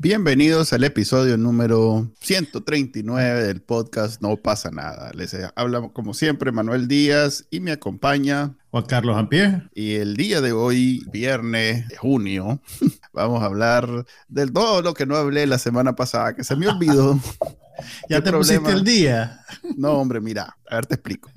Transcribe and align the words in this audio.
Bienvenidos 0.00 0.72
al 0.72 0.84
episodio 0.84 1.36
número 1.36 2.08
139 2.20 3.42
del 3.42 3.60
podcast 3.60 4.22
No 4.22 4.36
pasa 4.36 4.70
nada. 4.70 5.10
Les 5.12 5.36
habla 5.56 5.88
como 5.92 6.14
siempre 6.14 6.52
Manuel 6.52 6.86
Díaz 6.86 7.46
y 7.50 7.58
me 7.58 7.72
acompaña 7.72 8.54
Juan 8.70 8.84
Carlos 8.84 9.16
Ampie. 9.16 9.60
Y 9.74 9.96
el 9.96 10.16
día 10.16 10.40
de 10.40 10.52
hoy, 10.52 11.02
viernes 11.10 11.88
de 11.88 11.96
junio, 11.96 12.62
vamos 13.12 13.42
a 13.42 13.46
hablar 13.46 14.06
de 14.28 14.46
todo 14.46 14.82
lo 14.82 14.94
que 14.94 15.04
no 15.04 15.16
hablé 15.16 15.48
la 15.48 15.58
semana 15.58 15.96
pasada, 15.96 16.36
que 16.36 16.44
se 16.44 16.54
me 16.54 16.68
olvidó. 16.68 17.18
¿Ya 18.08 18.22
te 18.22 18.30
pusiste 18.30 18.70
el 18.70 18.84
día? 18.84 19.40
No, 19.76 19.94
hombre, 19.94 20.20
mira, 20.20 20.56
a 20.70 20.76
ver, 20.76 20.86
te 20.86 20.94
explico. 20.94 21.28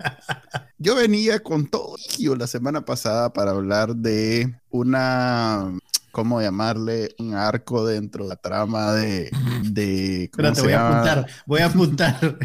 Yo 0.78 0.94
venía 0.94 1.40
con 1.40 1.66
todo 1.66 1.96
la 2.38 2.46
semana 2.46 2.86
pasada 2.86 3.34
para 3.34 3.52
hablar 3.52 3.96
de 3.96 4.54
una 4.70 5.74
¿cómo 6.12 6.42
llamarle? 6.42 7.16
Un 7.20 7.36
arco 7.36 7.86
dentro 7.86 8.24
de 8.24 8.30
la 8.30 8.36
trama 8.36 8.94
de... 8.94 9.32
de 9.64 10.30
¿cómo 10.34 10.52
voy 10.52 10.74
a 10.74 10.88
apuntar, 10.88 11.28
voy 11.46 11.62
a 11.62 11.66
apuntar. 11.66 12.38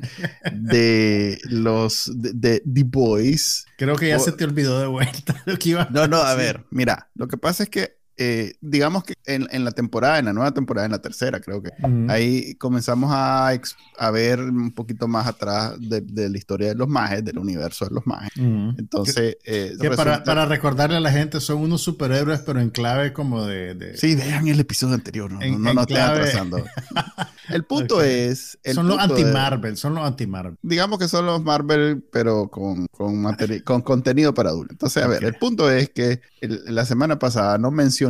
de 0.52 1.38
los... 1.44 2.10
de, 2.14 2.60
The 2.60 2.82
Boys. 2.84 3.66
Creo 3.78 3.96
que 3.96 4.08
ya 4.08 4.18
se 4.18 4.32
te 4.32 4.44
olvidó 4.44 4.80
de 4.80 4.86
vuelta 4.86 5.42
lo 5.46 5.56
que 5.58 5.70
iba 5.70 5.82
a 5.82 5.90
No, 5.90 6.06
no, 6.06 6.18
a 6.18 6.34
ver, 6.34 6.64
mira, 6.70 7.10
lo 7.14 7.28
que 7.28 7.36
pasa 7.36 7.64
es 7.64 7.68
que 7.68 8.01
eh, 8.18 8.54
digamos 8.60 9.04
que 9.04 9.14
en, 9.24 9.64
la 9.64 9.70
temporada, 9.70 10.18
en 10.18 10.26
la 10.26 10.34
nueva 10.34 10.52
temporada, 10.52 10.84
en 10.84 10.92
la 10.92 11.00
tercera, 11.00 11.40
creo 11.40 11.62
que 11.62 11.70
ahí 12.08 12.54
comenzamos 12.56 13.10
a, 13.10 13.48
a, 13.98 14.10
ver 14.10 14.40
un 14.40 14.72
poquito 14.72 15.08
más 15.08 15.26
atrás 15.26 15.74
de, 15.80 16.28
la 16.28 16.36
historia 16.36 16.68
de 16.68 16.74
los 16.74 16.88
mages, 16.88 17.24
del 17.24 17.38
universo 17.38 17.86
de 17.86 17.94
los 17.94 18.06
mages. 18.06 18.30
Entonces, 18.36 19.38
eh, 19.44 19.74
para, 19.96 20.44
recordarle 20.44 20.96
a 20.96 21.00
la 21.00 21.10
gente, 21.10 21.40
son 21.40 21.58
unos 21.58 21.80
superhéroes, 21.80 22.40
pero 22.40 22.60
en 22.60 22.68
clave 22.68 23.14
como 23.14 23.46
de. 23.46 23.96
Sí, 23.96 24.14
vean 24.14 24.46
el 24.46 24.60
episodio 24.60 24.94
anterior, 24.94 25.32
no, 25.32 25.40
no, 25.58 25.72
no 25.74 25.80
atrasando. 25.80 26.58
el 27.48 27.64
punto 27.64 28.02
es. 28.02 28.58
son 28.74 28.88
los 28.88 28.98
anti-Marvel, 28.98 29.76
son 29.78 29.94
los 29.94 30.06
anti-Marvel. 30.06 30.58
Digamos 30.60 30.98
que 30.98 31.08
son 31.08 31.24
los 31.24 31.42
Marvel, 31.42 32.04
pero 32.12 32.48
con, 32.48 32.86
con, 32.88 33.24
con 33.64 33.80
contenido 33.80 34.34
para 34.34 34.50
adultos. 34.50 34.74
Entonces, 34.74 35.02
a 35.02 35.06
ver, 35.06 35.24
el 35.24 35.34
punto 35.34 35.70
es 35.70 35.88
que 35.88 36.20
la 36.42 36.84
semana 36.84 37.18
pasada 37.18 37.56
no 37.56 37.70
mencioné 37.70 38.01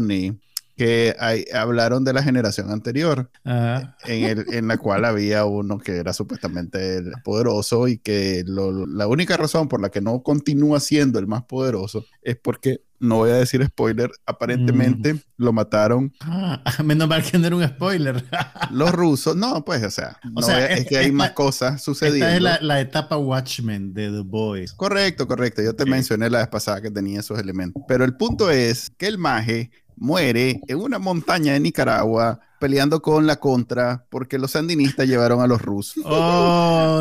que 0.77 1.15
hablaron 1.55 2.05
de 2.05 2.13
la 2.13 2.23
generación 2.23 2.71
anterior, 2.71 3.31
en, 3.45 4.69
la 4.69 4.79
cual 4.79 5.05
había 5.05 5.45
uno 5.45 5.79
que 5.79 5.97
era 5.97 6.13
supuestamente 6.13 6.97
el 6.97 7.13
poderoso 7.23 7.89
y 7.89 7.99
que 7.99 8.43
la 8.47 9.07
única 9.07 9.37
razón 9.37 9.69
por 9.69 9.81
la 9.81 9.91
que 9.91 10.01
no 10.01 10.23
continúa 10.23 10.81
siendo 10.81 11.19
el 11.19 11.27
más 11.27 11.45
poderoso 11.45 12.05
es 12.23 12.37
porque, 12.37 12.83
no 13.01 13.17
voy 13.17 13.31
a 13.31 13.35
decir 13.35 13.65
spoiler, 13.67 14.13
aparentemente 14.27 15.15
mm. 15.15 15.21
lo 15.37 15.53
mataron. 15.53 16.13
Ah, 16.21 16.63
menos 16.85 17.09
mal 17.09 17.23
que 17.23 17.37
no 17.37 17.49
era 17.49 17.57
un 17.57 17.67
spoiler. 17.67 18.25
los 18.71 18.93
rusos, 18.93 19.35
no, 19.35 19.65
pues, 19.65 19.83
o 19.83 19.91
sea, 19.91 20.19
es, 20.71 20.87
que 20.87 20.99
hay 20.99 21.11
más 21.11 21.33
cosas 21.33 21.83
sucediendo. 21.83 22.29
Esta 22.29 22.57
es 22.57 22.63
la, 22.63 22.81
etapa 22.81 23.17
Watchmen 23.17 23.93
de 23.93 24.11
The 24.11 24.21
Boys. 24.21 24.73
Correcto, 24.73 25.27
correcto. 25.27 25.63
Yo 25.63 25.75
te 25.75 25.85
mencioné 25.85 26.31
la 26.31 26.39
vez 26.39 26.49
pasada 26.49 26.81
que 26.81 26.93
tenía 26.93 27.21
esos 27.21 27.39
elementos. 27.41 27.83
Pero 27.89 28.05
el 28.05 28.17
punto 28.17 28.51
es 28.51 28.91
que 28.97 29.09
el 29.09 29.19
maje 29.19 29.73
muere 29.97 30.61
en 30.67 30.79
una 30.79 30.99
montaña 30.99 31.53
de 31.53 31.61
Nicaragua 31.61 32.41
peleando 32.59 33.03
con 33.03 33.27
la 33.27 33.41
contra 33.41 34.07
porque 34.09 34.39
los 34.39 34.53
sandinistas 34.53 35.09
llevaron 35.09 35.41
a 35.41 35.47
los 35.47 35.63
rusos. 35.63 36.05
Oh, 36.07 37.01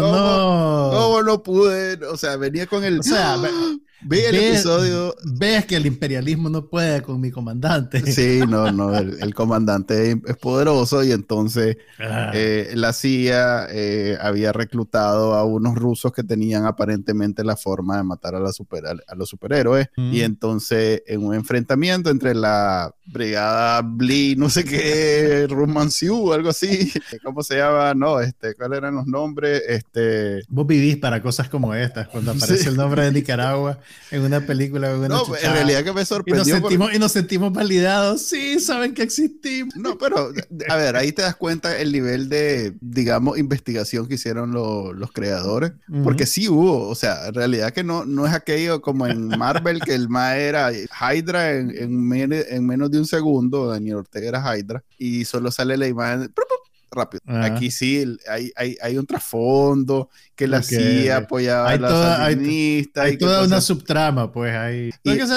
no. 0.92 0.98
¿Cómo 0.98 1.24
no 1.24 1.44
pude? 1.44 2.04
O 2.06 2.18
sea, 2.18 2.36
venía 2.38 2.66
con 2.68 2.84
el... 2.84 3.00
O 3.00 3.04
sea, 3.04 3.38
Ve 4.04 4.28
el 4.30 4.36
episodio. 4.36 5.16
Ves 5.24 5.66
que 5.66 5.76
el 5.76 5.86
imperialismo 5.86 6.50
no 6.50 6.66
puede 6.66 7.02
con 7.02 7.20
mi 7.22 7.32
comandante. 7.32 8.12
Sí, 8.12 8.42
no, 8.48 8.72
no, 8.72 8.96
el, 8.96 9.34
comandante 9.34 10.20
es 10.26 10.38
poderoso 10.38 11.04
y 11.04 11.12
entonces 11.12 11.78
ah. 12.00 12.32
eh, 12.34 12.72
la 12.76 12.94
CIA 12.94 13.68
eh, 13.70 14.18
había 14.20 14.52
reclutado 14.52 15.36
a 15.36 15.46
unos 15.46 15.76
rusos 15.76 16.12
que 16.12 16.24
tenían 16.24 16.66
aparentemente 16.66 17.44
la 17.44 17.56
forma 17.56 17.98
de 17.98 18.04
matar 18.04 18.36
a, 18.36 18.40
la 18.40 18.52
super, 18.52 18.84
a, 18.86 19.16
los 19.16 19.30
superhéroes. 19.30 19.88
Y 19.96 20.02
mm. 20.20 20.24
entonces, 20.24 21.04
en 21.06 21.24
un 21.24 21.36
enfrentamiento 21.36 22.10
entre 22.10 22.34
la 22.34 22.94
brigada 23.06 23.82
Blee, 23.82 24.36
no 24.36 24.50
sé 24.50 24.64
qué, 24.64 25.46
Rumansiu, 25.50 26.34
algo 26.34 26.50
así, 26.50 26.92
¿cómo 27.24 27.44
se 27.44 27.58
llama? 27.58 27.94
No, 27.94 28.20
este, 28.20 28.56
¿cuáles 28.56 28.78
eran 28.78 28.96
los 28.96 29.06
nombres? 29.06 29.62
Este... 29.68 30.42
Vos 30.48 30.66
vivís 30.66 30.98
para 30.98 31.22
cosas 31.22 31.50
como 31.50 31.76
estas, 31.76 32.08
cuando 32.08 32.32
aparece 32.32 32.70
el 32.70 32.78
nombre 32.78 33.04
de 33.04 33.12
Nicaragua 33.12 33.80
en 34.12 34.22
una 34.22 34.46
película. 34.46 34.92
no, 34.92 35.24
en 35.36 35.54
realidad 35.54 35.84
que 35.84 35.94
me 35.94 36.06
sorprendió. 36.06 36.44
Y 36.44 36.60
nos, 36.60 36.62
sentimos, 36.62 36.94
y 36.94 37.00
nos 37.00 37.12
sentimos 37.12 37.54
validados. 37.54 38.22
Sí, 38.22 38.60
saben 38.60 38.94
que 38.94 39.04
existimos. 39.04 39.76
No, 39.76 39.98
pero 39.98 40.32
a 40.70 40.76
ver, 40.76 40.96
ahí 40.96 41.12
te 41.12 41.22
das 41.22 41.36
cuenta 41.36 41.78
el 41.80 41.92
nivel 41.92 42.30
de, 42.30 42.74
digamos, 42.82 43.38
investigación 43.38 44.08
que 44.08 44.16
hicieron 44.16 44.52
los 44.52 45.12
creadores. 45.12 45.74
Porque 46.04 46.26
sí 46.26 46.48
hubo, 46.48 46.88
o 46.88 46.96
sea, 46.96 47.28
en 47.28 47.34
realidad 47.34 47.72
que 47.72 47.84
no, 47.84 48.06
no 48.06 48.26
es 48.26 48.34
aquello 48.34 48.82
como 48.82 49.08
en 49.08 49.28
Marvel 49.28 49.80
que 49.82 49.96
el 49.96 50.10
ma 50.10 50.36
era 50.36 50.72
Hydra 50.72 51.52
en, 51.52 51.72
en, 51.78 52.66
menos 52.66 52.92
de 52.92 53.00
un 53.00 53.06
segundo. 53.06 53.68
Daniel 53.68 53.98
Ortega 53.98 54.30
era 54.30 54.58
Hydra. 54.58 54.84
Y 54.98 55.26
solo 55.26 55.52
sale 55.52 55.78
la 55.78 55.88
imagen 55.88 56.32
rápido. 56.92 57.22
Aquí 57.26 57.72
sí 57.72 58.18
hay, 58.30 58.52
hay, 58.56 58.78
hay, 58.82 58.98
un 58.98 59.06
trasfondo 59.06 60.10
que 60.36 60.48
la 60.48 60.62
CIA 60.62 61.18
apoyaba 61.18 61.70
a 61.70 62.26
Hay, 62.26 62.92
hay 62.96 63.18
toda 63.18 63.46
una 63.46 63.62
subtrama, 63.62 64.32
pues 64.32 64.56
ahí. 64.56 64.92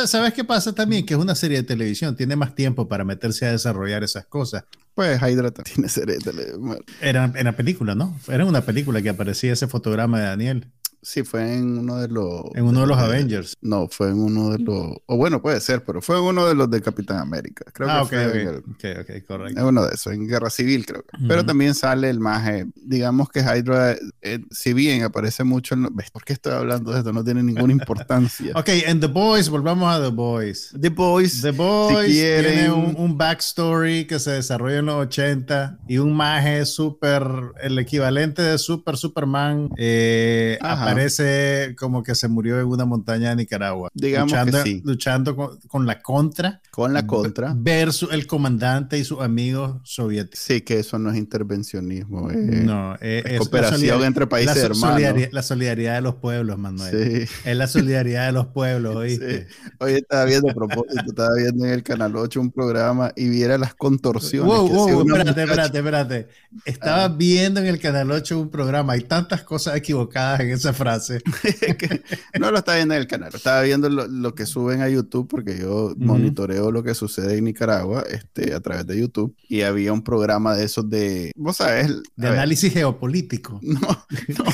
¿Sabes 0.06 0.34
qué 0.34 0.44
pasa 0.44 0.72
también? 0.72 1.06
Que 1.06 1.14
es 1.14 1.20
una 1.20 1.34
serie 1.34 1.58
de 1.58 1.64
televisión, 1.64 2.16
tiene 2.16 2.36
más 2.36 2.54
tiempo 2.54 2.88
para 2.88 3.04
meterse 3.04 3.46
a 3.46 3.52
desarrollar 3.52 4.02
esas 4.02 4.26
cosas. 4.26 4.64
Pues 4.94 5.20
Hydra 5.20 5.50
tiene 5.50 5.88
serie 5.88 6.16
de 6.16 6.20
televisión. 6.20 6.78
Era 7.00 7.32
en 7.34 7.44
la 7.44 7.56
película, 7.56 7.94
¿no? 7.94 8.18
Era 8.28 8.44
una 8.44 8.62
película 8.62 9.02
que 9.02 9.08
aparecía 9.08 9.52
ese 9.52 9.66
fotograma 9.66 10.20
de 10.20 10.26
Daniel. 10.26 10.68
Sí, 11.04 11.22
fue 11.22 11.54
en 11.54 11.78
uno 11.78 11.98
de 11.98 12.08
los. 12.08 12.46
En 12.54 12.64
uno 12.64 12.80
de 12.80 12.86
los 12.86 12.96
Avengers. 12.96 13.58
No, 13.60 13.88
fue 13.88 14.08
en 14.08 14.18
uno 14.18 14.50
de 14.50 14.58
los. 14.58 14.96
O 15.04 15.16
bueno, 15.18 15.42
puede 15.42 15.60
ser, 15.60 15.84
pero 15.84 16.00
fue 16.00 16.16
en 16.16 16.22
uno 16.24 16.46
de 16.46 16.54
los 16.54 16.70
de 16.70 16.80
Capitán 16.80 17.18
América. 17.18 17.66
Creo 17.74 17.90
ah, 17.90 18.06
que 18.08 18.16
fue 18.16 18.56
ok, 18.56 19.00
ok, 19.00 19.26
correcto. 19.26 19.60
En 19.60 19.66
uno 19.66 19.84
de 19.84 19.94
esos, 19.94 20.14
en 20.14 20.26
Guerra 20.26 20.48
Civil, 20.48 20.86
creo. 20.86 21.04
Pero 21.28 21.44
también 21.44 21.74
sale 21.74 22.08
el 22.08 22.20
maje. 22.20 22.66
Digamos 22.74 23.28
que 23.28 23.40
Hydra, 23.40 23.96
eh, 24.22 24.40
si 24.50 24.72
bien 24.72 25.02
aparece 25.02 25.44
mucho 25.44 25.74
en. 25.74 25.94
¿Ves 25.94 26.10
por 26.10 26.24
qué 26.24 26.32
estoy 26.32 26.54
hablando 26.54 26.90
de 26.92 27.00
esto? 27.00 27.12
No 27.12 27.22
tiene 27.22 27.42
ninguna 27.42 27.72
importancia. 27.74 28.52
ok, 28.54 28.68
en 28.86 28.98
The 28.98 29.08
Boys, 29.08 29.50
volvamos 29.50 29.94
a 29.94 30.02
The 30.02 30.10
Boys. 30.10 30.74
The 30.80 30.88
Boys. 30.88 31.42
The 31.42 31.50
Boys 31.50 32.06
tiene 32.06 32.70
un, 32.72 33.18
backstory 33.18 34.06
que 34.06 34.18
se 34.18 34.30
desarrolla 34.30 34.78
en 34.78 34.86
los 34.86 34.96
80 35.06 35.80
y 35.86 35.98
un 35.98 36.14
maje 36.14 36.64
súper. 36.64 37.22
El 37.60 37.78
equivalente 37.78 38.40
de 38.40 38.56
Super 38.56 38.96
Superman 38.96 39.68
eh, 39.76 40.58
aparece 40.94 41.74
como 41.76 42.02
que 42.02 42.14
se 42.14 42.28
murió 42.28 42.60
en 42.60 42.66
una 42.66 42.84
montaña 42.84 43.30
de 43.30 43.36
Nicaragua. 43.36 43.90
Digamos 43.94 44.32
luchando, 44.32 44.62
que 44.62 44.70
sí. 44.70 44.82
luchando 44.84 45.36
con, 45.68 45.86
la 45.86 46.02
contra. 46.02 46.60
Con 46.70 46.92
la 46.92 47.06
contra. 47.06 47.54
Versus 47.56 48.12
el 48.12 48.26
comandante 48.26 48.98
y 48.98 49.04
sus 49.04 49.20
amigos 49.20 49.76
soviéticos. 49.84 50.38
Sí, 50.38 50.60
que 50.62 50.78
eso 50.78 50.98
no 50.98 51.10
es 51.10 51.16
intervencionismo. 51.16 52.30
no, 52.30 52.94
es, 53.00 53.38
cooperación 53.38 54.04
entre 54.04 54.26
países 54.26 54.56
la 54.56 54.62
hermanos. 54.62 54.94
Solidaridad, 54.94 55.28
la 55.32 55.42
solidaridad 55.42 55.94
de 55.96 56.00
los 56.00 56.14
pueblos, 56.16 56.58
Manuel. 56.58 57.26
Sí. 57.26 57.34
Es 57.44 57.56
la 57.56 57.66
solidaridad 57.66 58.26
de 58.26 58.32
los 58.32 58.46
pueblos, 58.46 58.96
¿oíste? 58.96 59.48
Sí. 59.48 59.54
Hoy 59.80 59.92
estaba 59.94 60.24
viendo, 60.24 60.50
a 60.50 60.54
propósito, 60.54 61.04
estaba 61.06 61.34
viendo 61.36 61.64
en 61.64 61.72
el 61.72 61.82
Canal 61.82 62.16
8 62.16 62.40
un 62.40 62.50
programa 62.50 63.12
y 63.16 63.28
viera 63.28 63.58
las 63.58 63.74
contorsiones. 63.74 64.46
Wow, 64.46 64.68
wow, 64.68 65.00
espérate, 65.00 65.42
espérate, 65.42 65.78
espérate. 65.78 66.28
Estaba 66.64 67.04
ah. 67.04 67.08
viendo 67.08 67.60
en 67.60 67.66
el 67.66 67.80
Canal 67.80 68.10
8 68.10 68.38
un 68.38 68.50
programa. 68.50 68.94
Hay 68.94 69.02
tantas 69.02 69.42
cosas 69.42 69.76
equivocadas 69.76 70.40
en 70.40 70.50
esa 70.50 70.72
frase. 70.72 70.83
no 72.38 72.50
lo 72.50 72.58
estaba 72.58 72.76
viendo 72.76 72.94
en 72.94 73.00
el 73.00 73.06
canal, 73.06 73.30
estaba 73.34 73.62
viendo 73.62 73.88
lo, 73.88 74.34
que 74.34 74.46
suben 74.46 74.82
a 74.82 74.88
YouTube 74.88 75.28
porque 75.28 75.58
yo 75.58 75.94
monitoreo 75.96 76.70
lo 76.70 76.82
que 76.82 76.94
sucede 76.94 77.38
en 77.38 77.44
Nicaragua 77.44 78.04
este, 78.10 78.54
a 78.54 78.60
través 78.60 78.86
de 78.86 78.98
YouTube 78.98 79.34
y 79.48 79.62
había 79.62 79.92
un 79.92 80.02
programa 80.02 80.54
de 80.54 80.64
esos 80.64 80.88
de, 80.88 81.32
vos 81.36 81.56
sabes, 81.56 81.92
de 82.16 82.28
análisis 82.28 82.72
geopolítico. 82.72 83.60
No, 83.74 84.44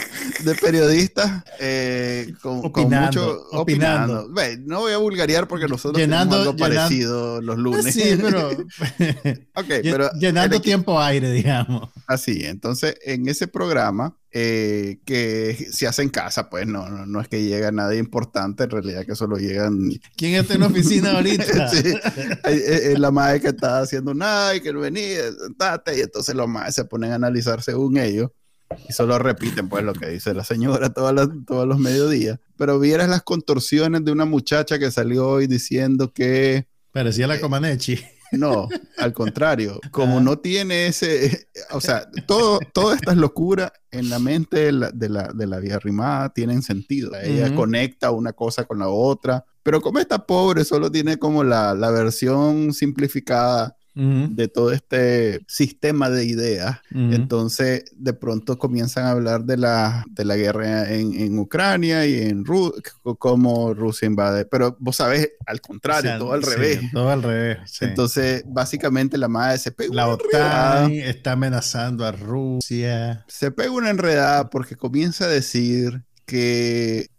de 0.45 0.55
periodistas 0.55 1.45
eh, 1.59 2.33
con, 2.43 2.61
mucho 2.61 3.47
opinando. 3.53 4.29
no 4.65 4.81
voy 4.81 4.93
a 4.93 4.99
vulgarear 4.99 5.47
porque 5.47 5.67
nosotros 5.69 6.01
llenando, 6.01 6.37
algo 6.37 6.57
parecido 6.57 7.41
los 7.41 7.59
lunes. 7.59 7.95
Sí, 7.95 8.19
pero, 8.21 8.51
okay, 9.55 9.83
pero 9.83 10.11
llenando 10.19 10.61
tiempo 10.61 11.01
aire, 11.01 11.31
digamos. 11.31 11.91
Así, 12.07 12.45
entonces 12.45 12.97
en 13.05 13.29
ese 13.29 13.49
programa 13.49 14.17
eh, 14.33 15.01
que 15.05 15.55
se 15.73 15.87
hace 15.87 16.03
en 16.03 16.09
casa, 16.09 16.49
pues 16.49 16.67
no, 16.67 16.89
no, 16.89 17.21
es 17.21 17.29
que 17.29 17.43
llega 17.43 17.73
nadie 17.73 17.99
importante, 17.99 18.65
en 18.65 18.71
realidad 18.71 19.05
que 19.05 19.15
solo 19.15 19.37
llegan... 19.37 19.91
¿Quién 20.17 20.35
está 20.35 20.55
en 20.55 20.61
la 20.61 20.67
oficina 20.67 21.13
ahorita? 21.17 21.69
sí, 21.69 21.95
es 22.45 22.99
la 22.99 23.11
madre 23.11 23.41
que 23.41 23.49
está 23.49 23.81
haciendo 23.81 24.15
nada 24.15 24.55
y 24.57 24.61
que 24.61 24.73
no 24.73 24.81
venía, 24.81 25.21
y 25.21 26.01
entonces 26.01 26.35
los 26.35 26.49
madres 26.49 26.75
se 26.75 26.85
ponen 26.85 27.13
a 27.13 27.17
analizar 27.17 27.63
según 27.63 27.97
ellos 27.99 28.31
y 28.89 28.93
solo 28.93 29.19
repiten 29.19 29.69
pues 29.69 29.83
lo 29.83 29.93
que 29.93 30.09
dice 30.09 30.33
la 30.33 30.45
señora 30.45 30.91
todas 30.93 31.29
todos 31.47 31.67
los 31.67 31.79
mediodías. 31.79 32.39
Pero 32.57 32.79
vieras 32.79 33.09
las 33.09 33.23
contorsiones 33.23 34.05
de 34.05 34.13
una 34.13 34.25
muchacha 34.25 34.79
que 34.79 34.91
salió 34.91 35.29
hoy 35.29 35.47
diciendo 35.47 36.13
que... 36.13 36.67
Parecía 36.93 37.27
la 37.27 37.37
eh, 37.37 37.41
Comaneci. 37.41 37.99
No, 38.33 38.69
al 38.99 39.13
contrario, 39.13 39.81
como 39.91 40.19
ah. 40.19 40.21
no 40.21 40.39
tiene 40.39 40.87
ese, 40.87 41.49
o 41.71 41.81
sea, 41.81 42.09
todo, 42.27 42.59
todas 42.73 42.97
estas 42.97 43.17
locuras 43.17 43.73
en 43.91 44.09
la 44.09 44.19
mente 44.19 44.59
de 44.59 44.73
la, 44.73 44.91
de 44.91 45.09
la, 45.09 45.33
de 45.35 45.47
la 45.47 45.59
vía 45.59 45.79
rimada 45.79 46.33
tienen 46.33 46.63
sentido. 46.63 47.13
Ella 47.21 47.55
conecta 47.55 48.11
una 48.11 48.33
cosa 48.33 48.65
con 48.65 48.79
la 48.79 48.89
otra, 48.89 49.45
pero 49.63 49.81
como 49.81 49.99
está 49.99 50.27
pobre, 50.27 50.65
solo 50.65 50.91
tiene 50.91 51.19
como 51.19 51.45
la, 51.45 51.75
la 51.75 51.91
versión 51.91 52.73
simplificada 52.73 53.77
de 53.95 54.49
todo 54.49 54.73
este 54.73 55.45
sistema 55.47 56.11
de 56.11 56.25
ideas. 56.25 56.79
Entonces, 56.91 57.85
de 57.97 58.13
pronto 58.13 58.59
comienzan 58.59 59.07
a 59.07 59.11
hablar 59.11 59.45
de 59.45 59.57
la, 59.57 60.05
de 60.11 60.25
la 60.25 60.37
guerra 60.37 60.93
en, 60.93 61.15
en 61.15 61.39
Ucrania 61.39 62.07
y 62.07 62.21
en 62.23 62.45
Rusia, 62.45 62.83
cómo 63.19 63.75
Rusia 63.75 64.07
invade. 64.07 64.45
Pero 64.45 64.77
vos 64.81 64.97
sabés, 64.97 65.33
al 65.47 65.61
contrario, 65.61 66.19
todo 66.19 66.33
al 66.33 66.43
revés. 66.43 66.81
Todo 66.93 67.11
al 67.11 67.23
revés. 67.23 67.59
Entonces, 67.81 68.45
básicamente 68.47 69.19
la 69.19 69.29
madre 69.29 69.59
se 69.59 69.73
pega 69.73 69.95
La 69.95 70.09
OTAN 70.09 70.93
está 70.93 71.33
amenazando 71.33 72.05
a 72.05 72.13
Rusia. 72.13 73.25
Se 73.29 73.51
pega 73.51 73.71
una 73.71 73.91
enredada 73.91 74.51
porque 74.51 74.77
comienza 74.77 75.25
a 75.25 75.29
decir 75.29 76.03
que 76.31 77.11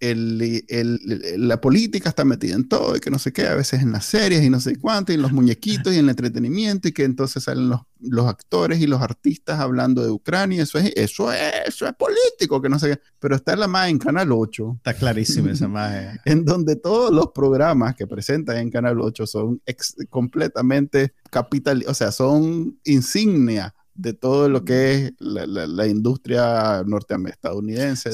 la 1.38 1.60
política 1.60 2.08
está 2.08 2.24
metida 2.24 2.56
en 2.56 2.70
todo 2.70 2.96
y 2.96 3.02
que 3.02 3.12
no 3.12 3.20
sé 3.20 3.34
qué, 3.34 3.46
a 3.46 3.56
veces 3.56 3.82
en 3.82 3.92
las 3.92 4.06
series 4.06 4.42
y 4.42 4.50
no 4.50 4.62
sé 4.62 4.78
cuánto, 4.78 5.12
y 5.12 5.16
en 5.16 5.22
los 5.22 5.34
muñequitos 5.34 5.94
y 5.94 5.98
en 5.98 6.06
el 6.06 6.12
entretenimiento, 6.12 6.88
y 6.88 6.94
que 6.94 7.04
entonces 7.04 7.44
salen 7.44 7.68
los, 7.68 7.82
los 8.00 8.26
actores 8.28 8.80
y 8.80 8.88
los 8.88 9.02
artistas 9.02 9.60
hablando 9.60 10.02
de 10.02 10.12
Ucrania, 10.12 10.64
eso 10.64 10.78
es, 10.78 10.94
eso 10.96 11.30
es, 11.34 11.42
eso 11.68 11.86
es 11.86 11.94
político, 11.96 12.62
que 12.62 12.70
no 12.70 12.80
sé 12.80 12.92
qué, 12.92 13.02
pero 13.20 13.36
está 13.36 13.54
la 13.58 13.68
más 13.68 13.90
en 13.90 14.00
Canal 14.00 14.32
8. 14.32 14.76
Está 14.78 14.94
clarísima 14.94 15.52
esa 15.52 15.68
más. 15.68 15.94
en 16.24 16.46
donde 16.46 16.78
todos 16.78 17.12
los 17.12 17.32
programas 17.36 17.98
que 17.98 18.08
presentan 18.08 18.60
en 18.60 18.72
Canal 18.72 19.02
8 19.02 19.28
son 19.28 19.62
completamente 20.10 21.16
capital, 21.30 21.84
o 21.86 21.94
sea, 21.94 22.14
son 22.14 22.80
insignia 22.86 23.76
de 24.02 24.14
todo 24.14 24.50
lo 24.50 24.66
que 24.66 24.94
es 24.94 25.14
la, 25.20 25.88
industria 25.88 26.84
norteestadounidense. 26.86 28.12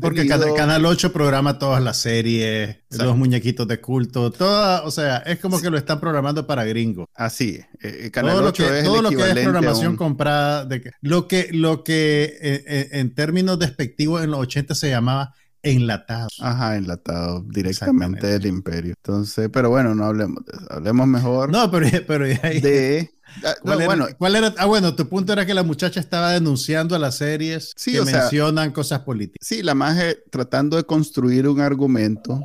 porque 0.00 0.26
Canal 0.26 0.84
8 0.84 1.12
programa 1.12 1.58
todas 1.58 1.82
las 1.82 1.98
series, 1.98 2.78
los 2.90 3.16
muñequitos 3.16 3.68
de 3.68 3.80
culto, 3.80 4.32
toda, 4.32 4.82
o 4.82 4.90
sea, 4.90 5.18
es 5.18 5.38
como 5.38 5.60
que 5.60 5.70
lo 5.70 5.78
están 5.78 6.00
programando 6.00 6.46
para 6.46 6.64
gringos. 6.64 7.06
Así, 7.14 7.60
eh, 7.80 8.00
eh, 8.04 8.10
Canal 8.10 8.36
todo 8.36 8.48
8 8.48 8.62
lo 8.62 8.68
que, 8.68 8.78
es 8.78 8.84
todo 8.84 9.02
lo 9.02 9.10
que 9.10 9.30
es 9.30 9.44
programación 9.44 9.96
comprada, 9.96 10.64
de, 10.64 10.92
lo 11.00 11.28
que, 11.28 11.50
lo 11.52 11.84
que 11.84 12.36
eh, 12.40 12.88
en 12.92 13.14
términos 13.14 13.58
despectivos 13.58 14.24
en 14.24 14.32
los 14.32 14.40
80 14.40 14.74
se 14.74 14.90
llamaba 14.90 15.34
enlatado. 15.62 16.28
Ajá, 16.40 16.76
enlatado 16.76 17.42
directamente 17.42 18.26
del 18.26 18.46
imperio. 18.46 18.94
Entonces, 18.96 19.50
pero 19.52 19.70
bueno, 19.70 19.94
no 19.94 20.04
hablemos 20.04 20.44
de 20.44 20.52
eso. 20.56 20.66
Hablemos 20.70 21.06
mejor. 21.06 21.50
No, 21.50 21.70
pero, 21.70 21.86
pero 22.06 22.24
de 22.26 23.10
Ah, 23.44 23.54
¿Cuál, 23.60 23.78
era, 23.78 23.86
bueno, 23.86 24.06
¿Cuál 24.18 24.36
era? 24.36 24.54
Ah, 24.58 24.66
bueno, 24.66 24.94
tu 24.94 25.08
punto 25.08 25.32
era 25.32 25.46
que 25.46 25.54
la 25.54 25.62
muchacha 25.62 26.00
estaba 26.00 26.32
denunciando 26.32 26.94
a 26.94 26.98
las 26.98 27.16
series 27.16 27.74
que 27.74 28.02
mencionan 28.02 28.72
cosas 28.72 29.00
políticas. 29.00 29.46
Sí, 29.46 29.62
la 29.62 29.74
más 29.74 29.98
tratando 30.30 30.76
de 30.76 30.84
construir 30.84 31.48
un 31.48 31.60
argumento 31.60 32.40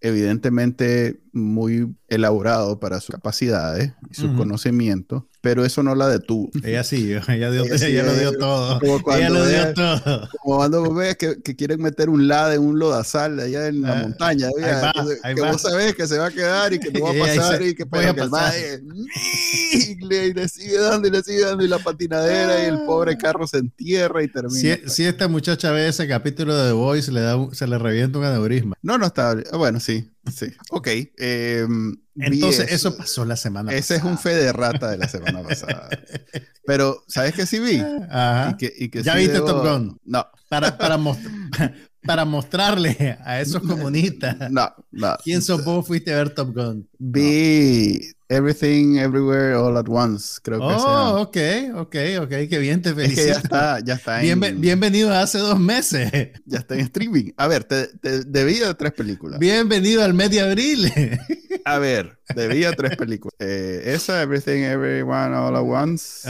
evidentemente 0.00 1.20
muy 1.36 1.94
elaborado 2.08 2.80
para 2.80 3.00
sus 3.00 3.14
capacidades 3.14 3.92
y 4.10 4.14
sus 4.14 4.30
conocimientos, 4.36 5.24
pero 5.40 5.64
eso 5.64 5.82
no 5.82 5.94
la 5.94 6.08
detuvo. 6.08 6.50
Ella 6.64 6.82
sí, 6.82 7.12
ella, 7.28 7.50
dio, 7.50 7.64
ella, 7.64 8.02
lo 8.02 8.14
dio 8.14 8.32
todo. 8.32 8.80
ella 9.14 9.30
lo 9.30 9.46
dio 9.46 9.74
todo. 9.74 10.28
Como 10.42 10.56
cuando 10.56 10.94
ves 10.94 11.16
que, 11.16 11.42
que, 11.42 11.54
quieren 11.54 11.82
meter 11.82 12.08
un 12.08 12.26
lade, 12.26 12.58
un 12.58 12.78
lodazal 12.78 13.38
allá 13.38 13.68
en 13.68 13.82
la 13.82 13.92
ah, 13.92 14.02
montaña, 14.02 14.48
que, 14.56 15.40
vos 15.40 15.62
sabés 15.62 15.94
que 15.94 16.06
se 16.06 16.18
va 16.18 16.26
a 16.26 16.30
quedar 16.30 16.72
y 16.72 16.78
que 16.78 16.90
no 16.90 17.04
va 17.04 17.10
a 17.10 17.26
pasar 17.26 17.62
y, 17.62 17.74
que, 17.74 17.86
pero 17.86 18.14
que 18.14 18.20
el 18.22 18.30
madre, 18.30 18.80
y 19.72 20.04
le 20.04 20.48
sigue 20.48 20.78
dando 20.78 21.08
y 21.08 21.10
le 21.10 21.22
sigue 21.22 21.42
dando 21.42 21.64
y 21.64 21.68
la 21.68 21.78
patinadera 21.78 22.64
y 22.64 22.66
el 22.66 22.80
pobre 22.86 23.16
carro 23.18 23.46
se 23.46 23.58
entierra 23.58 24.22
y 24.22 24.28
termina. 24.28 24.58
Si, 24.58 24.88
si 24.88 25.04
esta 25.04 25.28
muchacha 25.28 25.70
ve 25.70 25.88
ese 25.88 26.08
capítulo 26.08 26.56
de 26.56 26.68
The 26.68 26.72
Voice, 26.72 27.12
le 27.12 27.20
da 27.20 27.36
se 27.52 27.66
le 27.66 27.78
revienta 27.78 28.18
un 28.18 28.24
aneurisma. 28.24 28.76
No, 28.82 28.96
no 28.98 29.06
está, 29.06 29.36
bueno, 29.52 29.80
sí, 29.80 30.10
Sí, 30.32 30.46
ok. 30.70 30.88
Em, 31.16 31.96
Entonces, 32.16 32.72
eso 32.72 32.96
pasó 32.96 33.24
la 33.24 33.36
semana 33.36 33.72
Ese 33.72 33.96
es 33.96 34.02
un 34.02 34.18
fe 34.18 34.34
de 34.34 34.52
rata 34.52 34.90
de 34.90 34.98
la 34.98 35.08
semana 35.08 35.42
pasada. 35.48 35.88
Pero, 36.64 37.04
¿sabes 37.06 37.34
qué 37.34 37.46
sí 37.46 37.58
vi? 37.58 37.80
Ajá. 38.10 38.56
Y 38.60 38.88
que, 38.88 39.02
¿Ya 39.02 39.14
viste 39.14 39.38
Top 39.38 39.62
Gun? 39.62 40.00
No. 40.04 40.26
Para, 40.48 40.76
para, 40.76 40.98
para 42.06 42.24
mostrarle 42.24 43.18
a 43.24 43.40
esos 43.40 43.62
comunistas. 43.66 44.50
No, 44.50 44.72
no. 44.90 45.16
¿Quién 45.22 45.42
sos 45.42 45.64
vos 45.64 45.86
fuiste 45.86 46.12
a 46.12 46.16
ver 46.16 46.30
Top 46.30 46.54
Gun? 46.54 46.88
Vi 46.98 48.15
Everything 48.28 48.98
Everywhere 48.98 49.54
All 49.54 49.76
at 49.76 49.88
Once, 49.88 50.40
creo 50.42 50.58
que 50.58 50.64
Oh, 50.64 51.20
ok, 51.20 51.36
ok, 51.76 51.96
ok, 52.22 52.48
qué 52.48 52.58
bien 52.58 52.82
te 52.82 52.92
felicito. 52.92 53.20
Es 53.20 53.26
que 53.26 53.32
ya 53.32 53.38
está, 53.38 53.80
ya 53.80 53.94
está 53.94 54.22
en... 54.22 54.60
bienvenido 54.60 55.12
a 55.12 55.22
hace 55.22 55.38
dos 55.38 55.58
meses. 55.60 56.10
Ya 56.46 56.58
está 56.58 56.74
en 56.74 56.80
streaming. 56.80 57.32
A 57.36 57.46
ver, 57.48 57.64
te, 57.64 57.88
te 57.98 58.24
debía 58.24 58.74
tres 58.74 58.92
películas. 58.92 59.38
Bienvenido 59.38 60.02
al 60.02 60.14
mes 60.14 60.30
de 60.30 60.40
abril. 60.40 60.92
A 61.64 61.78
ver, 61.78 62.20
debía 62.34 62.72
tres 62.72 62.96
películas. 62.98 63.34
Eh, 63.38 63.82
esa, 63.86 64.22
Everything 64.22 64.62
Everyone 64.62 65.34
All 65.34 65.56
at 65.56 65.62
Once, 65.62 66.28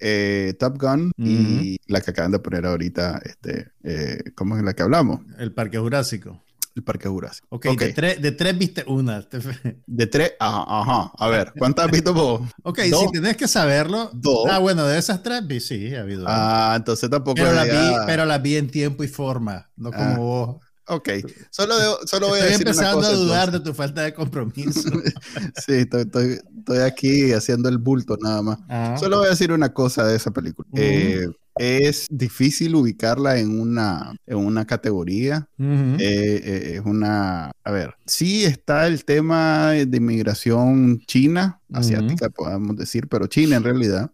eh, 0.00 0.54
Top 0.58 0.78
Gun 0.78 1.12
y 1.16 1.78
la 1.86 2.00
que 2.00 2.10
acaban 2.10 2.32
de 2.32 2.38
poner 2.38 2.66
ahorita, 2.66 3.20
este, 3.24 3.72
eh, 3.82 4.22
¿cómo 4.34 4.56
es 4.56 4.62
la 4.62 4.74
que 4.74 4.82
hablamos? 4.82 5.20
El 5.38 5.52
Parque 5.52 5.78
Jurásico 5.78 6.42
el 6.74 6.82
Parque 6.82 7.08
Jurásico. 7.08 7.46
Ok, 7.50 7.66
De, 7.66 7.92
tres, 7.92 8.20
de, 8.20 8.32
tres, 8.32 8.58
viste 8.58 8.84
una. 8.86 9.20
De 9.86 10.06
tres, 10.06 10.32
ajá, 10.38 10.64
ajá. 10.66 11.12
A 11.18 11.28
ver, 11.28 11.52
¿cuántas 11.56 11.86
has 11.86 11.90
visto 11.90 12.12
vos? 12.12 12.42
Ok, 12.62 12.80
si 12.80 13.12
tenés 13.12 13.36
que 13.36 13.48
saberlo. 13.48 14.10
Dos. 14.12 14.48
Ah, 14.50 14.58
bueno, 14.58 14.84
de 14.86 14.98
esas 14.98 15.22
tres, 15.22 15.42
sí, 15.66 15.94
ha 15.94 16.00
habido. 16.00 16.24
Ah, 16.26 16.74
entonces 16.76 17.08
tampoco. 17.08 17.36
Pero, 17.36 17.52
las 17.52 17.66
vi, 17.66 17.96
pero 18.06 18.24
las 18.24 18.42
vi 18.42 18.56
en 18.56 18.70
tiempo 18.70 19.04
y 19.04 19.08
forma, 19.08 19.70
no 19.76 19.92
como 19.92 20.04
ah. 20.04 20.16
vos. 20.16 20.56
Ok, 20.86 21.08
solo, 21.50 21.74
solo 22.04 22.28
voy 22.28 22.40
a 22.40 22.44
decir 22.44 22.66
empezando 22.66 22.98
una 22.98 23.08
cosa, 23.08 23.16
a 23.16 23.18
dudar 23.18 23.50
de 23.52 23.60
tu 23.60 23.72
falta 23.72 24.02
de 24.02 24.12
compromiso. 24.12 24.82
sí, 25.66 25.72
estoy, 25.72 26.02
estoy, 26.02 26.40
estoy, 26.58 26.78
aquí 26.80 27.32
haciendo 27.32 27.70
el 27.70 27.78
bulto 27.78 28.18
nada 28.20 28.42
más. 28.42 28.58
Ah, 28.68 28.94
solo 29.00 29.18
voy 29.18 29.28
a 29.28 29.30
decir 29.30 29.50
una 29.50 29.72
cosa 29.72 30.04
de 30.04 30.16
esa 30.16 30.30
película. 30.30 30.68
eh, 30.74 31.26
es 31.56 32.06
difícil 32.10 32.74
ubicarla 32.74 33.38
en 33.38 33.60
una, 33.60 34.16
en 34.26 34.38
una 34.38 34.66
categoría. 34.66 35.48
Eh, 35.58 35.96
eh, 35.98 36.72
es 36.76 36.80
una, 36.84 37.52
a 37.62 37.70
ver, 37.70 37.94
sí 38.06 38.44
está 38.44 38.86
el 38.86 39.04
tema 39.04 39.70
de 39.70 39.96
inmigración 39.96 41.00
china, 41.06 41.60
asiática, 41.72 42.28
podemos 42.30 42.76
decir, 42.76 43.08
pero 43.08 43.26
china 43.26 43.56
en 43.56 43.64
realidad. 43.64 44.10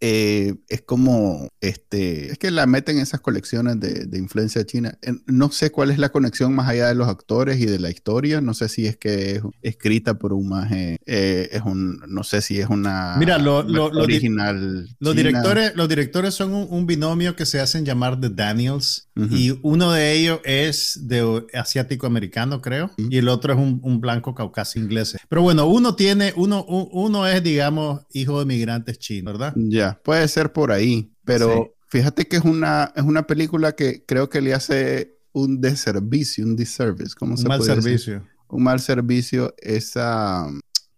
Eh, 0.00 0.54
es 0.68 0.82
como, 0.82 1.48
este, 1.60 2.30
es 2.30 2.38
que 2.38 2.50
la 2.50 2.66
meten 2.66 2.96
en 2.96 3.02
esas 3.02 3.20
colecciones 3.20 3.80
de, 3.80 4.06
de, 4.06 4.18
influencia 4.18 4.64
china. 4.64 4.96
No 5.26 5.50
sé 5.50 5.70
cuál 5.70 5.90
es 5.90 5.98
la 5.98 6.10
conexión 6.10 6.54
más 6.54 6.68
allá 6.68 6.88
de 6.88 6.94
los 6.94 7.08
actores 7.08 7.60
y 7.60 7.66
de 7.66 7.80
la 7.80 7.90
historia. 7.90 8.40
No 8.40 8.54
sé 8.54 8.68
si 8.68 8.86
es 8.86 8.96
que 8.96 9.36
es 9.36 9.42
escrita 9.62 10.18
por 10.18 10.32
un 10.32 10.48
maje, 10.48 10.98
eh, 11.04 11.48
es 11.52 11.62
un, 11.62 12.00
no 12.06 12.22
sé 12.22 12.42
si 12.42 12.60
es 12.60 12.68
una 12.68 13.16
Mira, 13.18 13.38
lo, 13.38 13.58
original. 13.58 14.88
Los 15.00 15.16
directores, 15.16 15.74
los 15.74 15.88
directores 15.88 16.34
son 16.34 16.52
un, 16.54 16.86
binomio 16.86 17.36
que 17.36 17.44
se 17.44 17.60
hacen 17.60 17.84
llamar 17.84 18.18
The 18.18 18.30
Daniels 18.30 19.08
y 19.30 19.58
uno 19.62 19.92
de 19.92 20.12
ellos 20.12 20.40
es 20.44 21.00
de 21.08 21.44
asiático 21.52 22.06
americano, 22.06 22.62
creo, 22.62 22.92
y 22.96 23.18
el 23.18 23.28
otro 23.28 23.52
es 23.52 23.58
un, 23.58 23.80
un 23.82 24.00
blanco 24.00 24.34
caucásico 24.34 24.84
inglés. 24.84 25.16
Pero 25.28 25.42
bueno, 25.42 25.66
uno 25.66 25.96
tiene, 25.96 26.32
uno, 26.36 26.64
uno 26.64 27.26
es, 27.26 27.42
digamos, 27.42 28.02
hijo 28.12 28.38
de 28.38 28.46
migrantes 28.46 28.98
chinos, 28.98 29.32
¿verdad? 29.32 29.54
Ya 29.56 29.87
puede 29.96 30.26
ser 30.28 30.52
por 30.52 30.72
ahí, 30.72 31.12
pero 31.24 31.74
fíjate 31.88 32.26
que 32.26 32.36
es 32.36 32.44
una, 32.44 32.92
es 32.96 33.02
una 33.02 33.26
película 33.26 33.72
que 33.72 34.04
creo 34.04 34.28
que 34.28 34.40
le 34.40 34.54
hace 34.54 35.18
un 35.32 35.60
deservicio, 35.60 36.44
un 36.44 36.56
disservice, 36.56 37.14
¿cómo 37.18 37.36
se 37.36 37.44
un 37.44 37.48
mal 37.48 37.62
servicio. 37.62 38.26
Un 38.48 38.62
mal 38.62 38.80
servicio 38.80 39.54
esa, 39.58 40.46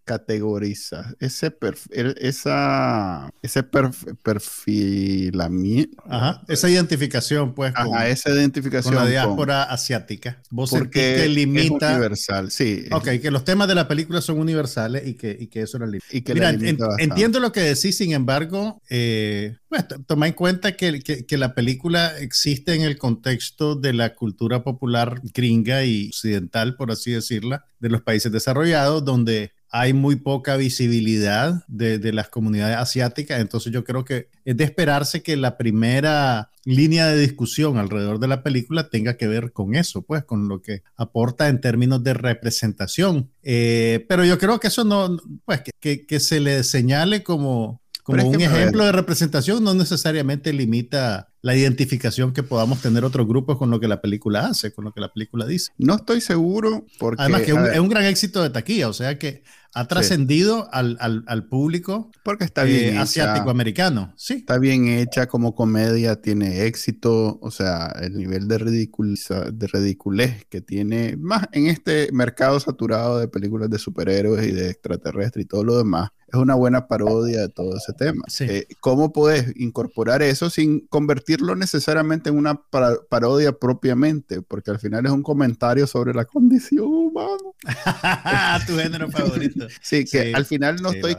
categoriza, 0.05 1.15
ese 1.21 1.51
perfil, 1.51 2.15
esa, 2.19 3.31
ese 3.43 3.63
perfilamiento. 3.63 6.03
Ajá, 6.09 6.43
esa 6.49 6.69
identificación, 6.69 7.55
pues. 7.55 7.73
Con, 7.75 7.97
esa 8.03 8.31
identificación. 8.31 8.95
Con 8.95 9.05
la 9.05 9.11
diáspora 9.11 9.63
asiática. 9.65 10.43
Vos 10.51 10.71
porque 10.71 11.17
que 11.17 11.29
limita. 11.29 11.91
Es 11.91 11.97
universal, 11.97 12.51
sí. 12.51 12.87
Ok, 12.91 13.09
que 13.23 13.31
los 13.31 13.45
temas 13.45 13.69
de 13.69 13.75
la 13.75 13.87
película 13.87 14.21
son 14.21 14.39
universales 14.39 15.07
y 15.07 15.15
que, 15.15 15.37
y 15.39 15.47
que 15.47 15.63
eso 15.63 15.77
era 15.77 15.87
y 16.11 16.23
que 16.23 16.35
Mira, 16.35 16.51
entiendo 16.99 17.41
lo 17.41 17.53
que 17.53 17.61
decís, 17.61 17.97
sin 17.97 18.13
embargo, 18.13 18.83
eh, 18.91 19.57
bueno, 19.69 19.87
toma 20.07 20.27
en 20.27 20.35
cuenta 20.35 20.77
que, 20.77 21.01
que, 21.01 21.27
que 21.27 21.39
la 21.39 21.55
película 21.55 22.19
existe 22.19 22.75
en 22.75 22.83
el 22.83 22.99
contexto 22.99 23.77
de 23.77 23.93
la 23.93 24.15
cultura 24.15 24.63
popular 24.63 25.21
gringa 25.35 25.85
y 25.85 26.09
occidental, 26.09 26.77
por 26.77 26.91
así 26.91 27.13
decirla, 27.13 27.65
de 27.79 27.89
los 27.89 28.03
países 28.03 28.33
desarrollados, 28.33 29.05
donde 29.05 29.53
hay 29.71 29.93
muy 29.93 30.17
poca 30.17 30.57
visibilidad 30.57 31.65
de, 31.69 32.13
las 32.13 32.29
comunidades 32.29 32.77
asiáticas, 32.77 33.41
entonces 33.41 33.73
yo 33.73 33.85
creo 33.85 34.05
que 34.05 34.29
es 34.45 34.57
de 34.57 34.65
esperarse 34.65 35.23
que 35.23 35.37
la 35.37 35.57
primera 35.57 36.51
línea 36.65 37.07
de 37.07 37.21
discusión 37.21 37.79
alrededor 37.79 38.19
de 38.19 38.29
la 38.29 38.43
película 38.43 38.89
tenga 38.89 39.17
que 39.17 39.29
ver 39.29 39.53
con 39.53 39.77
eso, 39.77 40.03
pues 40.03 40.25
con 40.25 40.49
lo 40.49 40.61
que 40.61 40.83
aporta 40.97 41.49
en 41.49 41.61
términos 41.61 42.03
de 42.03 42.15
representación. 42.15 43.31
Eh, 43.43 44.05
pero 44.09 44.25
yo 44.25 44.39
creo 44.39 44.59
que 44.59 44.69
eso 44.69 44.85
no, 44.85 45.19
pues 45.45 45.63
que, 45.81 46.05
que, 46.05 46.21
se 46.21 46.41
le 46.41 46.65
señale 46.65 47.23
como, 47.23 47.81
como 48.03 48.29
un 48.29 48.41
ejemplo 48.41 48.85
de 48.85 48.93
representación 48.93 49.63
no 49.63 49.75
necesariamente 49.75 50.53
limita 50.53 51.29
la 51.43 51.57
identificación 51.57 52.33
que 52.33 52.43
podamos 52.43 52.83
tener 52.83 53.05
otros 53.05 53.27
grupos 53.27 53.57
con 53.57 53.71
lo 53.71 53.81
que 53.81 53.89
la 53.89 54.03
película 54.03 54.47
hace, 54.47 54.73
con 54.73 54.85
lo 54.85 54.93
que 54.93 55.01
la 55.01 55.13
película 55.13 55.47
dice. 55.47 55.73
No 55.79 55.95
estoy 55.95 56.21
seguro 56.21 56.85
porque... 56.99 57.23
Además 57.23 57.43
que 57.43 57.53
es 57.53 57.79
un 57.79 57.89
gran 57.89 58.05
éxito 58.05 58.43
de 58.43 58.51
taquilla, 58.51 58.89
o 58.89 58.93
sea 58.93 59.19
que 59.19 59.43
ha 59.73 59.87
trascendido 59.87 60.69
al, 60.73 60.97
al, 61.01 61.45
público 61.47 62.11
porque 62.23 62.45
está 62.45 62.65
bien 62.65 62.97
eh, 62.97 62.99
asiático-americano. 62.99 64.13
Sí. 64.17 64.35
Está 64.35 64.59
bien 64.59 64.89
hecha 64.89 65.27
como 65.27 65.55
comedia, 65.55 66.21
tiene 66.21 66.67
éxito, 66.67 67.39
o 67.41 67.51
sea, 67.51 67.87
el 68.01 68.17
nivel 68.17 68.49
de, 68.49 68.59
de 68.59 69.67
ridiculez 69.67 70.45
que 70.47 70.61
tiene, 70.61 71.17
más 71.17 71.47
en 71.53 71.67
este 71.67 72.11
mercado 72.13 72.59
saturado 72.59 73.19
de 73.19 73.29
películas 73.29 73.71
de 73.71 73.79
superhéroes 73.79 74.47
y 74.47 74.53
de 74.53 74.71
extraterrestres 74.71 75.45
y 75.45 75.49
todo 75.49 75.65
lo 75.65 75.79
demás, 75.79 76.11
es 76.33 76.39
una 76.39 76.55
buena 76.55 76.87
parodia 76.87 77.41
de 77.41 77.49
todo 77.49 77.77
ese 77.77 77.93
tema. 77.93 78.25
Eh, 78.41 78.67
¿Cómo 78.81 79.13
puedes 79.13 79.53
incorporar 79.57 80.23
eso 80.23 80.49
sin 80.49 80.87
convertirlo 80.87 81.57
necesariamente 81.57 82.31
en 82.31 82.37
una 82.37 82.61
parodia 83.09 83.53
propiamente? 83.53 84.41
Porque 84.43 84.71
al 84.71 84.79
final 84.79 85.07
es 85.07 85.13
un 85.13 85.23
comentario 85.23 85.87
sobre 85.87 86.15
la 86.15 86.25
condición 86.25 86.87
humana. 86.87 87.37
tu 88.67 88.77
género 88.77 89.11
favorito. 89.11 89.67
Sí, 89.81 90.05
que 90.05 90.33
al 90.33 90.45
final 90.45 90.77
no 90.81 90.91
estoy 90.91 91.17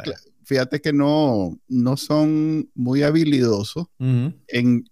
fíjate 0.52 0.82
que 0.82 0.92
no, 0.92 1.58
no 1.70 1.96
son 1.96 2.70
muy 2.76 3.04
habilidosos 3.04 3.88
en, 4.00 4.84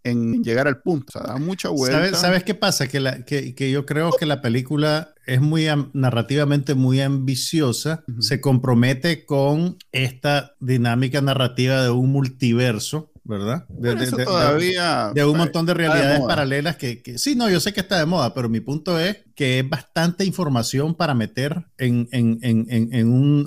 llegar 0.42 0.70
al 0.70 0.82
punto. 0.82 1.08
O 1.10 1.12
sea, 1.12 1.34
da 1.34 1.38
mucha 1.38 1.68
vuelta. 1.68 2.18
¿Sabes, 2.18 2.46
qué 2.46 2.56
pasa? 2.56 2.88
Que, 2.88 3.01
la, 3.01 3.25
que, 3.25 3.54
que, 3.56 3.70
yo 3.70 3.86
creo 3.86 4.12
que 4.18 4.25
la 4.25 4.42
película 4.42 5.13
es 5.28 5.42
muy 5.42 5.68
narrativamente 5.92 6.75
muy 6.75 7.01
ambiciosa, 7.01 8.06
se 8.20 8.39
compromete 8.39 9.25
con 9.25 9.78
esta 9.92 10.56
dinámica 10.62 11.20
narrativa 11.20 11.84
de 11.84 11.89
un 11.89 12.10
multiverso. 12.10 13.12
¿verdad? 13.25 13.68
De, 13.68 14.08
todavía 14.24 15.12
de, 15.13 15.24
un 15.24 15.38
montón 15.38 15.68
de 15.68 15.75
realidades 15.75 16.22
paralelas 16.22 16.78
que, 16.78 17.04
que, 17.04 17.20
sí, 17.20 17.36
no, 17.36 17.48
yo 17.48 17.60
sé 17.60 17.74
que 17.74 17.82
está 17.82 18.00
de 18.00 18.08
moda, 18.08 18.34
pero 18.34 18.50
mi 18.50 18.60
punto 18.60 19.00
es 19.00 19.18
que 19.36 19.60
es 19.60 19.70
bastante 19.70 20.25
información 20.25 20.96
para 20.96 21.13
meter 21.13 21.66
en, 21.78 22.08
en, 22.12 22.39
en, 22.42 22.96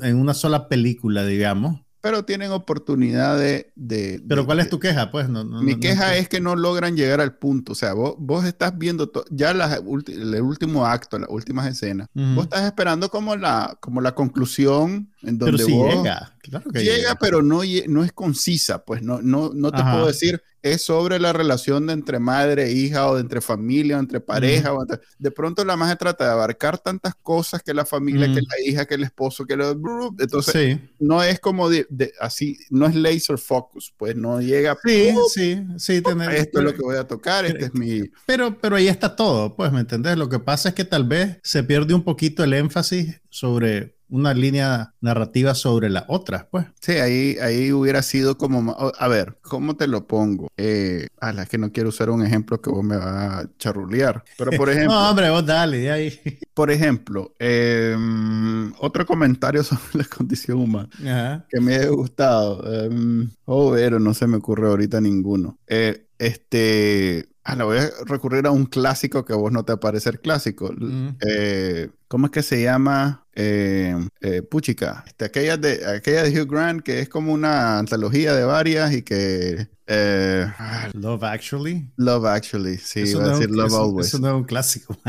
en 0.00 0.16
una 0.16 0.34
sola 0.34 0.68
película, 0.68 1.24
digamos, 1.26 1.80
pero 2.02 2.24
tienen 2.24 2.50
oportunidad 2.50 3.38
de... 3.38 3.72
pero 4.28 4.44
¿cuál 4.44 4.58
es 4.58 4.68
tu 4.68 4.80
queja? 4.80 5.12
Pues 5.12 5.28
mi 5.28 5.78
queja 5.78 6.16
es 6.16 6.28
que 6.28 6.40
no 6.40 6.56
logran 6.56 6.96
llegar 6.96 7.20
al 7.20 7.36
punto. 7.36 7.72
O 7.72 7.74
sea, 7.76 7.94
vos, 7.94 8.16
vos 8.18 8.44
estás 8.44 8.76
viendo 8.76 9.10
ya 9.30 9.52
el 9.52 10.42
último 10.42 10.84
acto, 10.84 11.18
las 11.18 11.30
últimas 11.30 11.66
escenas. 11.68 12.08
Vos 12.12 12.44
estás 12.44 12.64
esperando 12.64 13.08
como 13.08 13.36
la, 13.36 13.78
como 13.80 14.00
la 14.00 14.16
conclusión 14.16 15.12
en 15.22 15.38
donde 15.38 15.64
pero 15.64 15.76
vos... 15.76 15.94
llega, 15.94 16.34
claro 16.42 16.70
que 16.70 16.84
llega, 16.84 17.14
pero 17.16 17.42
no, 17.42 17.62
no 17.88 18.04
es 18.04 18.12
concisa. 18.12 18.84
Pues 18.84 19.02
no, 19.02 19.22
no, 19.22 19.52
no 19.54 19.70
te 19.70 19.82
puedo 19.82 20.06
decir 20.06 20.42
es 20.62 20.82
sobre 20.82 21.18
la 21.18 21.32
relación 21.32 21.88
de 21.88 21.92
entre 21.92 22.20
madre 22.20 22.66
e 22.66 22.72
hija 22.72 23.08
o 23.08 23.16
de 23.16 23.20
entre 23.20 23.40
familia 23.40 23.96
o 23.96 24.00
entre 24.00 24.20
pareja. 24.20 24.72
o 24.72 24.86
De 25.18 25.30
pronto 25.32 25.64
la 25.64 25.76
madre 25.76 25.96
trata 25.96 26.24
de 26.24 26.30
abarcar 26.30 26.78
tantas 26.78 27.14
cosas 27.16 27.62
que 27.62 27.74
la 27.74 27.84
familia, 27.84 28.26
que 28.28 28.40
la 28.40 28.60
hija, 28.64 28.86
que 28.86 28.94
el 28.94 29.02
esposo, 29.02 29.44
que 29.44 29.56
lo... 29.56 29.72
Entonces, 30.18 30.78
no 31.00 31.22
es 31.22 31.40
como 31.40 31.68
de, 31.68 31.86
así, 32.20 32.56
no 32.70 32.86
es 32.86 32.94
laser 32.94 33.38
focus, 33.38 33.92
pues 33.96 34.14
no 34.14 34.40
llega... 34.40 34.78
Sí, 34.84 35.14
sí, 35.34 35.66
sí. 35.78 36.00
Tener, 36.00 36.32
esto 36.32 36.60
es 36.60 36.64
lo 36.64 36.74
que 36.74 36.82
voy 36.82 36.96
a 36.96 37.04
tocar, 37.04 37.44
este 37.44 37.66
es 37.66 37.74
mi... 37.74 38.02
Pero, 38.24 38.58
pero 38.60 38.76
ahí 38.76 38.86
está 38.86 39.16
todo, 39.16 39.56
pues, 39.56 39.72
¿me 39.72 39.80
entendés? 39.80 40.16
Lo 40.16 40.28
que 40.28 40.38
pasa 40.38 40.70
es 40.70 40.74
que 40.76 40.84
tal 40.84 41.04
vez 41.04 41.38
se 41.42 41.64
pierde 41.64 41.92
un 41.92 42.04
poquito 42.04 42.44
el 42.44 42.54
énfasis 42.54 43.20
sobre 43.30 43.96
una 44.12 44.34
línea 44.34 44.92
narrativa 45.00 45.54
sobre 45.54 45.88
la 45.88 46.04
otra, 46.06 46.46
pues. 46.50 46.66
Sí, 46.80 46.92
ahí, 46.92 47.38
ahí 47.40 47.72
hubiera 47.72 48.02
sido 48.02 48.36
como, 48.36 48.76
a 48.78 49.08
ver, 49.08 49.38
¿cómo 49.40 49.74
te 49.74 49.86
lo 49.86 50.06
pongo? 50.06 50.48
Eh, 50.58 51.08
a 51.18 51.32
la 51.32 51.46
que 51.46 51.56
no 51.56 51.72
quiero 51.72 51.88
usar 51.88 52.10
un 52.10 52.24
ejemplo 52.24 52.60
que 52.60 52.68
vos 52.68 52.84
me 52.84 52.98
vas 52.98 53.06
a 53.06 53.50
charrulear, 53.56 54.22
pero 54.36 54.50
por 54.52 54.68
ejemplo... 54.70 54.92
no, 54.92 55.10
hombre, 55.10 55.30
vos 55.30 55.46
dale, 55.46 55.90
ahí. 55.90 56.20
Por 56.52 56.70
ejemplo, 56.70 57.34
em, 57.38 58.74
otro 58.78 59.06
comentario 59.06 59.64
sobre 59.64 59.82
la 59.94 60.04
condición 60.04 60.58
humana 60.58 61.46
que 61.48 61.60
me 61.60 61.76
ha 61.76 61.88
gustado. 61.88 62.62
Eh, 62.66 63.26
oh, 63.46 63.72
pero 63.72 63.98
no 63.98 64.12
se 64.12 64.26
me 64.26 64.36
ocurre 64.36 64.68
ahorita 64.68 65.00
ninguno. 65.00 65.58
Eh, 65.66 66.08
este, 66.18 67.32
Ah, 67.44 67.56
la 67.56 67.64
voy 67.64 67.78
a 67.78 67.90
recurrir 68.06 68.46
a 68.46 68.52
un 68.52 68.66
clásico 68.66 69.24
que 69.24 69.32
a 69.32 69.36
vos 69.36 69.50
no 69.50 69.64
te 69.64 69.72
va 69.72 69.76
a 69.76 69.80
parecer 69.80 70.20
clásico. 70.20 70.72
Eh, 71.26 71.90
¿Cómo 72.12 72.26
es 72.26 72.32
que 72.32 72.42
se 72.42 72.62
llama? 72.62 73.24
Eh, 73.34 73.96
eh, 74.20 74.42
Puchica. 74.42 75.02
Este, 75.06 75.24
aquella, 75.24 75.56
de, 75.56 75.82
aquella 75.96 76.24
de 76.24 76.42
Hugh 76.42 76.46
Grant, 76.46 76.82
que 76.82 77.00
es 77.00 77.08
como 77.08 77.32
una 77.32 77.78
antología 77.78 78.34
de 78.34 78.44
varias 78.44 78.92
y 78.92 79.00
que 79.00 79.70
eh, 79.86 80.46
Love 80.94 81.24
Actually. 81.24 81.90
Love 81.96 82.26
Actually, 82.26 82.78
sí, 82.78 83.00
eso 83.00 83.18
iba 83.18 83.26
a 83.26 83.30
decir 83.34 83.50
Love 83.50 83.74
Always. 83.74 84.08
Eso 84.08 84.18
no 84.20 84.28
es 84.28 84.34
un 84.34 84.44
clásico. 84.44 84.96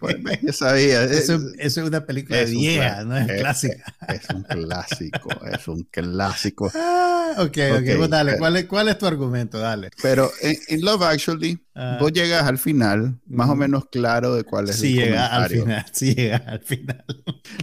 Pues, 0.00 0.16
yo 0.42 0.52
sabía. 0.52 1.04
Eso, 1.04 1.40
es 1.58 1.76
una 1.76 2.04
película 2.04 2.42
vieja, 2.44 3.04
no 3.04 3.16
es, 3.16 3.26
clásica. 3.26 3.94
Es, 4.08 4.28
un 4.34 4.42
clásico, 4.42 5.30
es 5.52 5.68
un 5.68 5.82
clásico. 5.84 6.72
Ah, 7.28 7.42
ok, 7.42 7.58
ok, 7.80 7.96
pues 7.98 8.08
dale, 8.08 8.38
¿cuál 8.38 8.56
es, 8.56 8.64
¿cuál 8.64 8.88
es 8.88 8.96
tu 8.96 9.04
argumento? 9.04 9.58
Dale. 9.58 9.90
Pero 10.00 10.30
en, 10.40 10.80
Love 10.80 11.02
Actually, 11.02 11.62
ah. 11.74 11.98
vos 12.00 12.10
llegas 12.10 12.44
al 12.44 12.56
final 12.56 13.20
más 13.26 13.50
o 13.50 13.54
menos 13.54 13.84
claro 13.90 14.34
de 14.34 14.44
cuál 14.44 14.70
es 14.70 14.76
sí 14.76 14.98
el 14.98 15.04
llega 15.04 15.26
al 15.26 15.50
final, 15.50 15.84
sí 15.92 16.14
llega 16.14 16.37
al 16.46 16.60
final. 16.60 17.04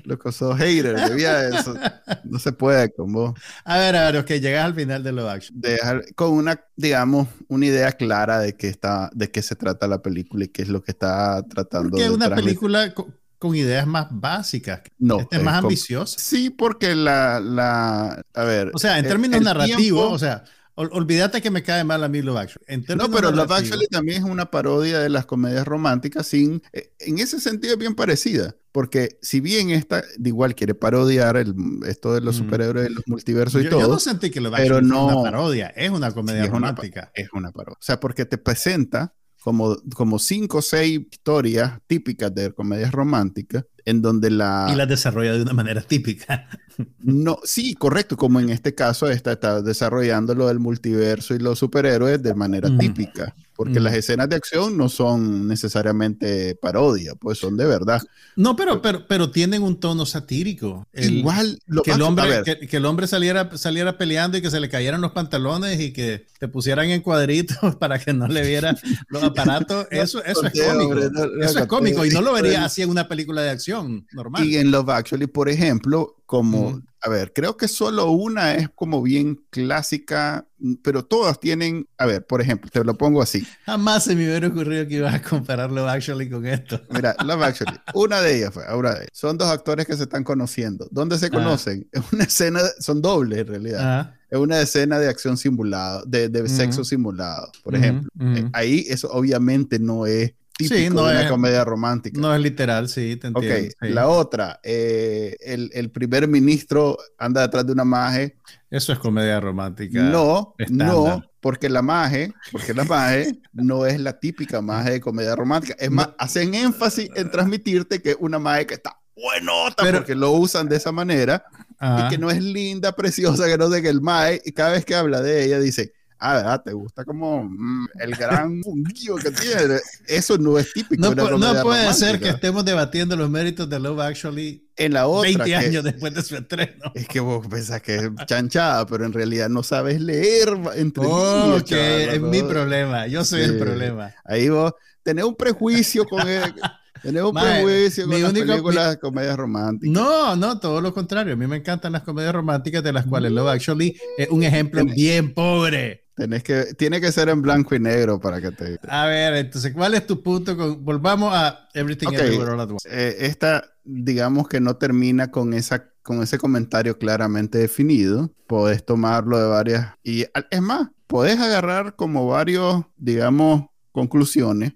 Lo 0.04 0.18
que 0.20 0.32
sos 0.32 0.58
hater, 0.58 0.96
debía 1.10 1.48
eso. 1.50 1.76
No 2.24 2.40
se 2.40 2.52
puede 2.52 2.92
con 2.92 3.12
vos. 3.12 3.40
A 3.64 3.78
ver, 3.78 3.96
a 3.96 4.12
ver, 4.12 4.18
ok, 4.18 4.30
llegas 4.32 4.66
al 4.66 4.76
final 4.76 5.04
de 5.04 5.12
Love 5.12 5.30
Actually. 5.30 5.62
Dejar, 5.62 6.06
con 6.16 6.32
una 6.32 6.60
digamos, 6.76 7.28
una 7.48 7.66
idea 7.66 7.92
clara 7.94 8.40
de 8.40 8.56
qué 8.56 8.68
está, 8.68 9.10
de 9.14 9.32
qué 9.32 9.42
se 9.42 9.56
trata 9.56 9.88
la 9.88 10.02
película 10.02 10.46
y 10.46 10.50
qué 10.50 10.62
es 10.62 10.70
lo 10.70 10.84
que 10.84 10.92
está 10.92 11.44
tratando 11.44 11.92
porque 11.92 12.06
es 12.06 12.12
una 12.12 12.34
película 12.34 12.94
con, 12.94 13.14
ideas 13.54 13.86
más 13.86 14.08
básicas. 14.10 14.82
No. 14.98 15.20
Este 15.20 15.38
es 15.38 15.44
más 15.44 15.64
ambiciosa. 15.64 16.18
Sí, 16.18 16.50
porque 16.50 16.96
la, 16.96 17.40
la, 17.40 18.24
a 18.34 18.44
ver. 18.44 18.72
O 18.74 18.80
sea, 18.80 18.98
en 18.98 19.08
términos 19.08 19.40
narrativos, 19.40 20.12
o 20.12 20.18
sea, 20.18 20.44
olvídate 20.76 21.42
que 21.42 21.52
me 21.52 21.64
cae 21.64 21.84
mal 21.84 22.04
a 22.04 22.10
mí 22.10 22.22
Love 22.22 22.38
Actually. 22.38 22.86
no, 22.96 23.10
pero 23.10 23.32
Love 23.32 23.52
Actually 23.52 23.88
también 23.88 24.24
es 24.24 24.30
una 24.30 24.52
parodia 24.52 25.00
de 25.00 25.10
las 25.10 25.26
comedias 25.26 25.66
románticas 25.66 26.28
sin, 26.28 26.62
eh, 26.74 26.92
en 27.00 27.20
ese 27.20 27.40
sentido 27.40 27.74
es 27.74 27.80
bien 27.80 27.96
parecida, 27.96 28.56
porque 28.72 29.18
si 29.22 29.40
bien 29.40 29.70
esta 29.70 30.04
de 30.18 30.30
igual 30.30 30.56
quiere 30.56 30.76
parodiar 30.76 31.38
el, 31.38 31.56
esto 31.88 32.14
de 32.14 32.22
los 32.22 32.36
superhéroes, 32.36 32.92
los 32.92 33.08
multiversos 33.08 33.64
y 33.64 33.70
todo. 33.70 33.80
Yo 33.80 33.88
no 33.88 34.00
sentí 34.00 34.30
que 34.30 34.42
Love 34.42 34.56
Actually 34.56 34.88
no, 34.88 35.08
una 35.08 35.32
parodia, 35.32 35.68
es 35.70 35.90
una 35.90 36.12
comedia 36.12 36.48
romántica. 36.48 37.12
es 37.14 37.30
una 37.34 37.52
parodia. 37.52 37.78
O 37.80 37.84
sea, 37.84 38.00
porque 38.00 38.26
te 38.26 38.38
presenta 38.38 39.14
como, 39.42 39.78
como 39.96 40.20
cinco 40.20 40.58
o 40.58 40.62
seis 40.62 41.02
historias 41.12 41.80
típicas 41.88 42.34
de 42.34 42.52
comedias 42.52 42.92
románticas 42.92 43.64
en 43.86 44.02
donde 44.02 44.32
la... 44.32 44.68
Y 44.72 44.76
las 44.76 44.90
desarrolla 44.90 45.34
de 45.34 45.44
una 45.44 45.54
manera 45.54 45.82
típica. 45.82 46.48
No, 47.00 47.40
sí, 47.44 47.76
correcto, 47.76 48.18
como 48.18 48.40
en 48.40 48.50
este 48.50 48.76
caso 48.76 49.10
está, 49.10 49.34
está 49.34 49.62
desarrollando 49.62 50.36
lo 50.36 50.48
del 50.48 50.60
multiverso 50.60 51.36
y 51.36 51.40
los 51.40 51.60
superhéroes 51.60 52.22
de 52.22 52.34
manera 52.34 52.70
típica, 52.78 53.34
porque 53.56 53.80
las 53.80 53.94
escenas 53.94 54.28
de 54.28 54.36
acción 54.36 54.76
no 54.76 54.90
son 54.90 55.48
necesariamente 55.48 56.56
parodia, 56.56 57.14
pues 57.16 57.38
son 57.38 57.56
de 57.56 57.66
verdad. 57.66 58.02
No, 58.36 58.56
pero, 58.56 58.82
pero, 58.82 59.08
pero 59.08 59.32
tienen 59.32 59.64
un 59.64 59.80
tono 59.80 60.06
satírico. 60.06 60.86
Igual 60.94 61.60
lo 61.68 61.84
que, 61.84 61.92
el 61.92 62.02
hombre, 62.02 62.42
que, 62.44 62.68
que, 62.68 62.78
el 62.78 62.86
hombre 62.86 63.08
saliera, 63.08 63.56
saliera 63.56 63.98
peleando 63.98 64.38
y 64.38 64.42
que 64.42 64.52
se 64.52 64.60
le 64.60 64.68
cayeran 64.68 65.00
los 65.00 65.12
pantalones 65.12 65.80
y 65.80 65.94
que 65.94 66.26
te 66.40 66.48
pusieran 66.48 66.90
en 66.90 67.02
cuadritos 67.02 67.76
para 67.80 68.00
que 68.00 68.14
no 68.14 68.28
le 68.28 68.46
viera 68.46 68.76
los 69.08 69.24
aparatos, 69.24 69.88
eso, 69.92 70.24
eso 70.26 70.46
es 70.46 70.62
cómico. 70.62 71.00
eso 71.42 71.60
es 71.60 71.66
cómico 71.68 72.06
y 72.06 72.10
no 72.10 72.22
lo 72.22 72.34
vería 72.34 72.66
así 72.66 72.82
en 72.82 72.90
una 72.90 73.08
película 73.08 73.42
de 73.42 73.52
acción 73.52 73.75
normal. 74.12 74.44
Y 74.44 74.58
en 74.58 74.72
Love 74.72 74.90
Actually, 74.90 75.28
por 75.28 75.50
ejemplo, 75.50 76.16
como 76.26 76.82
a 77.06 77.10
ver, 77.10 77.34
creo 77.34 77.56
que 77.56 77.68
solo 77.68 78.10
una 78.10 78.56
es 78.56 78.68
como 78.74 79.04
bien 79.04 79.40
clásica, 79.52 80.48
pero 80.82 81.06
todas 81.06 81.40
tienen, 81.40 81.88
a 82.00 82.08
ver, 82.08 82.26
por 82.26 82.42
ejemplo, 82.42 82.68
te 82.72 82.84
lo 82.84 82.98
pongo 82.98 83.22
así. 83.22 83.46
Jamás 83.64 84.06
se 84.06 84.16
me 84.16 84.26
hubiera 84.26 84.48
ocurrido 84.48 84.88
que 84.88 84.96
ibas 84.96 85.14
a 85.14 85.22
comparar 85.22 85.72
Love 85.72 85.88
Actually 85.88 86.28
con 86.28 86.48
esto. 86.48 86.82
Mira, 86.90 87.16
Love 87.24 87.42
Actually, 87.44 87.78
una 87.94 88.22
de 88.22 88.38
ellas 88.38 88.52
fue, 88.56 88.66
ahora 88.66 88.98
son 89.14 89.38
dos 89.38 89.50
actores 89.50 89.86
que 89.86 89.96
se 89.96 90.04
están 90.04 90.24
conociendo. 90.24 90.88
¿Dónde 90.90 91.20
se 91.20 91.30
conocen? 91.30 91.88
Es 91.92 92.02
una 92.12 92.24
escena, 92.24 92.62
son 92.80 93.04
dobles 93.04 93.40
en 93.40 93.48
realidad. 93.48 94.16
Es 94.28 94.40
una 94.40 94.60
escena 94.60 94.98
de 94.98 95.08
acción 95.08 95.38
simulada, 95.38 96.02
de, 96.08 96.50
sexo 96.50 96.84
simulado, 96.84 97.52
por 97.64 97.76
ejemplo. 97.76 98.10
Eh, 98.20 98.50
ahí 98.54 98.84
eso 98.90 99.10
obviamente 99.12 99.78
no 99.78 100.08
es 100.08 100.34
típico 100.58 100.94
no 100.94 101.06
de 101.06 101.20
una 101.20 101.30
comedia 101.30 101.64
romántica. 101.64 102.20
No 102.20 102.34
es 102.34 102.42
literal, 102.42 102.90
sí, 102.90 103.16
te 103.16 103.28
entiendo. 103.28 103.76
La 103.82 104.08
otra, 104.08 104.60
eh, 104.64 105.36
el, 105.42 105.92
primer 105.92 106.28
ministro 106.28 106.98
anda 107.18 107.42
detrás 107.42 107.66
de 107.66 107.74
una 107.74 107.86
maje. 107.86 108.38
Eso 108.70 108.94
es 108.94 109.00
comedia 109.00 109.40
romántica. 109.40 110.02
No, 110.02 110.56
no, 110.70 111.24
porque 111.40 111.70
la 111.70 111.82
maje, 111.82 112.34
porque 112.52 112.74
la 112.74 112.84
maje 112.84 113.40
no 113.54 113.86
es 113.86 114.00
la 114.00 114.20
típica 114.20 114.62
maje 114.62 114.92
de 114.92 115.02
comedia 115.02 115.36
romántica. 115.36 115.76
Es 115.78 115.92
más, 115.92 116.10
hacen 116.18 116.56
énfasis 116.56 117.10
en 117.16 117.30
transmitirte 117.30 118.02
que 118.02 118.12
es 118.12 118.18
una 118.20 118.40
maje 118.40 118.66
que 118.66 118.74
está 118.76 119.00
buenota 119.16 119.82
Pero, 119.82 120.00
porque 120.00 120.16
lo 120.16 120.32
usan 120.32 120.68
de 120.68 120.76
esa 120.76 120.92
manera 120.92 121.46
y 121.82 122.10
que 122.10 122.18
no 122.18 122.30
es 122.30 122.42
linda, 122.42 122.94
preciosa, 122.94 123.46
que 123.48 123.58
no 123.58 123.70
sé 123.70 123.82
que 123.82 123.90
el 123.90 124.02
mae, 124.02 124.42
y 124.44 124.52
cada 124.52 124.72
vez 124.72 124.86
que 124.86 124.96
habla 124.96 125.22
de 125.22 125.46
ella 125.46 125.60
dice, 125.60 125.94
ah, 126.20 126.36
¿verdad? 126.36 126.64
Te 126.64 126.74
gusta 126.74 127.04
como 127.04 127.44
mm, 127.44 127.88
el 128.00 128.16
gran 128.16 128.62
fundido 128.64 129.16
que 129.18 129.32
tiene. 129.32 129.80
Eso 130.08 130.38
no 130.38 130.58
es 130.58 130.72
típico. 130.74 131.02
No, 131.14 131.38
no 131.38 131.62
puede 131.62 131.94
ser 131.94 132.20
que 132.20 132.30
estemos 132.30 132.66
debatiendo 132.66 133.16
los 133.16 133.30
méritos 133.30 133.70
de 133.70 133.80
Love 133.80 134.00
Actually 134.00 134.68
en 134.76 134.94
la 134.94 135.08
otra, 135.08 135.30
20 135.30 135.56
años 135.56 135.84
después 135.84 136.14
de 136.14 136.22
su 136.22 136.36
estreno. 136.36 136.92
Es 136.94 137.08
que 137.08 137.20
vos 137.20 137.48
pensás 137.48 137.82
que 137.82 137.96
es 137.96 138.10
chanchada, 138.26 138.86
pero 138.86 139.06
en 139.06 139.14
realidad 139.14 139.50
no 139.50 139.64
sabes 139.64 140.02
leer 140.02 140.50
entre 140.76 141.06
oh, 141.06 141.58
es 141.58 142.22
mi 142.22 142.44
problema. 142.44 143.08
Yo 143.08 143.24
soy 143.24 143.42
el 143.42 143.58
problema. 143.58 144.14
Ahí 144.24 144.50
vos 144.50 144.74
tenés 145.04 145.26
un 145.26 145.36
prejuicio 145.36 146.06
con 146.06 146.28
él. 146.28 146.54
Tenemos 147.06 147.34
un 147.34 147.40
prejuicio 147.40 148.08
con 148.08 148.22
las 148.22 148.34
películas 148.34 148.98
comedias 148.98 149.38
románticas. 149.38 149.94
No, 149.94 150.36
no, 150.36 150.60
todo 150.60 150.82
lo 150.82 150.92
contrario. 150.92 151.34
A 151.34 151.36
mí 151.36 151.46
me 151.46 151.58
encantan 151.58 151.92
las 151.92 152.02
comedias 152.02 152.34
románticas 152.34 152.84
de 152.84 152.92
las 152.92 153.06
cuales 153.06 153.32
Love 153.32 153.50
Actually 153.50 153.96
es 154.18 154.28
un 154.30 154.42
ejemplo 154.42 154.84
bien 154.84 155.32
pobre. 155.34 156.05
Tenés 156.16 156.44
que, 156.44 156.74
tiene 156.76 157.02
que 157.02 157.12
ser 157.12 157.28
en 157.28 157.42
blanco 157.42 157.76
y 157.76 157.80
negro 157.80 158.20
para 158.20 158.40
que 158.40 158.52
te... 158.52 158.80
A 158.88 159.06
ver, 159.06 159.34
entonces, 159.34 159.74
¿cuál 159.74 159.96
es 159.96 160.08
tu 160.08 160.24
punto? 160.24 160.56
volvamos 160.78 161.34
a 161.34 161.68
Everything 161.74 162.08
Everywhere 162.14 162.52
All 162.52 162.62
at 162.62 162.72
Once. 162.72 162.88
Eh, 162.90 163.18
esta, 163.26 163.66
digamos 163.84 164.48
que 164.48 164.62
no 164.62 164.78
termina 164.78 165.30
con, 165.30 165.54
esa, 165.54 165.90
con 166.04 166.24
ese 166.24 166.38
comentario 166.38 166.98
claramente 166.98 167.58
definido. 167.58 168.32
Podés 168.48 168.86
tomarlo 168.86 169.38
de 169.38 169.48
varias... 169.48 169.94
Y 170.04 170.26
es 170.50 170.62
más, 170.62 170.88
podés 171.08 171.38
agarrar 171.40 171.98
como 171.98 172.28
varios, 172.28 172.86
digamos, 172.96 173.66
conclusiones. 173.92 174.74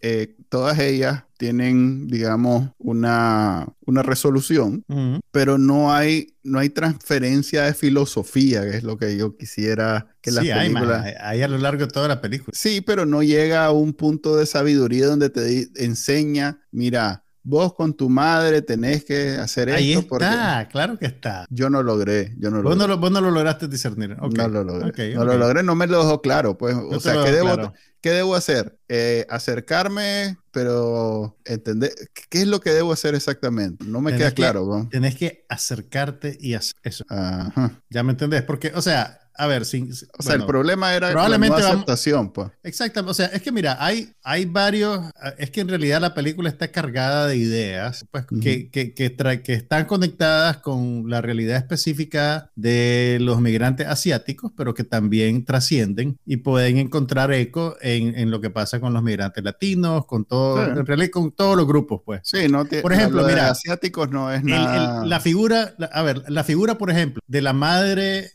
Eh, 0.00 0.36
todas 0.48 0.78
ellas 0.78 1.24
tienen, 1.40 2.06
digamos, 2.06 2.68
una, 2.76 3.66
una 3.86 4.02
resolución, 4.02 4.84
pero 5.30 5.56
no 5.56 5.90
hay, 5.90 6.34
no 6.42 6.58
hay 6.58 6.68
transferencia 6.68 7.62
de 7.62 7.72
filosofía, 7.72 8.60
que 8.70 8.76
es 8.76 8.82
lo 8.82 8.98
que 8.98 9.16
yo 9.16 9.38
quisiera 9.38 10.08
que 10.20 10.32
la 10.32 10.42
película... 10.42 11.02
Hay, 11.02 11.14
hay, 11.18 11.42
a 11.42 11.48
lo 11.48 11.56
largo 11.56 11.86
de 11.86 11.90
toda 11.90 12.08
la 12.08 12.20
película. 12.20 12.52
Sí, 12.54 12.82
pero 12.82 13.06
no 13.06 13.22
llega 13.22 13.64
a 13.64 13.72
un 13.72 13.94
punto 13.94 14.36
de 14.36 14.44
sabiduría 14.44 15.06
donde 15.06 15.30
te 15.30 15.70
enseña, 15.82 16.60
mira, 16.72 17.24
vos 17.42 17.72
con 17.74 17.94
tu 17.94 18.08
madre 18.08 18.60
tenés 18.62 19.04
que 19.04 19.30
hacer 19.30 19.70
Ahí 19.70 19.94
esto. 19.94 20.16
está, 20.16 20.68
claro 20.70 20.98
que 20.98 21.06
está. 21.06 21.46
Yo 21.48 21.70
no 21.70 21.82
logré, 21.82 22.34
yo 22.38 22.50
no 22.50 22.62
vos, 22.62 22.76
No 22.76 22.86
lo, 22.86 22.98
vos 22.98 23.10
no 23.10 23.20
lo 23.20 23.30
lograste 23.30 23.66
discernir. 23.66 24.16
No 24.16 24.48
lo 24.48 24.62
logré. 24.62 25.14
no 25.14 25.24
lo 25.24 25.38
logré, 25.38 25.62
no 25.62 25.74
me 25.74 25.86
lo 25.86 26.04
dejó 26.04 26.20
claro. 26.20 26.58
Pues, 26.58 26.76
o 26.76 27.00
sea, 27.00 27.24
¿qué 27.24 27.32
debo, 27.32 27.72
¿qué 28.00 28.10
debo, 28.10 28.34
hacer? 28.34 28.78
Eh, 28.88 29.26
acercarme, 29.28 30.36
pero 30.50 31.36
entender, 31.44 31.92
¿qué 32.28 32.42
es 32.42 32.46
lo 32.46 32.60
que 32.60 32.70
debo 32.70 32.92
hacer 32.92 33.14
exactamente? 33.14 33.84
No 33.84 34.00
me 34.00 34.16
queda 34.16 34.32
claro. 34.32 34.66
¿no? 34.66 34.88
Tenés 34.88 35.16
que 35.16 35.44
acercarte 35.48 36.36
y 36.40 36.54
hacer 36.54 36.76
eso. 36.82 37.04
Ajá. 37.08 37.82
¿Ya 37.88 38.02
me 38.02 38.12
entendés? 38.12 38.42
Porque, 38.42 38.72
o 38.74 38.82
sea, 38.82 39.19
a 39.34 39.46
ver, 39.46 39.64
sin, 39.64 39.90
o 40.18 40.22
sea, 40.22 40.34
el 40.34 40.44
problema 40.44 40.94
era 40.94 41.10
probablemente 41.10 41.60
la 41.60 41.70
aceptación, 41.70 42.32
pues. 42.32 42.50
Exactamente, 42.62 43.10
o 43.10 43.14
sea, 43.14 43.26
es 43.26 43.42
que 43.42 43.52
mira, 43.52 43.76
hay, 43.78 44.12
hay 44.22 44.44
varios, 44.44 45.00
es 45.38 45.50
que 45.50 45.60
en 45.60 45.68
realidad 45.68 46.00
la 46.00 46.14
película 46.14 46.48
está 46.48 46.68
cargada 46.68 47.26
de 47.26 47.36
ideas, 47.36 48.06
pues, 48.10 48.26
que, 48.42 48.70
que, 48.70 48.94
que, 48.94 49.42
que, 49.42 49.52
están 49.52 49.86
conectadas 49.86 50.58
con 50.58 51.08
la 51.08 51.20
realidad 51.20 51.56
específica 51.56 52.50
de 52.54 53.18
los 53.20 53.40
migrantes 53.40 53.86
asiáticos, 53.86 54.52
pero 54.56 54.74
que 54.74 54.84
también 54.84 55.44
trascienden 55.44 56.18
y 56.26 56.38
pueden 56.38 56.78
encontrar 56.78 57.32
eco 57.32 57.76
en, 57.80 58.16
en 58.18 58.30
lo 58.30 58.40
que 58.40 58.50
pasa 58.50 58.80
con 58.80 58.92
los 58.92 59.02
migrantes 59.02 59.42
latinos, 59.42 60.06
con 60.06 60.24
todo, 60.24 60.62
en 60.62 60.86
realidad 60.86 61.10
con 61.10 61.32
todos 61.32 61.56
los 61.56 61.66
grupos, 61.66 62.02
pues. 62.04 62.20
Sí, 62.24 62.48
no 62.48 62.64
Por 62.64 62.92
ejemplo, 62.92 63.24
mira, 63.26 63.50
asiáticos 63.50 64.10
no 64.10 64.30
es 64.32 64.44
nada. 64.44 65.04
la 65.06 65.20
figura, 65.20 65.74
a 65.92 66.02
ver, 66.02 66.24
la 66.28 66.44
figura, 66.44 66.76
por 66.78 66.90
ejemplo, 66.90 67.22
de 67.26 67.42
la 67.42 67.52
madre 67.52 68.32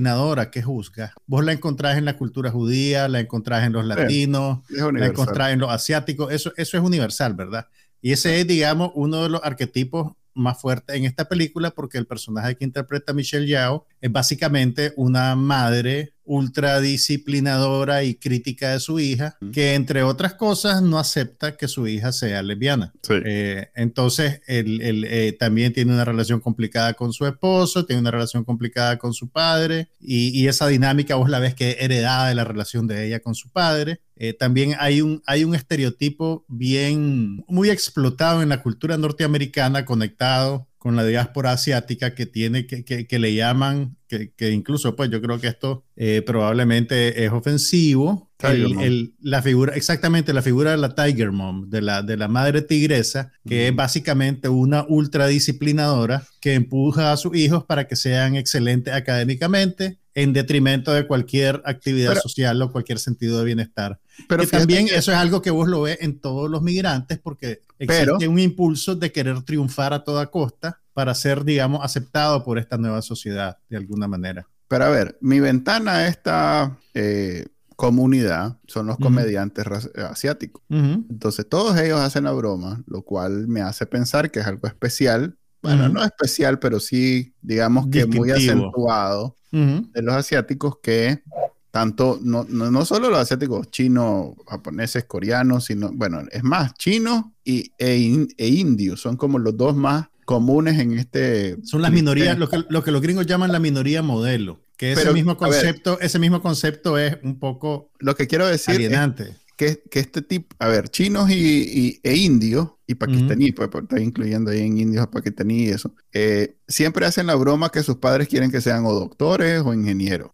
ultradisciplinadora 0.00 0.50
que 0.50 0.62
juzga. 0.62 1.12
Vos 1.26 1.44
la 1.44 1.52
encontrás 1.52 1.98
en 1.98 2.04
la 2.04 2.16
cultura 2.16 2.50
judía, 2.50 3.08
la 3.08 3.20
encontrás 3.20 3.64
en 3.64 3.72
los 3.72 3.84
latinos, 3.84 4.60
la 4.68 5.06
encontrás 5.06 5.52
en 5.52 5.60
los 5.60 5.70
asiáticos, 5.70 6.32
eso, 6.32 6.52
eso 6.56 6.76
es 6.76 6.82
universal, 6.82 7.34
¿verdad? 7.34 7.66
Y 8.00 8.12
ese 8.12 8.40
es, 8.40 8.46
digamos, 8.46 8.92
uno 8.94 9.22
de 9.22 9.28
los 9.28 9.42
arquetipos 9.44 10.12
más 10.32 10.60
fuertes 10.60 10.96
en 10.96 11.04
esta 11.04 11.26
película 11.26 11.70
porque 11.72 11.98
el 11.98 12.06
personaje 12.06 12.56
que 12.56 12.64
interpreta 12.64 13.12
Michelle 13.12 13.46
Yao 13.46 13.86
es 14.00 14.10
básicamente 14.10 14.92
una 14.96 15.34
madre 15.34 16.14
ultra 16.30 16.80
disciplinadora 16.80 18.04
y 18.04 18.14
crítica 18.14 18.70
de 18.70 18.78
su 18.78 19.00
hija, 19.00 19.36
que 19.52 19.74
entre 19.74 20.04
otras 20.04 20.34
cosas 20.34 20.80
no 20.80 20.96
acepta 20.96 21.56
que 21.56 21.66
su 21.66 21.88
hija 21.88 22.12
sea 22.12 22.40
lesbiana. 22.44 22.92
Eh, 23.08 23.66
entonces, 23.74 24.40
él, 24.46 24.80
eh, 24.80 25.36
también 25.36 25.72
tiene 25.72 25.92
una 25.92 26.04
relación 26.04 26.38
complicada 26.38 26.94
con 26.94 27.12
su 27.12 27.26
esposo, 27.26 27.84
tiene 27.84 28.02
una 28.02 28.12
relación 28.12 28.44
complicada 28.44 28.96
con 28.96 29.12
su 29.12 29.28
padre, 29.28 29.88
y, 30.00 30.46
esa 30.46 30.68
dinámica 30.68 31.16
vos 31.16 31.28
la 31.28 31.40
ves 31.40 31.56
que 31.56 31.70
es 31.70 31.76
heredada 31.80 32.28
de 32.28 32.36
la 32.36 32.44
relación 32.44 32.86
de 32.86 33.06
ella 33.06 33.18
con 33.18 33.34
su 33.34 33.50
padre. 33.50 34.00
Eh, 34.14 34.32
también 34.32 34.74
hay 34.78 35.00
un, 35.00 35.22
hay 35.26 35.42
un 35.42 35.56
estereotipo 35.56 36.44
bien, 36.46 37.44
muy 37.48 37.70
explotado 37.70 38.40
en 38.40 38.50
la 38.50 38.62
cultura 38.62 38.96
norteamericana, 38.96 39.84
conectado 39.84 40.69
con 40.80 40.96
la 40.96 41.04
diáspora 41.04 41.52
asiática 41.52 42.14
que 42.14 42.24
tiene, 42.24 42.66
que, 42.66 42.84
que, 42.84 43.18
le 43.18 43.34
llaman, 43.34 43.98
que, 44.08 44.32
que, 44.32 44.50
incluso 44.50 44.96
pues 44.96 45.10
yo 45.10 45.20
creo 45.20 45.38
que 45.38 45.48
esto 45.48 45.84
eh, 45.94 46.22
probablemente 46.24 47.22
es 47.22 47.30
ofensivo. 47.30 48.30
El, 48.42 49.12
la 49.20 49.42
figura, 49.42 49.74
exactamente, 49.74 50.32
la 50.32 50.40
figura 50.40 50.70
de 50.70 50.78
la 50.78 50.94
Tiger 50.94 51.32
Mom, 51.32 51.68
de 51.68 51.82
la, 51.82 52.00
de 52.00 52.16
la 52.16 52.28
madre 52.28 52.62
tigresa, 52.62 53.30
que 53.46 53.68
es 53.68 53.76
básicamente 53.76 54.48
una 54.48 54.86
ultradisciplinadora 54.88 56.26
que 56.40 56.54
empuja 56.54 57.12
a 57.12 57.18
sus 57.18 57.36
hijos 57.36 57.62
para 57.64 57.86
que 57.86 57.94
sean 57.94 58.36
excelentes 58.36 58.94
académicamente, 58.94 59.98
en 60.14 60.32
detrimento 60.32 60.92
de 60.92 61.06
cualquier 61.06 61.62
actividad 61.66 62.16
social 62.16 62.60
o 62.62 62.72
cualquier 62.72 62.98
sentido 62.98 63.38
de 63.38 63.44
bienestar. 63.44 64.00
Pero 64.28 64.46
también 64.46 64.86
eso 64.86 65.12
es 65.12 65.18
algo 65.18 65.42
que 65.42 65.50
vos 65.50 65.68
lo 65.68 65.82
ves 65.82 65.98
en 66.00 66.18
todos 66.20 66.50
los 66.50 66.62
migrantes 66.62 67.18
porque 67.18 67.62
existe 67.78 68.28
un 68.28 68.38
impulso 68.38 68.94
de 68.94 69.12
querer 69.12 69.42
triunfar 69.42 69.92
a 69.92 70.04
toda 70.04 70.30
costa 70.30 70.80
para 70.92 71.14
ser, 71.14 71.44
digamos, 71.44 71.84
aceptado 71.84 72.44
por 72.44 72.58
esta 72.58 72.76
nueva 72.76 73.02
sociedad 73.02 73.58
de 73.68 73.76
alguna 73.76 74.08
manera. 74.08 74.46
Pero 74.68 74.84
a 74.84 74.88
ver, 74.88 75.18
mi 75.20 75.40
ventana 75.40 75.96
a 75.96 76.08
esta 76.08 76.78
eh, 76.94 77.46
comunidad 77.74 78.58
son 78.66 78.86
los 78.86 78.98
comediantes 78.98 79.64
asiáticos. 79.96 80.62
Entonces 80.68 81.48
todos 81.48 81.78
ellos 81.80 81.98
hacen 81.98 82.24
la 82.24 82.32
broma, 82.32 82.82
lo 82.86 83.02
cual 83.02 83.48
me 83.48 83.62
hace 83.62 83.86
pensar 83.86 84.30
que 84.30 84.40
es 84.40 84.46
algo 84.46 84.68
especial. 84.68 85.36
Bueno, 85.62 85.88
no 85.88 86.04
especial, 86.04 86.58
pero 86.58 86.78
sí, 86.78 87.34
digamos 87.40 87.88
que 87.88 88.06
muy 88.06 88.30
acentuado 88.30 89.36
de 89.50 90.02
los 90.02 90.14
asiáticos 90.14 90.78
que 90.82 91.22
tanto, 91.70 92.18
no, 92.22 92.44
no, 92.44 92.84
solo 92.84 93.10
los 93.10 93.18
asiáticos, 93.18 93.70
chinos, 93.70 94.34
japoneses, 94.46 95.04
coreanos, 95.04 95.66
sino, 95.66 95.90
bueno, 95.92 96.22
es 96.30 96.42
más, 96.42 96.74
chinos 96.74 97.24
y, 97.44 97.72
e, 97.78 98.26
e 98.36 98.48
indios 98.48 99.00
son 99.00 99.16
como 99.16 99.38
los 99.38 99.56
dos 99.56 99.76
más 99.76 100.08
comunes 100.24 100.78
en 100.78 100.98
este... 100.98 101.56
Son 101.64 101.82
las 101.82 101.92
minorías, 101.92 102.38
lo 102.38 102.48
que, 102.48 102.64
lo 102.68 102.84
que 102.84 102.90
los 102.90 103.02
gringos 103.02 103.26
llaman 103.26 103.52
la 103.52 103.58
minoría 103.58 104.02
modelo, 104.02 104.60
que 104.76 104.92
ese 104.92 105.12
mismo 105.12 105.36
concepto, 105.36 105.98
ese 106.00 106.18
mismo 106.18 106.40
concepto 106.40 106.98
es 106.98 107.18
un 107.22 107.38
poco... 107.38 107.90
Lo 107.98 108.14
que 108.14 108.26
quiero 108.26 108.46
decir... 108.46 108.76
Alienante 108.76 109.39
que, 109.60 109.82
que, 109.90 110.00
este 110.00 110.22
tipo, 110.22 110.56
a 110.58 110.68
ver, 110.68 110.88
chinos 110.88 111.30
y, 111.30 112.00
e 112.02 112.16
indios 112.16 112.70
y 112.86 112.94
pakistaníes, 112.94 113.52
pues, 113.54 113.68
pues 113.68 113.82
está 113.82 114.00
incluyendo 114.00 114.50
ahí 114.50 114.62
en 114.62 114.78
indios 114.78 115.02
a 115.02 115.10
pakistaníes 115.10 115.68
y 115.68 115.70
eso, 115.74 115.94
eh, 116.14 116.56
siempre 116.66 117.04
hacen 117.04 117.26
la 117.26 117.34
broma 117.34 117.68
que 117.68 117.82
sus 117.82 117.96
padres 117.96 118.26
quieren 118.26 118.50
que 118.50 118.62
sean 118.62 118.86
o 118.86 118.94
doctores 118.94 119.60
o 119.62 119.74
ingenieros, 119.74 120.30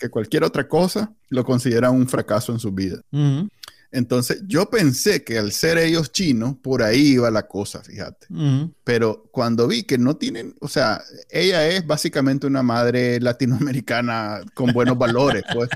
que 0.00 0.08
cualquier 0.08 0.42
otra 0.42 0.66
cosa 0.66 1.14
lo 1.28 1.44
consideran 1.44 1.94
un 1.94 2.08
fracaso 2.08 2.52
en 2.52 2.58
su 2.58 2.72
vida. 2.72 3.00
Entonces, 3.92 4.42
yo 4.46 4.68
pensé 4.68 5.24
que 5.24 5.38
al 5.38 5.52
ser 5.52 5.78
ellos 5.78 6.12
chinos, 6.12 6.56
por 6.62 6.82
ahí 6.82 7.14
iba 7.14 7.30
la 7.30 7.46
cosa, 7.46 7.82
fíjate. 7.82 8.26
Pero 8.84 9.28
cuando 9.32 9.66
vi 9.68 9.84
que 9.84 9.98
no 9.98 10.16
tienen, 10.16 10.54
o 10.60 10.68
sea, 10.68 11.02
ella 11.30 11.66
es 11.68 11.86
básicamente 11.86 12.46
una 12.46 12.62
madre 12.62 13.20
latinoamericana 13.20 14.40
con 14.54 14.72
buenos 14.72 14.98
valores, 14.98 15.44
pues, 15.52 15.68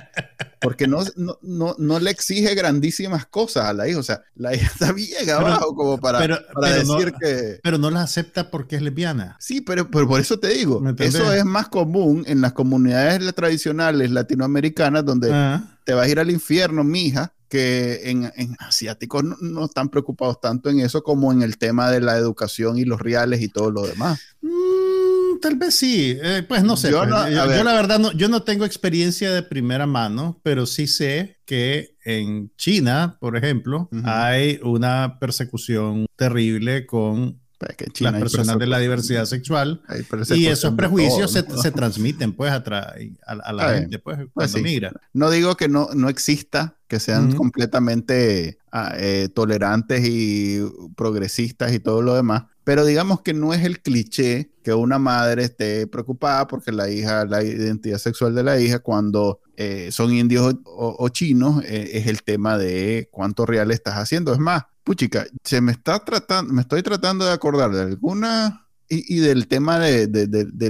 porque 0.60 0.86
no, 0.86 1.02
no, 1.16 1.74
no, 1.78 1.98
le 1.98 2.10
exige 2.10 2.54
grandísimas 2.54 3.26
cosas 3.26 3.64
a 3.66 3.72
la 3.72 3.88
hija, 3.88 3.98
o 3.98 4.02
sea, 4.02 4.22
la 4.34 4.54
hija 4.54 4.66
está 4.66 4.92
bien 4.92 5.30
abajo 5.30 5.74
como 5.74 5.98
para, 5.98 6.20
decir 6.20 7.14
que... 7.20 7.60
Pero 7.62 7.78
no 7.78 7.90
la 7.90 8.02
acepta 8.02 8.50
porque 8.50 8.76
es 8.76 8.82
lesbiana. 8.82 9.36
Sí, 9.40 9.60
pero, 9.60 9.90
pero 9.90 10.06
por 10.06 10.20
eso 10.20 10.38
te 10.38 10.48
digo, 10.48 10.82
eso 10.98 11.32
es 11.32 11.44
más 11.44 11.68
común 11.68 12.24
en 12.26 12.40
las 12.40 12.52
comunidades 12.52 13.34
tradicionales 13.34 14.10
latinoamericanas 14.10 15.04
donde 15.04 15.30
ah. 15.32 15.78
te 15.84 15.94
vas 15.94 16.06
a 16.06 16.10
ir 16.10 16.20
al 16.20 16.30
infierno, 16.30 16.84
mija, 16.84 17.32
que 17.50 18.08
en, 18.08 18.30
asiáticos 18.60 19.24
no, 19.40 19.64
están 19.64 19.90
preocupados 19.90 20.40
tanto 20.40 20.70
en 20.70 20.80
eso 20.80 21.02
como 21.02 21.32
en 21.32 21.42
el 21.42 21.58
tema 21.58 21.90
de 21.90 22.00
la 22.00 22.16
educación 22.16 22.78
y 22.78 22.84
los 22.84 23.00
reales 23.00 23.42
y 23.42 23.48
todo 23.48 23.70
lo 23.70 23.82
demás. 23.82 24.20
Mm, 24.40 25.40
tal 25.42 25.56
vez 25.56 25.74
sí, 25.74 26.16
eh, 26.22 26.44
pues 26.48 26.62
no 26.62 26.76
sé. 26.76 26.92
Yo, 26.92 27.00
pues, 27.00 27.10
la 27.32 27.74
verdad 27.74 27.98
no, 27.98 28.12
yo 28.12 28.28
no 28.28 28.44
tengo 28.44 28.64
experiencia 28.64 29.32
de 29.32 29.42
primera 29.42 29.86
mano, 29.86 30.40
pero 30.44 30.64
sí 30.64 30.86
sé 30.86 31.40
que 31.44 31.96
en 32.04 32.52
China, 32.56 33.18
por 33.20 33.36
ejemplo, 33.36 33.88
hay 34.04 34.60
una 34.62 35.18
persecución 35.18 36.06
terrible 36.16 36.86
con 36.86 37.39
pues, 37.60 38.00
las 38.00 38.14
personas 38.14 38.58
de 38.58 38.66
la 38.66 38.78
diversidad 38.78 39.26
sexual 39.26 39.82
y 40.34 40.46
esos 40.46 40.74
prejuicios 40.74 41.30
se, 41.30 41.42
transmiten 41.72 42.32
pues 42.32 42.52
a, 42.52 42.62
a, 43.26 43.52
la 43.52 43.74
gente 43.74 43.98
pues, 43.98 44.18
pues 44.32 44.50
cuando 44.52 44.58
migra. 44.68 44.92
No 45.12 45.30
digo 45.30 45.56
que 45.56 45.68
no, 45.68 45.88
no 45.94 46.08
exista, 46.08 46.78
que 46.88 46.98
sean 47.00 47.34
completamente 47.36 48.58
ah, 48.72 48.94
eh, 48.96 49.28
tolerantes 49.34 50.02
y 50.06 50.60
progresistas 50.96 51.72
y 51.74 51.80
todo 51.80 52.00
lo 52.00 52.14
demás, 52.14 52.44
pero 52.64 52.84
digamos 52.84 53.22
que 53.22 53.34
no 53.34 53.54
es 53.54 53.64
el 53.64 53.80
cliché 53.80 54.50
que 54.62 54.74
una 54.74 54.98
madre 54.98 55.44
esté 55.44 55.86
preocupada 55.86 56.46
porque 56.46 56.72
la 56.72 56.90
hija, 56.90 57.24
la 57.24 57.42
identidad 57.42 57.98
sexual 57.98 58.34
de 58.34 58.42
la 58.42 58.60
hija 58.60 58.80
cuando 58.80 59.40
eh, 59.56 59.90
son 59.90 60.12
indios 60.12 60.56
o, 60.64 61.08
chinos 61.08 61.62
eh, 61.64 61.90
es 61.94 62.06
el 62.06 62.22
tema 62.22 62.58
de 62.58 63.08
cuánto 63.10 63.46
real 63.46 63.70
estás 63.70 63.94
haciendo. 63.94 64.32
Es 64.32 64.38
más, 64.38 64.64
puchica, 64.84 65.26
se 65.44 65.60
me 65.60 65.72
está 65.72 66.04
tratando, 66.04 66.52
me 66.52 66.62
estoy 66.62 66.82
tratando 66.82 67.24
de 67.24 67.32
acordar 67.32 67.72
de 67.72 67.82
alguna 67.82 68.66
y, 68.88 69.20
del 69.20 69.46
tema 69.46 69.78
de, 69.78 70.08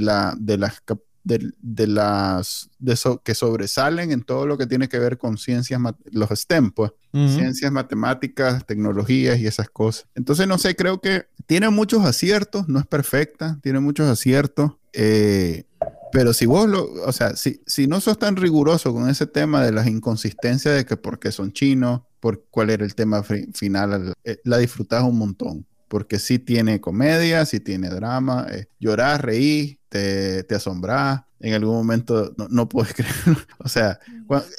la, 0.00 0.34
de 0.38 0.58
las 0.58 0.82
de, 1.24 1.86
las 1.86 2.70
de 2.78 2.96
que 3.22 3.34
sobresalen 3.34 4.12
en 4.12 4.22
todo 4.22 4.46
lo 4.46 4.58
que 4.58 4.66
tiene 4.66 4.88
que 4.88 4.98
ver 4.98 5.18
con 5.18 5.38
ciencias, 5.38 5.80
los 6.10 6.30
STEM, 6.30 6.70
pues, 6.70 6.92
ciencias, 7.12 7.70
matemáticas, 7.72 8.66
tecnologías 8.66 9.38
y 9.38 9.46
esas 9.46 9.68
cosas. 9.70 10.06
Entonces, 10.14 10.46
no 10.46 10.58
sé, 10.58 10.76
creo 10.76 11.00
que 11.00 11.26
tiene 11.46 11.68
muchos 11.70 12.04
aciertos, 12.04 12.68
no 12.68 12.78
es 12.78 12.86
perfecta, 12.86 13.58
tiene 13.62 13.80
muchos 13.80 14.08
aciertos. 14.08 14.72
Eh, 14.92 15.64
pero 16.12 16.32
si 16.32 16.46
vos 16.46 16.68
lo, 16.68 16.84
o 17.06 17.12
sea, 17.12 17.36
si, 17.36 17.62
si 17.66 17.86
no 17.86 18.00
sos 18.00 18.18
tan 18.18 18.36
riguroso 18.36 18.92
con 18.92 19.08
ese 19.08 19.26
tema 19.26 19.64
de 19.64 19.72
las 19.72 19.86
inconsistencias 19.86 20.74
de 20.74 20.84
que 20.84 20.96
porque 20.96 21.30
son 21.30 21.52
chinos, 21.52 22.02
por 22.20 22.44
cuál 22.50 22.70
era 22.70 22.84
el 22.84 22.94
tema 22.94 23.22
final, 23.22 24.14
eh, 24.24 24.40
la 24.44 24.58
disfrutás 24.58 25.02
un 25.02 25.18
montón. 25.18 25.66
Porque 25.88 26.20
sí 26.20 26.38
tiene 26.38 26.80
comedia, 26.80 27.44
sí 27.46 27.58
tiene 27.58 27.88
drama, 27.88 28.46
eh, 28.52 28.66
llorás, 28.78 29.20
reís, 29.20 29.78
te, 29.90 30.44
te 30.44 30.54
asombrás, 30.54 31.22
en 31.40 31.54
algún 31.54 31.74
momento 31.74 32.34
no, 32.48 32.68
puedes 32.68 32.94
creer. 32.94 33.36
o 33.58 33.68
sea, 33.68 33.98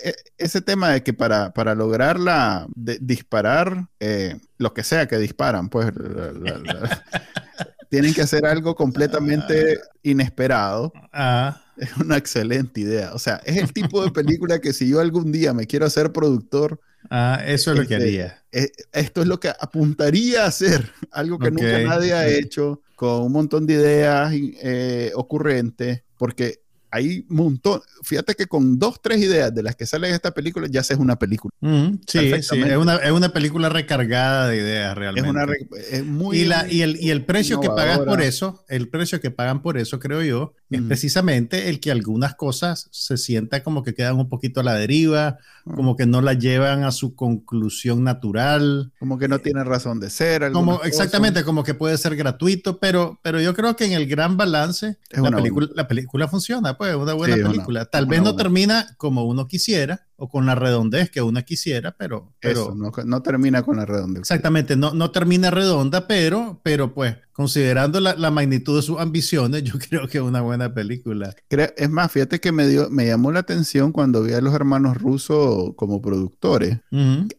e, 0.03 0.13
ese 0.37 0.61
tema 0.61 0.89
de 0.89 1.01
que 1.01 1.13
para, 1.13 1.53
para 1.53 1.73
lograr 1.73 2.19
la, 2.19 2.67
disparar, 2.75 3.87
eh, 3.99 4.39
lo 4.57 4.73
que 4.73 4.83
sea 4.83 5.07
que 5.07 5.17
disparan, 5.17 5.69
pues 5.69 5.91
tienen 7.89 8.13
que 8.13 8.21
hacer 8.21 8.45
algo 8.45 8.75
completamente 8.75 9.79
inesperado. 10.03 10.91
Ah. 11.11 11.61
Es 11.77 11.97
una 11.97 12.17
excelente 12.17 12.81
idea. 12.81 13.11
O 13.13 13.19
sea, 13.19 13.37
es 13.43 13.57
el 13.57 13.73
tipo 13.73 14.03
de 14.03 14.11
película 14.11 14.59
que 14.59 14.71
si 14.71 14.87
yo 14.87 14.99
algún 14.99 15.31
día 15.31 15.53
me 15.53 15.65
quiero 15.65 15.87
hacer 15.87 16.11
productor, 16.11 16.79
Ah, 17.09 17.41
eso 17.45 17.71
es 17.71 17.79
lo 17.79 17.87
que 17.87 17.95
este, 17.95 18.05
haría. 18.05 18.43
Eh, 18.51 18.71
esto 18.91 19.21
es 19.21 19.27
lo 19.27 19.39
que 19.39 19.49
apuntaría 19.49 20.43
a 20.43 20.47
hacer, 20.47 20.91
algo 21.11 21.39
que 21.39 21.51
nunca 21.51 21.79
nadie 21.79 22.13
ha 22.13 22.27
hecho, 22.27 22.81
con 22.95 23.23
un 23.23 23.31
montón 23.31 23.65
de 23.65 23.73
ideas 23.73 24.33
eh, 24.33 25.11
ocurrentes, 25.15 26.03
porque 26.17 26.60
hay 26.91 27.25
un 27.29 27.37
montón. 27.37 27.81
Fíjate 28.03 28.35
que 28.35 28.47
con 28.47 28.77
dos, 28.77 29.01
tres 29.01 29.19
ideas 29.19 29.53
de 29.53 29.63
las 29.63 29.75
que 29.75 29.85
salen 29.85 30.09
en 30.09 30.15
esta 30.15 30.31
película 30.31 30.67
ya 30.69 30.83
se 30.83 30.93
es 30.93 30.99
una 30.99 31.17
película. 31.17 31.53
Mm, 31.61 31.95
sí, 32.05 32.31
sí, 32.41 32.61
es 32.61 32.77
una, 32.77 32.97
es 32.97 33.11
una, 33.11 33.29
película 33.29 33.69
recargada 33.69 34.49
de 34.49 34.57
ideas 34.57 34.97
realmente. 34.97 35.29
Es, 35.29 35.35
una, 35.35 35.45
es 35.91 36.05
muy. 36.05 36.39
Y, 36.39 36.45
la, 36.45 36.69
y, 36.69 36.81
el, 36.81 36.97
y 36.99 37.09
el 37.11 37.23
precio 37.23 37.61
que 37.61 37.69
pagas 37.69 37.99
por 37.99 38.21
eso, 38.21 38.65
el 38.67 38.89
precio 38.89 39.21
que 39.21 39.31
pagan 39.31 39.61
por 39.61 39.77
eso, 39.77 39.99
creo 39.99 40.21
yo, 40.21 40.53
es 40.69 40.81
precisamente 40.81 41.69
el 41.69 41.79
que 41.79 41.91
algunas 41.91 42.35
cosas 42.35 42.89
se 42.91 43.17
sienta 43.17 43.63
como 43.63 43.83
que 43.83 43.93
quedan 43.93 44.17
un 44.17 44.29
poquito 44.29 44.59
a 44.59 44.63
la 44.63 44.73
deriva, 44.73 45.37
como 45.63 45.95
que 45.95 46.05
no 46.05 46.21
la 46.21 46.33
llevan 46.33 46.83
a 46.83 46.91
su 46.91 47.15
conclusión 47.15 48.03
natural. 48.03 48.91
Como 48.99 49.17
que 49.17 49.27
no 49.27 49.39
tiene 49.39 49.63
razón 49.63 49.99
de 49.99 50.09
ser. 50.09 50.51
Como, 50.51 50.83
exactamente, 50.83 51.43
como 51.43 51.63
que 51.63 51.73
puede 51.73 51.97
ser 51.97 52.15
gratuito, 52.15 52.79
pero, 52.79 53.19
pero 53.21 53.39
yo 53.39 53.53
creo 53.53 53.75
que 53.75 53.85
en 53.85 53.93
el 53.93 54.07
gran 54.07 54.37
balance 54.37 54.97
la 55.11 55.31
película, 55.31 55.67
la 55.73 55.87
película 55.87 56.27
funciona 56.27 56.77
pues, 56.81 56.95
una 56.95 57.13
buena 57.13 57.35
película. 57.35 57.85
Tal 57.85 58.07
vez 58.07 58.23
no 58.23 58.35
termina 58.35 58.95
como 58.97 59.25
uno 59.25 59.47
quisiera 59.47 60.07
o 60.15 60.29
con 60.29 60.47
la 60.47 60.55
redondez 60.55 61.11
que 61.11 61.21
uno 61.21 61.39
quisiera, 61.45 61.95
pero... 61.95 62.33
pero 62.39 62.73
no, 62.75 63.21
termina 63.21 63.61
con 63.61 63.77
la 63.77 63.85
redondez. 63.85 64.21
Exactamente, 64.21 64.75
no, 64.75 64.91
no 64.91 65.11
termina 65.11 65.51
redonda, 65.51 66.07
pero, 66.07 66.59
pero 66.63 66.91
pues 66.95 67.17
considerando 67.33 67.99
la, 67.99 68.31
magnitud 68.31 68.75
de 68.75 68.81
sus 68.81 68.99
ambiciones, 68.99 69.63
yo 69.71 69.73
creo 69.77 70.07
que 70.07 70.17
es 70.17 70.23
una 70.23 70.41
buena 70.41 70.73
película. 70.73 71.35
Es 71.49 71.89
más, 71.89 72.11
fíjate 72.11 72.39
que 72.39 72.51
me, 72.51 72.67
dio, 72.67 72.89
me 72.89 73.05
llamó 73.05 73.31
la 73.31 73.41
atención 73.41 73.91
cuando 73.91 74.23
vi 74.23 74.33
a 74.33 74.41
los 74.41 74.53
hermanos 74.53 74.97
rusos 74.97 75.73
como 75.75 76.01
productores. 76.01 76.79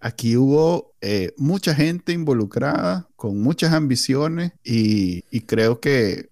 Aquí 0.01 0.37
hubo 0.37 0.95
eh, 1.01 1.33
mucha 1.37 1.75
gente 1.75 2.13
involucrada, 2.13 3.09
con 3.23 3.41
muchas 3.41 3.73
ambiciones 3.73 4.51
y, 4.65 5.23
creo 5.43 5.79
que, 5.79 6.31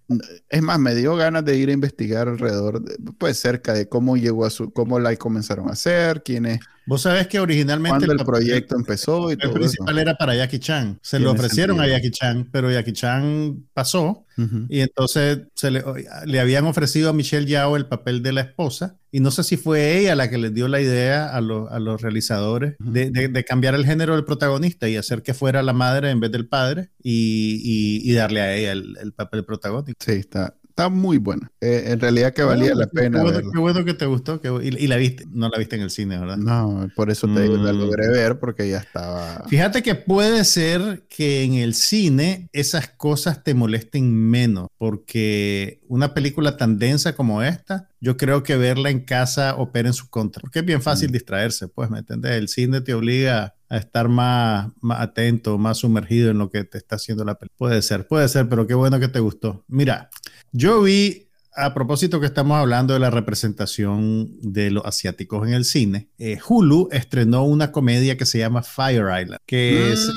es 0.48 0.60
más, 0.60 0.80
me 0.80 0.92
dio 0.96 1.14
ganas 1.14 1.44
de 1.44 1.56
ir 1.56 1.68
a 1.68 1.72
investigar 1.72 2.26
alrededor, 2.26 2.82
pues 3.16 3.38
cerca 3.38 3.72
de 3.74 3.88
cómo 3.88 4.16
llegó 4.16 4.44
a 4.44 4.50
su, 4.50 4.72
cómo 4.72 4.98
la 4.98 5.14
comenzaron 5.14 5.68
a 5.68 5.74
hacer, 5.74 6.24
quiénes 6.24 6.58
Vos 6.86 7.02
sabés 7.02 7.26
que 7.28 7.38
originalmente 7.38 8.06
el, 8.06 8.24
proyecto 8.24 8.76
empezó 8.76 9.30
y 9.30 9.36
el 9.40 9.50
principal 9.52 9.98
era 9.98 10.16
para 10.16 10.34
Jackie 10.34 10.58
Chan. 10.58 10.98
Se 11.02 11.20
lo 11.20 11.32
ofrecieron 11.32 11.80
a 11.80 11.86
Jackie 11.86 12.10
Chan, 12.10 12.48
pero 12.50 12.70
Jackie 12.70 12.92
Chan 12.92 13.64
pasó 13.72 14.26
y 14.68 14.80
entonces 14.80 15.40
se 15.54 15.70
le, 15.70 15.84
le, 16.24 16.40
habían 16.40 16.64
ofrecido 16.64 17.10
a 17.10 17.12
Michelle 17.12 17.46
Yao 17.46 17.76
el 17.76 17.86
papel 17.86 18.22
de 18.22 18.32
la 18.32 18.40
esposa 18.40 18.96
y 19.10 19.20
no 19.20 19.30
sé 19.30 19.44
si 19.44 19.56
fue 19.56 19.98
ella 19.98 20.14
la 20.14 20.30
que 20.30 20.38
les 20.38 20.54
dio 20.54 20.66
la 20.68 20.80
idea 20.80 21.26
a, 21.26 21.36
a 21.36 21.40
los 21.40 22.00
realizadores 22.00 22.76
de, 22.78 23.10
de, 23.10 23.44
cambiar 23.44 23.74
el 23.74 23.84
género 23.84 24.14
del 24.14 24.24
protagonista 24.24 24.88
y 24.88 24.96
hacer 24.96 25.22
que 25.22 25.34
fuera 25.34 25.62
la 25.62 25.72
madre 25.72 26.10
en 26.10 26.20
vez 26.20 26.32
del 26.32 26.48
padre 26.48 26.90
y, 27.02 28.00
y, 28.02 28.12
darle 28.14 28.40
a 28.40 28.54
ella 28.54 28.72
el, 28.72 28.96
el 29.02 29.12
papel 29.12 29.44
protagónico. 29.44 29.98
Sí, 30.02 30.12
está, 30.12 30.54
está 30.70 30.88
muy 30.88 31.18
buena. 31.18 31.50
Eh, 31.60 31.84
en 31.88 32.00
realidad 32.00 32.32
que 32.32 32.42
valía 32.42 32.74
la 32.74 32.86
pena. 32.86 33.22
Qué 33.52 33.58
bueno, 33.58 33.84
que 33.84 33.94
te 33.94 34.06
gustó. 34.06 34.40
y, 34.62 34.86
la 34.86 34.96
viste, 34.96 35.24
no 35.30 35.48
la 35.48 35.58
viste 35.58 35.76
en 35.76 35.82
el 35.82 35.90
cine, 35.90 36.18
¿verdad? 36.18 36.36
No, 36.38 36.88
por 36.96 37.10
eso 37.10 37.26
te 37.26 37.48
la 37.48 37.72
mm. 37.72 37.78
logré 37.78 38.08
ver 38.08 38.38
porque 38.38 38.68
ya 38.68 38.78
estaba. 38.78 39.44
Fíjate 39.48 39.82
que 39.82 39.94
puede 39.94 40.44
ser 40.44 41.04
que 41.08 41.42
en 41.42 41.54
el 41.54 41.74
cine 41.74 42.48
esas 42.52 42.88
cosas 42.88 43.44
te 43.44 43.54
molesten 43.54 44.12
menos, 44.14 44.68
porque 44.78 45.80
una 45.88 46.14
película 46.14 46.56
tan 46.56 46.78
densa 46.78 47.14
como 47.14 47.42
esta, 47.42 47.88
yo 48.00 48.16
creo 48.16 48.42
que 48.42 48.56
verla 48.56 48.90
en 48.90 49.00
casa 49.00 49.56
opera 49.56 49.88
en 49.88 49.94
su 49.94 50.08
contra, 50.08 50.40
porque 50.40 50.60
es 50.60 50.64
bien 50.64 50.80
fácil 50.80 51.10
mm. 51.10 51.12
distraerse, 51.12 51.68
pues, 51.68 51.90
¿me 51.90 51.98
entiendes? 51.98 52.32
El 52.32 52.48
cine 52.48 52.80
te 52.80 52.94
obliga 52.94 53.54
a 53.70 53.76
estar 53.76 54.08
más, 54.08 54.68
más 54.80 55.00
atento, 55.00 55.56
más 55.56 55.78
sumergido 55.78 56.30
en 56.30 56.38
lo 56.38 56.50
que 56.50 56.64
te 56.64 56.76
está 56.76 56.96
haciendo 56.96 57.24
la 57.24 57.36
película. 57.36 57.56
Puede 57.56 57.82
ser, 57.82 58.06
puede 58.06 58.28
ser, 58.28 58.48
pero 58.48 58.66
qué 58.66 58.74
bueno 58.74 58.98
que 58.98 59.06
te 59.06 59.20
gustó. 59.20 59.64
Mira, 59.68 60.10
yo 60.52 60.82
vi, 60.82 61.26
a 61.54 61.74
propósito 61.74 62.20
que 62.20 62.26
estamos 62.26 62.56
hablando 62.56 62.94
de 62.94 63.00
la 63.00 63.10
representación 63.10 64.30
de 64.40 64.70
los 64.70 64.84
asiáticos 64.84 65.46
en 65.46 65.54
el 65.54 65.64
cine, 65.64 66.08
eh, 66.18 66.38
Hulu 66.46 66.88
estrenó 66.92 67.44
una 67.44 67.72
comedia 67.72 68.16
que 68.16 68.24
se 68.24 68.38
llama 68.38 68.62
Fire 68.62 69.06
Island, 69.20 69.40
que 69.46 69.92
es 69.92 70.10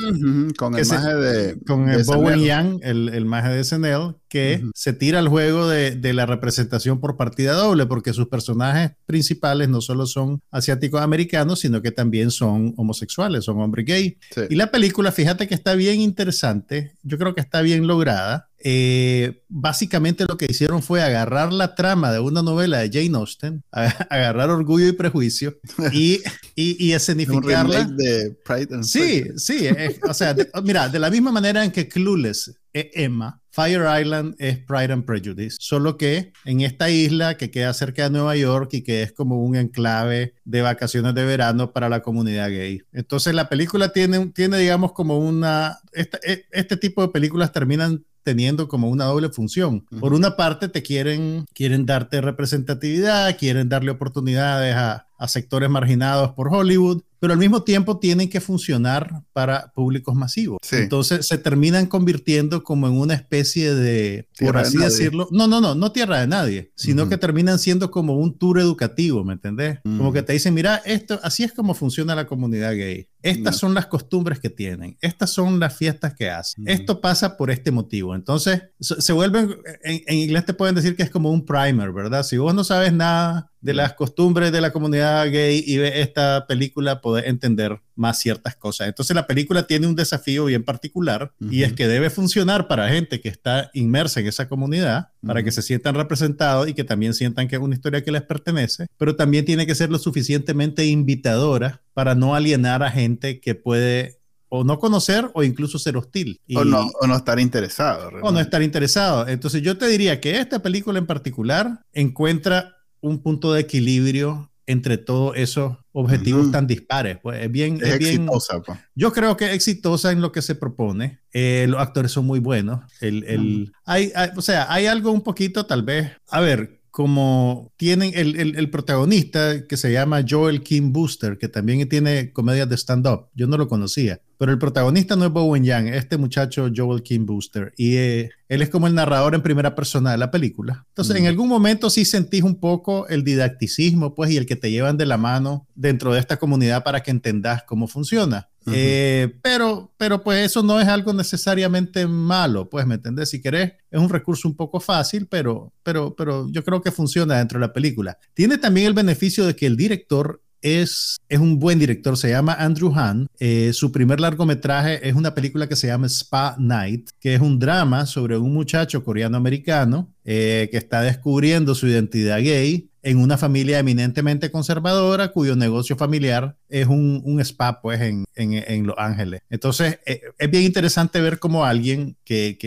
con 0.58 0.78
el 0.78 0.88
maje 0.88 1.16
de 1.16 1.60
con 1.66 1.90
el 1.90 2.04
Bowen 2.04 2.40
Yang, 2.40 2.80
el, 2.84 3.10
el 3.10 3.26
maje 3.26 3.50
de 3.50 3.64
SNL, 3.64 4.16
que 4.30 4.64
se 4.74 4.94
tira 4.94 5.20
el 5.20 5.28
juego 5.28 5.68
de, 5.68 5.92
de, 5.92 6.14
la 6.14 6.26
representación 6.26 7.00
por 7.00 7.18
partida 7.18 7.54
doble, 7.54 7.86
porque 7.86 8.14
sus 8.14 8.28
personajes 8.28 8.94
principales 9.06 9.70
no 9.70 9.82
solo 9.82 10.08
son 10.08 10.42
asiáticos 10.50 11.02
americanos, 11.02 11.60
sino 11.60 11.82
que 11.82 11.92
también 11.92 12.32
son 12.32 12.74
homosexuales, 12.78 13.44
son 13.46 13.60
hombres 13.60 13.86
gay. 13.86 14.18
Y 14.50 14.56
la 14.56 14.72
película, 14.72 15.12
fíjate 15.12 15.48
que 15.48 15.54
está 15.54 15.76
bien 15.76 16.02
interesante, 16.02 16.96
yo 17.04 17.18
creo 17.18 17.36
que 17.36 17.42
está 17.42 17.62
bien 17.62 17.86
lograda 17.86 18.50
eh, 18.66 19.44
básicamente 19.50 20.26
lo 20.28 20.38
que 20.38 20.48
hicieron 20.50 20.82
fue 20.82 21.02
agarrar 21.02 21.52
la 21.52 21.76
trama 21.76 22.14
de 22.14 22.20
una 22.22 22.42
novela 22.42 22.80
de 22.80 22.90
Jane 22.90 23.18
Austen, 23.18 23.62
agarrar 23.72 24.50
Orgullo 24.50 24.88
y 24.88 24.94
Prejuicio 24.94 25.58
y, 25.92 26.22
y, 26.56 26.88
y 26.88 26.94
escenificarla. 26.94 27.84
de 27.84 28.38
Pride 28.46 28.76
and 28.76 28.84
sí, 28.86 29.26
sí, 29.36 29.68
o 30.08 30.14
sea, 30.14 30.34
mira, 30.64 30.88
de 30.88 31.00
la 31.00 31.10
misma 31.10 31.32
manera 31.34 31.66
en 31.66 31.72
que 31.72 31.90
Clueless 31.90 32.56
es 32.72 32.88
Emma, 32.94 33.42
Fire 33.52 33.84
Island 34.02 34.36
es 34.40 34.60
Pride 34.60 34.94
and 34.94 35.06
Prejudice, 35.06 35.58
solo 35.60 35.98
que 35.98 36.32
en 36.46 36.62
esta 36.62 36.90
isla 36.90 37.36
que 37.36 37.52
queda 37.52 37.74
cerca 37.74 38.04
de 38.04 38.12
Nueva 38.12 38.36
York 38.38 38.70
y 38.74 38.82
que 38.82 39.04
es 39.04 39.12
como 39.12 39.44
un 39.44 39.58
enclave 39.58 40.36
de 40.46 40.62
vacaciones 40.62 41.14
de 41.14 41.26
verano 41.26 41.74
para 41.74 41.90
la 41.90 42.02
comunidad 42.02 42.50
gay. 42.50 42.82
Entonces 42.94 43.36
la 43.36 43.50
película 43.50 43.90
tiene, 43.90 44.28
tiene 44.28 44.58
digamos, 44.58 44.94
como 44.94 45.20
una... 45.20 45.80
este, 45.92 46.48
este 46.52 46.78
tipo 46.78 47.02
de 47.02 47.10
películas 47.10 47.52
terminan 47.52 48.06
teniendo 48.24 48.68
como 48.68 48.90
una 48.90 49.06
doble 49.06 49.30
función. 49.30 49.86
Por 50.00 50.14
una 50.14 50.36
parte, 50.36 50.70
te 50.70 50.82
quieren, 50.82 51.46
quieren 51.54 51.86
darte 51.86 52.22
representatividad, 52.22 53.38
quieren 53.38 53.70
darle 53.70 53.92
oportunidades 53.92 54.76
a, 54.76 55.08
a 55.18 55.28
sectores 55.28 55.70
marginados 55.70 56.32
por 56.34 56.54
Hollywood, 56.54 57.02
pero 57.24 57.32
al 57.32 57.40
mismo 57.40 57.64
tiempo 57.64 58.00
tienen 58.00 58.30
que 58.30 58.42
funcionar 58.42 59.24
para 59.32 59.72
públicos 59.72 60.14
masivos. 60.14 60.60
Entonces 60.74 61.26
se 61.26 61.38
terminan 61.38 61.86
convirtiendo 61.86 62.64
como 62.64 62.86
en 62.88 62.98
una 62.98 63.14
especie 63.14 63.74
de, 63.74 64.28
por 64.42 64.58
así 64.58 64.78
decirlo, 64.78 65.30
no, 65.32 65.48
no, 65.48 65.62
no, 65.62 65.74
no 65.74 65.94
tierra 65.94 66.20
de 66.20 66.28
nadie, 66.28 66.74
sino 66.76 67.08
que 67.08 67.18
terminan 67.18 67.60
siendo 67.60 67.92
como 67.92 68.18
un 68.18 68.38
tour 68.38 68.60
educativo, 68.60 69.24
¿me 69.24 69.34
entendés? 69.34 69.80
Como 69.84 70.12
que 70.12 70.22
te 70.22 70.34
dicen, 70.34 70.54
mira, 70.54 70.82
esto, 70.84 71.18
así 71.24 71.46
es 71.46 71.54
como 71.54 71.74
funciona 71.74 72.14
la 72.14 72.28
comunidad 72.28 72.74
gay. 72.74 73.08
Estas 73.22 73.56
son 73.56 73.74
las 73.74 73.86
costumbres 73.86 74.42
que 74.42 74.50
tienen, 74.50 74.98
estas 75.00 75.30
son 75.30 75.62
las 75.62 75.78
fiestas 75.78 76.16
que 76.16 76.30
hacen. 76.30 76.68
Esto 76.68 77.00
pasa 77.00 77.38
por 77.38 77.52
este 77.52 77.72
motivo. 77.72 78.16
Entonces 78.16 78.64
se 78.82 79.14
vuelven, 79.14 79.56
en, 79.86 80.02
en 80.08 80.18
inglés 80.18 80.46
te 80.46 80.54
pueden 80.54 80.76
decir 80.76 80.98
que 80.98 81.04
es 81.04 81.10
como 81.10 81.32
un 81.32 81.46
primer, 81.46 81.94
¿verdad? 81.94 82.24
Si 82.24 82.38
vos 82.38 82.54
no 82.54 82.66
sabes 82.66 82.92
nada 82.92 83.53
de 83.64 83.74
las 83.74 83.94
costumbres 83.94 84.52
de 84.52 84.60
la 84.60 84.74
comunidad 84.74 85.32
gay 85.32 85.64
y 85.66 85.78
ve 85.78 86.02
esta 86.02 86.46
película, 86.48 87.00
poder 87.00 87.30
entender 87.30 87.80
más 87.96 88.20
ciertas 88.20 88.58
cosas. 88.58 88.90
Entonces 88.90 89.16
la 89.16 89.26
película 89.26 89.66
tiene 89.66 89.88
un 89.88 89.96
desafío 89.96 90.46
bien 90.46 90.64
particular 90.64 91.32
y 91.40 91.64
es 91.64 91.72
que 91.72 91.88
debe 91.88 92.10
funcionar 92.10 92.68
para 92.68 92.90
gente 92.90 93.22
que 93.22 93.30
está 93.30 93.72
inmersa 93.74 94.20
en 94.20 94.28
esa 94.28 94.50
comunidad, 94.50 95.12
para 95.26 95.44
que 95.44 95.52
se 95.52 95.62
sientan 95.62 95.96
representados 95.96 96.68
y 96.68 96.74
que 96.74 96.84
también 96.84 97.14
sientan 97.14 97.48
que 97.48 97.56
es 97.56 97.62
una 97.62 97.76
historia 97.76 98.04
que 98.04 98.12
les 98.12 98.24
pertenece, 98.24 98.88
pero 98.98 99.16
también 99.16 99.46
tiene 99.46 99.66
que 99.66 99.76
ser 99.76 99.90
lo 99.90 99.98
suficientemente 99.98 100.86
invitadora 100.86 101.82
para 101.94 102.16
no 102.16 102.36
alienar 102.36 102.84
a 102.84 102.92
gente 102.92 103.40
que 103.40 103.56
puede 103.56 104.20
o 104.50 104.66
no 104.66 104.78
conocer 104.78 105.32
o 105.34 105.42
incluso 105.42 105.80
ser 105.80 105.96
hostil. 105.96 106.42
o, 106.54 106.66
no, 106.66 106.92
o 107.00 107.08
no 107.08 107.16
estar 107.16 107.40
interesado. 107.40 108.12
O 108.22 108.32
no 108.32 108.40
estar 108.42 108.62
interesado. 108.62 109.28
Entonces 109.28 109.62
yo 109.62 109.78
te 109.78 109.88
diría 109.88 110.20
que 110.20 110.38
esta 110.38 110.62
película 110.62 111.00
en 111.00 111.08
particular 111.08 111.80
encuentra 111.94 112.76
un 113.04 113.22
punto 113.22 113.54
de 113.54 113.62
equilibrio 113.62 114.50
entre 114.66 114.98
todos 114.98 115.36
esos 115.36 115.78
objetivos 115.92 116.50
tan 116.52 116.68
dispares. 116.68 117.18
Pues 117.22 117.44
es 117.44 117.52
bien, 117.52 117.80
es, 117.82 117.94
exitosa. 117.96 118.62
Pues. 118.62 118.80
Yo 118.96 119.12
creo 119.12 119.36
que 119.36 119.46
es 119.46 119.54
exitosa 119.54 120.14
en 120.14 120.22
lo 120.22 120.32
que 120.32 120.42
se 120.42 120.56
propone. 120.56 121.20
Eh, 121.34 121.66
los 121.68 121.82
actores 121.82 122.14
son 122.14 122.26
muy 122.26 122.40
buenos. 122.40 122.80
El, 123.02 123.26
el, 123.26 123.74
hay, 123.86 124.12
o 124.38 124.42
sea, 124.42 124.72
hay 124.72 124.86
algo 124.86 125.12
un 125.12 125.22
poquito, 125.22 125.66
tal 125.66 125.84
vez. 125.84 126.12
A 126.30 126.40
ver, 126.40 126.82
como 126.94 127.74
tienen 127.76 128.12
el, 128.14 128.40
el, 128.40 128.56
el, 128.56 128.70
protagonista 128.70 129.66
que 129.66 129.78
se 129.78 129.92
llama 129.92 130.24
Joel 130.30 130.62
Kim 130.62 130.94
Booster, 130.94 131.40
que 131.40 131.50
también 131.50 131.90
tiene 131.90 132.32
comedias 132.32 132.70
de 132.70 132.78
stand-up. 132.78 133.30
Yo 133.34 133.48
no 133.48 133.58
lo 133.58 133.68
conocía, 133.68 134.22
pero 134.38 134.52
el 134.52 134.60
protagonista 134.60 135.16
no 135.16 135.26
es 135.26 135.32
Bowen 135.32 135.64
Yang, 135.64 135.88
este 135.88 136.18
muchacho 136.18 136.70
Joel 136.74 137.02
Kim 137.02 137.26
Booster. 137.26 137.74
Y 137.78 137.96
eh, 137.96 138.30
él 138.48 138.62
es 138.62 138.70
como 138.70 138.86
el 138.86 138.94
narrador 138.94 139.34
en 139.34 139.42
primera 139.42 139.74
persona 139.74 140.12
de 140.12 140.20
la 140.20 140.30
película. 140.30 140.86
Entonces, 140.90 141.16
en 141.16 141.26
algún 141.26 141.48
momento 141.48 141.90
sí 141.90 142.06
sentís 142.06 142.44
un 142.44 142.60
poco 142.60 143.08
el 143.08 143.24
didacticismo, 143.24 144.14
pues, 144.14 144.30
y 144.30 144.38
el 144.38 144.46
que 144.46 144.56
te 144.56 144.70
llevan 144.70 144.96
de 144.96 145.08
la 145.08 145.18
mano 145.18 145.68
dentro 145.74 146.14
de 146.14 146.20
esta 146.20 146.38
comunidad 146.38 146.84
para 146.84 147.02
que 147.02 147.10
entendas 147.10 147.64
cómo 147.64 147.88
funciona. 147.88 148.50
Eh, 148.72 149.36
pero, 149.42 149.94
pero 149.98 150.24
pues 150.24 150.46
eso 150.46 150.64
no 150.64 150.80
es 150.80 150.88
algo 150.88 151.14
necesariamente 151.14 152.08
malo, 152.08 152.70
pues, 152.70 152.86
¿me 152.86 152.96
entendés? 152.96 153.30
Si 153.30 153.42
querés, 153.42 153.74
es 153.92 154.00
un 154.00 154.10
recurso 154.10 154.48
un 154.48 154.56
poco 154.56 154.80
fácil, 154.80 155.28
pero, 155.28 155.74
pero, 155.84 156.16
pero 156.16 156.48
yo 156.52 156.64
creo 156.64 156.82
que 156.82 156.92
funciona 156.92 157.38
dentro 157.38 157.60
de 157.60 157.68
la 157.68 157.74
película. 157.74 158.18
Tiene 158.34 158.58
también 158.58 158.88
el 158.88 158.94
beneficio 158.94 159.46
de 159.46 159.56
que 159.56 159.66
el 159.66 159.78
director 159.78 160.42
es, 160.64 161.18
es, 161.28 161.40
un 161.40 161.60
buen 161.60 161.78
director, 161.78 162.18
se 162.18 162.30
llama 162.30 162.54
Andrew 162.54 162.94
Han. 162.96 163.28
Eh, 163.40 163.72
su 163.74 163.92
primer 163.92 164.20
largometraje 164.20 165.08
es 165.08 165.14
una 165.14 165.36
película 165.36 165.68
que 165.68 165.76
se 165.76 165.88
llama 165.88 166.08
Spa 166.08 166.56
Night, 166.58 167.10
que 167.20 167.36
es 167.36 167.42
un 167.42 167.60
drama 167.60 168.06
sobre 168.06 168.38
un 168.38 168.54
muchacho 168.54 169.04
coreano-americano 169.04 170.14
eh, 170.24 170.70
que 170.72 170.78
está 170.78 171.02
descubriendo 171.02 171.76
su 171.76 171.88
identidad 171.88 172.40
gay 172.40 172.90
en 173.04 173.18
una 173.18 173.38
familia 173.38 173.80
eminentemente 173.80 174.50
conservadora 174.50 175.32
cuyo 175.32 175.56
negocio 175.56 175.96
familiar 175.98 176.56
es 176.70 176.88
un, 176.88 177.40
spa 177.42 177.82
pues 177.82 178.02
en, 178.02 178.88
Los 178.88 178.96
Ángeles. 178.98 179.42
Entonces 179.50 180.00
eh, 180.06 180.22
es 180.38 180.50
bien 180.50 180.64
interesante 180.64 181.22
ver 181.22 181.38
cómo 181.40 181.66
alguien 181.66 182.16
que, 182.24 182.58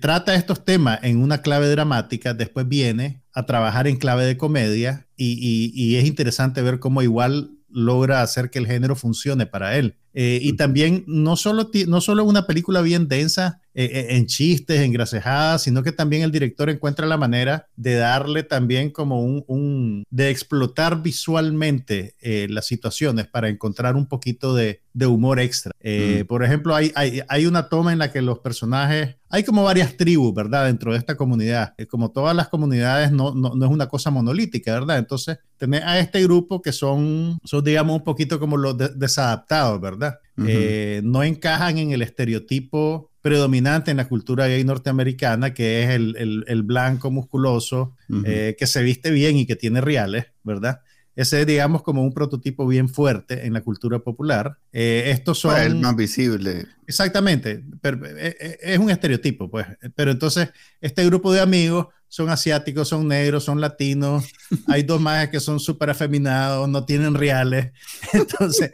trata 0.00 0.34
estos 0.34 0.64
temas 0.64 0.98
en 1.02 1.18
una 1.18 1.42
clave 1.42 1.68
dramática 1.68 2.34
después 2.34 2.66
viene 2.66 3.22
a 3.32 3.46
trabajar 3.46 3.86
en 3.86 3.96
clave 3.96 4.24
de 4.24 4.36
comedia 4.36 5.06
y 5.16 5.96
es 5.96 6.04
interesante 6.06 6.62
ver 6.62 6.78
cómo 6.80 7.02
igual 7.02 7.50
logra 7.68 8.22
hacer 8.22 8.50
que 8.50 8.58
el 8.58 8.66
género 8.66 8.96
funcione 8.96 9.46
para 9.46 9.76
él. 9.76 9.96
Eh, 10.14 10.38
y 10.40 10.52
también 10.52 11.02
no 11.08 11.36
solo, 11.36 11.70
no 11.88 12.00
solo 12.00 12.24
una 12.24 12.46
película 12.46 12.82
bien 12.82 13.08
densa 13.08 13.60
eh, 13.74 13.90
eh, 13.92 14.06
en 14.10 14.26
chistes, 14.26 14.80
en 14.80 14.92
gracejadas, 14.92 15.62
sino 15.62 15.82
que 15.82 15.90
también 15.90 16.22
el 16.22 16.30
director 16.30 16.70
encuentra 16.70 17.04
la 17.04 17.16
manera 17.16 17.66
de 17.74 17.96
darle 17.96 18.44
también 18.44 18.90
como 18.90 19.24
un, 19.24 19.44
un 19.48 20.04
de 20.10 20.30
explotar 20.30 21.02
visualmente 21.02 22.14
las 22.48 22.66
situaciones 22.66 23.26
para 23.26 23.48
encontrar 23.48 23.96
un 23.96 24.06
poquito 24.06 24.54
de, 24.54 24.82
de 24.92 25.06
humor 25.06 25.40
extra. 25.40 25.72
Mm. 25.82 26.24
Por 26.26 26.44
ejemplo, 26.44 26.76
hay, 26.76 26.92
hay, 26.94 27.20
hay, 27.28 27.46
una 27.46 27.68
toma 27.68 27.92
en 27.92 27.98
la 27.98 28.12
que 28.12 28.22
los 28.22 28.38
personajes, 28.38 29.16
hay 29.28 29.42
como 29.42 29.64
varias 29.64 29.96
tribus, 29.96 30.32
¿verdad? 30.32 30.66
Dentro 30.66 30.92
de 30.92 30.98
esta 30.98 31.16
comunidad. 31.16 31.74
como 31.90 32.12
todas 32.12 32.36
las 32.36 32.48
comunidades, 32.48 33.10
no, 33.10 33.34
no, 33.34 33.54
no, 33.54 33.64
es 33.64 33.70
una 33.70 33.88
cosa 33.88 34.10
monolítica, 34.10 34.72
¿verdad? 34.72 34.98
Entonces, 34.98 35.38
tenés 35.56 35.82
a 35.82 35.98
este 35.98 36.22
grupo 36.22 36.62
que 36.62 36.72
son, 36.72 37.38
son 37.42 37.64
digamos, 37.64 37.96
un 37.96 38.04
poquito 38.04 38.38
como 38.38 38.56
los 38.56 38.76
desadaptados, 38.96 39.80
¿verdad? 39.80 40.03
Eh, 40.46 41.00
no 41.04 41.22
encajan 41.22 41.78
en 41.78 41.92
el 41.92 42.02
estereotipo 42.02 43.10
predominante 43.22 43.90
en 43.90 43.96
la 43.96 44.08
cultura 44.08 44.48
gay 44.48 44.64
norteamericana, 44.64 45.54
que 45.54 45.84
es 45.84 45.90
el, 45.90 46.62
blanco 46.64 47.10
musculoso, 47.10 47.96
eh, 48.24 48.54
que 48.58 48.66
se 48.66 48.82
viste 48.82 49.10
bien 49.10 49.36
y 49.36 49.46
que 49.46 49.56
tiene 49.56 49.80
reales, 49.80 50.26
¿verdad? 50.42 50.80
Ese 51.16 51.40
es, 51.40 51.46
digamos, 51.46 51.82
como 51.82 52.02
un 52.02 52.12
prototipo 52.12 52.66
bien 52.66 52.88
fuerte 52.88 53.46
en 53.46 53.52
la 53.52 53.60
cultura 53.60 54.00
popular. 54.00 54.58
Eh, 54.72 55.04
estos 55.06 55.38
son... 55.38 55.56
el 55.56 55.76
más 55.76 55.94
visible. 55.94 56.66
Exactamente, 56.86 57.62
pero, 57.80 58.04
es 58.04 58.78
un 58.78 58.90
estereotipo, 58.90 59.48
pues. 59.48 59.66
Pero 59.94 60.10
entonces, 60.10 60.50
este 60.80 61.06
grupo 61.06 61.32
de 61.32 61.40
amigos 61.40 61.86
son 62.14 62.30
asiáticos, 62.30 62.86
son 62.86 63.08
negros, 63.08 63.42
son 63.42 63.60
latinos. 63.60 64.24
Hay 64.68 64.84
dos 64.84 65.00
más 65.00 65.30
que 65.30 65.40
son 65.40 65.58
súper 65.58 65.90
afeminados, 65.90 66.68
no 66.68 66.84
tienen 66.84 67.14
reales. 67.14 67.72
Entonces, 68.12 68.70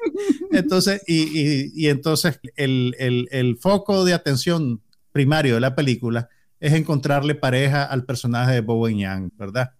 entonces 0.51 1.03
y, 1.07 1.71
y, 1.75 1.89
entonces 1.89 2.39
el, 2.57 2.95
el, 2.99 3.29
el, 3.31 3.57
foco 3.57 4.05
de 4.05 4.13
atención 4.13 4.83
primario 5.11 5.55
de 5.55 5.61
la 5.61 5.75
película 5.75 6.29
es 6.59 6.75
encontrarle 6.75 7.35
pareja 7.35 7.85
al 7.85 8.05
personaje 8.05 8.53
de 8.53 8.61
Bowen 8.61 8.99
Yang, 8.99 9.33
¿verdad? 9.39 9.71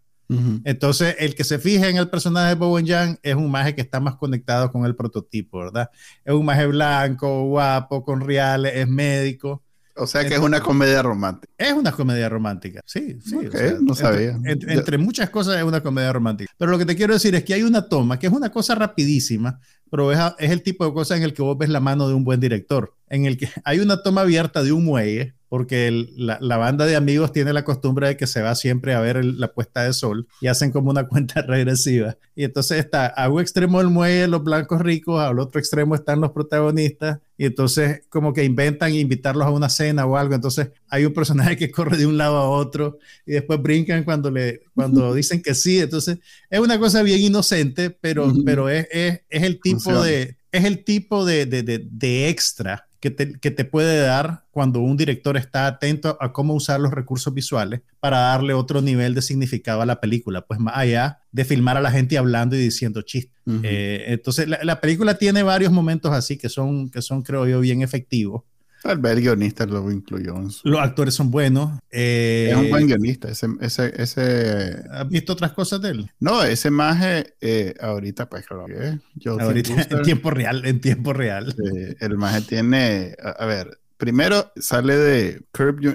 Entonces, 0.65 1.17
el 1.19 1.35
que 1.35 1.45
se 1.45 1.59
fije 1.59 1.89
en 1.89 1.97
el 1.97 2.09
personaje 2.09 2.51
de 2.51 2.55
Bowen 2.55 2.87
Yang 2.87 3.19
es 3.23 3.35
un 3.35 3.51
maje 3.51 3.75
que 3.75 3.83
está 3.83 4.01
más 4.01 4.15
conectado 4.15 4.71
con 4.73 4.87
el 4.87 4.95
prototipo, 4.95 5.59
¿verdad? 5.59 5.91
Es 6.25 6.33
un 6.33 6.47
maje 6.47 6.67
blanco, 6.67 7.47
guapo, 7.47 8.05
con 8.05 8.21
reales, 8.21 8.73
es 8.77 8.89
médico. 8.89 9.63
O 10.01 10.07
sea 10.07 10.27
que 10.27 10.35
es 10.35 10.41
una 10.41 10.61
comedia 10.61 11.03
romántica. 11.03 11.53
Es 11.59 11.73
una 11.73 11.93
comedia 11.93 12.29
romántica, 12.29 12.81
sí, 12.87 13.19
sí. 13.23 13.37
no 13.83 13.95
sabía. 13.95 14.39
Entre, 14.45 14.97
muchas 14.97 15.29
cosas 15.29 15.57
es 15.59 15.63
una 15.63 15.83
comedia 15.83 16.13
romántica. 16.13 16.53
Pero 16.57 16.71
lo 16.71 16.79
que 16.79 16.87
te 16.87 16.97
quiero 16.97 17.13
decir 17.13 17.35
es 17.35 17.45
que 17.45 17.55
hay 17.55 17.63
una 17.63 17.87
toma 17.89 18.19
que 18.19 18.27
es 18.27 18.33
una 18.33 18.51
cosa 18.51 18.75
rapidísima, 18.75 19.61
pero 19.91 20.13
es, 20.13 20.19
es 20.39 20.51
el 20.51 20.63
tipo 20.63 20.85
de 20.85 20.93
cosa 20.93 21.17
en 21.17 21.23
el 21.23 21.35
que 21.35 21.43
vos 21.43 21.59
ves 21.59 21.69
la 21.69 21.81
mano 21.81 22.09
de 22.09 22.15
un 22.15 22.25
buen 22.25 22.41
director, 22.41 22.95
en 23.09 23.27
el 23.27 23.37
que 23.37 23.49
hay 23.65 23.81
una 23.81 24.03
toma 24.03 24.23
abierta 24.23 24.63
de 24.63 24.73
un 24.73 24.85
muelle 24.85 25.35
porque 25.51 26.07
la, 26.17 26.57
banda 26.59 26.87
de 26.87 26.95
amigos 26.95 27.33
tiene 27.33 27.53
la 27.53 27.65
costumbre 27.65 28.07
de 28.07 28.17
que 28.17 28.29
se 28.29 28.41
va 28.41 28.55
siempre 28.55 28.95
a 28.95 29.01
ver 29.01 29.25
la 29.25 29.53
puesta 29.53 29.83
de 29.83 29.93
sol 29.93 30.29
y 30.41 30.47
hacen 30.47 30.71
como 30.71 30.91
una 30.91 31.09
cuenta 31.09 31.43
regresiva. 31.43 32.17
Y 32.37 32.45
entonces 32.45 32.79
está 32.79 33.09
a 33.09 33.29
un 33.29 33.41
extremo 33.41 33.79
del 33.79 33.89
muelle 33.89 34.29
los 34.29 34.45
blancos 34.45 34.81
ricos, 34.81 35.21
al 35.21 35.41
otro 35.41 35.59
extremo 35.59 35.97
están 35.97 36.21
los 36.21 36.31
protagonistas 36.31 37.19
y 37.37 37.47
entonces 37.47 38.03
como 38.11 38.33
que 38.33 38.45
inventan 38.45 38.95
invitarlos 38.95 39.45
a 39.45 39.51
una 39.51 39.69
cena 39.69 40.07
o 40.07 40.17
algo. 40.17 40.37
Entonces 40.37 40.71
hay 40.89 41.05
un 41.05 41.13
personaje 41.13 41.57
que 41.57 41.73
corre 41.73 41.97
de 41.97 42.07
un 42.07 42.17
lado 42.17 42.37
a 42.37 42.49
otro 42.49 42.99
y 43.27 43.33
después 43.33 43.61
brincan 43.61 44.05
cuando, 44.05 44.31
le, 44.31 44.63
cuando 44.73 45.13
dicen 45.15 45.43
que 45.43 45.57
sí. 45.57 45.81
Entonces 45.81 46.21
es 46.49 46.61
una 46.61 46.79
cosa 46.79 47.03
bien 47.03 47.21
inocente, 47.23 47.91
pero, 47.91 48.33
pero 48.45 48.69
es, 48.69 48.87
es, 48.93 49.23
es 49.29 49.43
el 49.43 49.61
tipo 49.61 49.80
de... 49.85 50.37
Es 50.53 50.65
el 50.65 50.85
tipo 50.85 51.25
de, 51.25 51.47
de, 51.47 51.63
de, 51.63 51.87
de 51.91 52.29
extra 52.29 52.87
que 53.01 53.11
te, 53.11 53.33
que 53.41 53.51
te 53.51 53.65
puede 53.65 53.99
dar 54.01 54.45
cuando 54.51 54.81
un 54.81 54.97
director 54.97 55.37
está 55.37 55.67
atento 55.67 56.19
a 56.21 56.33
cómo 56.33 56.55
usar 56.55 56.81
los 56.81 56.93
recursos 56.93 57.33
visuales 57.33 57.81
para 57.99 58.19
darle 58.19 58.53
otro 58.53 58.83
nivel 58.83 59.15
de 59.15 59.23
significado 59.23 59.81
a 59.81 59.87
la 59.87 60.01
película, 60.01 60.43
pues 60.43 60.61
más 60.61 60.77
allá 60.77 61.21
de 61.33 61.45
filmar 61.45 61.79
a 61.79 61.81
la 61.81 61.91
gente 61.91 62.19
hablando 62.19 62.57
y 62.57 62.61
diciendo 62.61 63.01
chistes. 63.03 63.33
Eh, 63.63 64.05
entonces, 64.09 64.47
la, 64.49 64.61
la, 64.63 64.81
película 64.81 65.15
tiene 65.15 65.43
varios 65.43 65.73
momentos 65.73 66.13
así 66.13 66.37
que 66.37 66.49
son, 66.49 66.91
que 66.91 67.03
son, 67.03 67.23
creo 67.23 67.49
yo, 67.49 67.61
bien 67.61 67.83
efectivos. 67.83 68.43
Tal 68.83 68.99
vez 68.99 69.13
el 69.13 69.21
guionista 69.21 69.67
lo 69.67 69.91
incluyó. 69.91 70.35
Los 70.65 70.81
actores 70.81 71.15
son 71.15 71.31
buenos. 71.31 71.79
es 71.91 72.57
un 72.57 72.71
buen 72.71 72.87
guionista. 72.87 73.29
Ese, 73.29 73.49
ese, 73.61 73.93
ese... 74.03 74.83
¿Has 74.91 75.09
visto 75.09 75.35
otras 75.35 75.53
cosas 75.53 75.83
de 75.83 75.91
él? 75.91 76.11
No, 76.19 76.43
ese 76.43 76.71
maje, 76.71 77.35
eh, 77.41 77.75
ahorita 77.81 78.29
pues 78.29 78.47
lo 78.51 78.67
que 78.67 78.99
Ahorita 79.29 79.83
en 79.91 80.03
tiempo 80.03 80.31
real, 80.31 80.65
en 80.65 80.81
tiempo 80.81 81.13
real. 81.13 81.55
el 82.01 82.17
maje 82.17 82.41
tiene, 82.43 83.17
a 83.23 83.45
ver, 83.45 83.79
Primero 84.01 84.51
sale 84.57 84.97
de 84.97 85.43
Curb 85.53 85.81
Your 85.83 85.95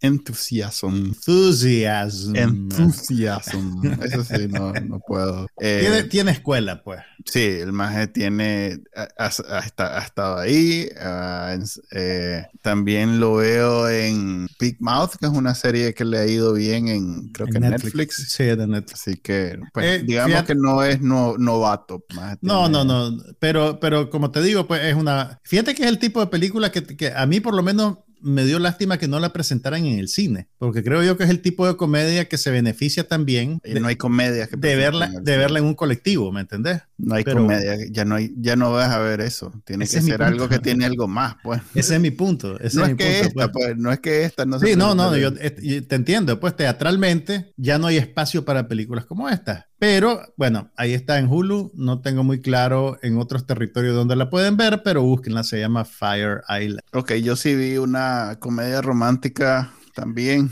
Enthusiasm. 0.00 1.06
Enthusiasm. 1.06 2.36
Enthusiasm. 2.36 3.82
Eso 4.04 4.22
sí, 4.22 4.46
no, 4.46 4.72
no 4.72 5.00
puedo. 5.00 5.48
Eh, 5.60 6.06
tiene, 6.08 6.30
escuela, 6.30 6.84
pues. 6.84 7.00
Sí, 7.24 7.40
el 7.40 7.72
maje 7.72 8.06
tiene, 8.06 8.78
ha, 9.18 9.98
estado 9.98 10.38
ahí. 10.38 10.88
Ah, 11.00 11.58
eh, 11.90 12.46
también 12.62 13.18
lo 13.18 13.34
veo 13.34 13.88
en 13.90 14.46
Big 14.60 14.76
Mouth, 14.78 15.16
que 15.18 15.26
es 15.26 15.32
una 15.32 15.56
serie 15.56 15.92
que 15.92 16.04
le 16.04 16.18
ha 16.18 16.26
ido 16.26 16.52
bien 16.52 16.86
en, 16.86 17.30
creo 17.32 17.48
que 17.48 17.58
en 17.58 17.68
Netflix. 17.68 18.28
Sí, 18.28 18.44
de 18.44 18.64
Netflix. 18.68 19.00
Así 19.00 19.16
que, 19.16 19.58
pues, 19.72 19.86
eh, 19.86 20.04
digamos 20.04 20.44
que 20.44 20.54
no 20.54 20.84
es 20.84 21.00
no, 21.00 21.36
novato. 21.36 22.04
No, 22.42 22.68
no, 22.68 22.84
no. 22.84 23.10
Pero, 23.40 23.80
pero 23.80 24.08
como 24.08 24.30
te 24.30 24.40
digo, 24.40 24.68
pues 24.68 24.84
es 24.84 24.94
una. 24.94 25.40
Fíjate 25.42 25.74
que 25.74 25.82
es 25.82 25.88
el 25.88 25.98
tipo 25.98 26.20
de 26.20 26.28
película 26.28 26.70
que, 26.70 26.84
que 26.84 27.12
a 27.12 27.26
mí 27.26 27.39
por 27.40 27.54
lo 27.54 27.62
menos 27.62 27.98
me 28.22 28.44
dio 28.44 28.58
lástima 28.58 28.98
que 28.98 29.08
no 29.08 29.18
la 29.18 29.32
presentaran 29.32 29.86
en 29.86 29.98
el 29.98 30.08
cine, 30.08 30.48
porque 30.58 30.82
creo 30.82 31.02
yo 31.02 31.16
que 31.16 31.24
es 31.24 31.30
el 31.30 31.40
tipo 31.40 31.66
de 31.66 31.76
comedia 31.76 32.28
que 32.28 32.36
se 32.36 32.50
beneficia 32.50 33.08
también. 33.08 33.60
no 33.80 33.88
hay 33.88 33.96
comedia 33.96 34.46
que 34.46 34.56
de 34.56 34.76
verla, 34.76 35.08
de 35.08 35.36
verla 35.36 35.58
en 35.58 35.64
un 35.64 35.74
colectivo, 35.74 36.30
¿me 36.32 36.42
entendés? 36.42 36.82
No 36.98 37.14
hay 37.14 37.24
comedia, 37.24 37.76
ya 37.90 38.04
no 38.04 38.16
hay, 38.16 38.32
ya 38.36 38.56
no 38.56 38.72
vas 38.72 38.90
a 38.90 38.98
ver 38.98 39.20
eso. 39.20 39.52
Tiene 39.64 39.86
que 39.86 40.00
ser 40.00 40.22
algo 40.22 40.48
que 40.48 40.58
tiene 40.58 40.84
algo 40.84 41.08
más, 41.08 41.36
pues. 41.42 41.60
Ese 41.74 41.94
es 41.94 42.00
mi 42.00 42.10
punto. 42.10 42.58
no, 42.74 42.86
es 42.86 42.94
que 42.94 43.20
esta, 43.20 43.32
pues. 43.32 43.50
pues. 43.52 43.76
no 43.76 43.92
es 43.92 44.00
que 44.00 44.24
esta 44.24 44.44
no 44.44 44.58
Sí, 44.58 44.76
no, 44.76 44.94
no, 44.94 45.16
yo, 45.16 45.32
te 45.32 45.94
entiendo. 45.94 46.38
Pues 46.40 46.56
teatralmente 46.56 47.52
ya 47.56 47.78
no 47.78 47.86
hay 47.86 47.96
espacio 47.96 48.44
para 48.44 48.68
películas 48.68 49.06
como 49.06 49.28
esta. 49.28 49.69
Pero 49.80 50.20
bueno, 50.36 50.70
ahí 50.76 50.92
está 50.92 51.18
en 51.18 51.26
Hulu. 51.26 51.72
No 51.74 52.02
tengo 52.02 52.22
muy 52.22 52.42
claro 52.42 52.98
en 53.00 53.16
otros 53.16 53.46
territorios 53.46 53.94
donde 53.94 54.14
la 54.14 54.28
pueden 54.28 54.58
ver, 54.58 54.82
pero 54.84 55.02
búsquenla. 55.02 55.42
Se 55.42 55.58
llama 55.58 55.86
Fire 55.86 56.42
Island. 56.50 56.82
Ok, 56.92 57.14
yo 57.14 57.34
sí 57.34 57.56
vi 57.56 57.78
una 57.78 58.36
comedia 58.40 58.82
romántica 58.82 59.72
también. 59.94 60.50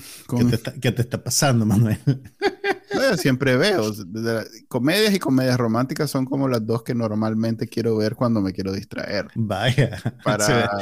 ¿Qué, 0.80 0.92
te 0.92 1.02
está, 1.02 1.22
pasando, 1.22 1.66
Manuel? 1.66 1.98
siempre 3.18 3.58
veo. 3.58 3.92
Comedias 4.66 5.14
y 5.14 5.18
comedias 5.18 5.58
románticas 5.58 6.10
son 6.10 6.24
como 6.24 6.48
las 6.48 6.64
dos 6.64 6.82
que 6.82 6.94
normalmente 6.94 7.68
quiero 7.68 7.98
ver 7.98 8.14
cuando 8.14 8.40
me 8.40 8.54
quiero 8.54 8.72
distraer. 8.72 9.28
Vaya. 9.34 9.98
Para, 10.24 10.80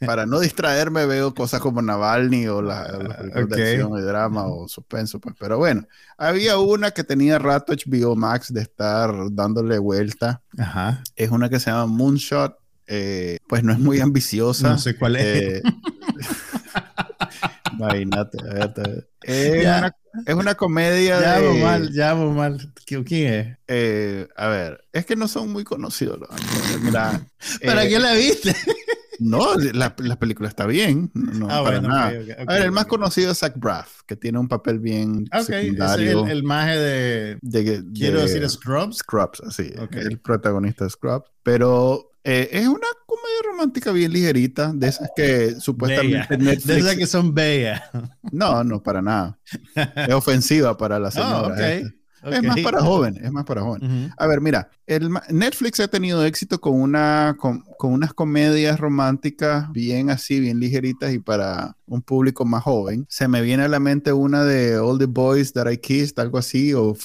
para 0.00 0.26
no 0.26 0.40
distraerme 0.40 1.06
veo 1.06 1.34
cosas 1.34 1.60
como 1.60 1.82
Navalny 1.82 2.46
o 2.48 2.62
la, 2.62 2.88
la 2.92 3.44
de 3.44 3.62
acción 3.72 3.98
y 3.98 4.02
drama 4.02 4.46
o 4.46 4.68
suspenso. 4.68 5.20
Pues. 5.20 5.34
Pero 5.38 5.58
bueno, 5.58 5.86
había 6.18 6.58
una 6.58 6.90
que 6.90 7.04
tenía 7.04 7.38
rato 7.38 7.72
HBO 7.72 8.16
Max 8.16 8.52
de 8.52 8.62
estar 8.62 9.14
dándole 9.32 9.78
vuelta. 9.78 10.42
Ajá. 10.58 11.02
Es 11.16 11.30
una 11.30 11.48
que 11.48 11.60
se 11.60 11.70
llama 11.70 11.86
Moonshot. 11.86 12.56
Eh, 12.86 13.38
pues 13.48 13.64
no 13.64 13.72
es 13.72 13.78
muy 13.78 14.00
ambiciosa. 14.00 14.70
No 14.70 14.78
sé 14.78 14.96
cuál 14.96 15.16
es. 15.16 15.24
Eh, 15.24 15.62
Imagínate. 17.78 18.38
Es, 19.22 19.64
una, 19.64 19.96
es 20.26 20.34
una 20.34 20.54
comedia. 20.54 21.20
Ya 21.20 21.40
de... 21.40 21.62
mal, 21.62 21.92
ya 21.92 22.14
mal. 22.14 22.72
¿Quién 22.84 23.32
es? 23.32 23.56
Eh, 23.66 24.28
a 24.36 24.48
ver, 24.48 24.84
es 24.92 25.06
que 25.06 25.16
no 25.16 25.26
son 25.26 25.50
muy 25.50 25.64
conocidos 25.64 26.20
Mira, 26.82 27.20
¿Para 27.64 27.84
eh, 27.84 27.88
qué 27.88 27.98
la 27.98 28.12
viste? 28.12 28.54
No, 29.18 29.54
la, 29.56 29.94
la, 29.98 30.18
película 30.18 30.48
está 30.48 30.66
bien. 30.66 31.10
No, 31.14 31.48
ah, 31.50 31.62
para 31.62 31.80
nada. 31.80 32.06
a 32.06 32.52
ver, 32.52 32.62
el 32.62 32.72
más 32.72 32.86
conocido 32.86 33.32
es 33.32 33.38
Zach 33.38 33.54
Braff, 33.56 34.02
que 34.06 34.16
tiene 34.16 34.38
un 34.38 34.48
papel 34.48 34.78
bien 34.78 35.28
secundario. 35.44 36.24
Es 36.24 36.30
el, 36.30 36.38
el 36.38 36.42
maje 36.42 36.78
de, 36.78 37.38
de, 37.42 37.84
Quiero 37.92 38.20
decir 38.20 38.48
Scrubs. 38.48 38.98
Scrubs, 38.98 39.42
sí. 39.50 39.72
El 39.92 40.18
protagonista 40.18 40.84
de 40.84 40.90
Scrubs. 40.90 41.30
Pero 41.42 42.12
eh, 42.26 42.48
es 42.52 42.66
una 42.66 42.88
comedia 43.04 43.52
romántica 43.52 43.92
bien 43.92 44.10
ligerita, 44.10 44.72
de 44.74 44.88
esas 44.88 45.10
que 45.14 45.60
supuestamente 45.60 46.38
Netflix... 46.38 46.66
De 46.66 46.78
esas 46.78 46.96
que 46.96 47.06
son 47.06 47.34
bellas. 47.34 47.82
No, 48.32 48.64
no, 48.64 48.82
para 48.82 49.02
nada. 49.02 49.38
Es 49.96 50.14
ofensiva 50.14 50.76
para 50.76 50.98
la 50.98 51.08
oh, 51.08 51.52
señora. 52.30 52.38
Es 52.38 52.64
más 52.64 52.72
para 52.72 52.82
jóvenes, 52.82 53.22
es 53.22 53.32
más 53.32 53.44
para 53.44 53.62
jóvenes. 53.62 54.12
A 54.16 54.26
ver, 54.26 54.40
mira, 54.40 54.70
el, 54.86 55.10
Netflix 55.30 55.80
ha 55.80 55.88
tenido 55.88 56.24
éxito 56.24 56.60
con, 56.60 56.80
una, 56.80 57.36
con, 57.38 57.64
unas 57.80 58.12
comedias 58.12 58.78
románticas 58.78 59.70
bien 59.72 60.10
así, 60.10 60.40
bien 60.40 60.60
ligeritas 60.60 61.12
y 61.12 61.18
para 61.18 61.76
un 61.86 62.02
público 62.02 62.44
más 62.44 62.62
joven. 62.62 63.06
Se 63.08 63.28
me 63.28 63.42
viene 63.42 63.64
a 63.64 63.68
la 63.68 63.80
mente 63.80 64.12
una 64.12 64.44
de 64.44 64.78
All 64.78 64.98
the 64.98 65.06
Boys 65.06 65.52
That 65.52 65.70
I 65.70 65.78
Kissed, 65.78 66.18
algo 66.18 66.38
así, 66.38 66.72
o, 66.74 66.96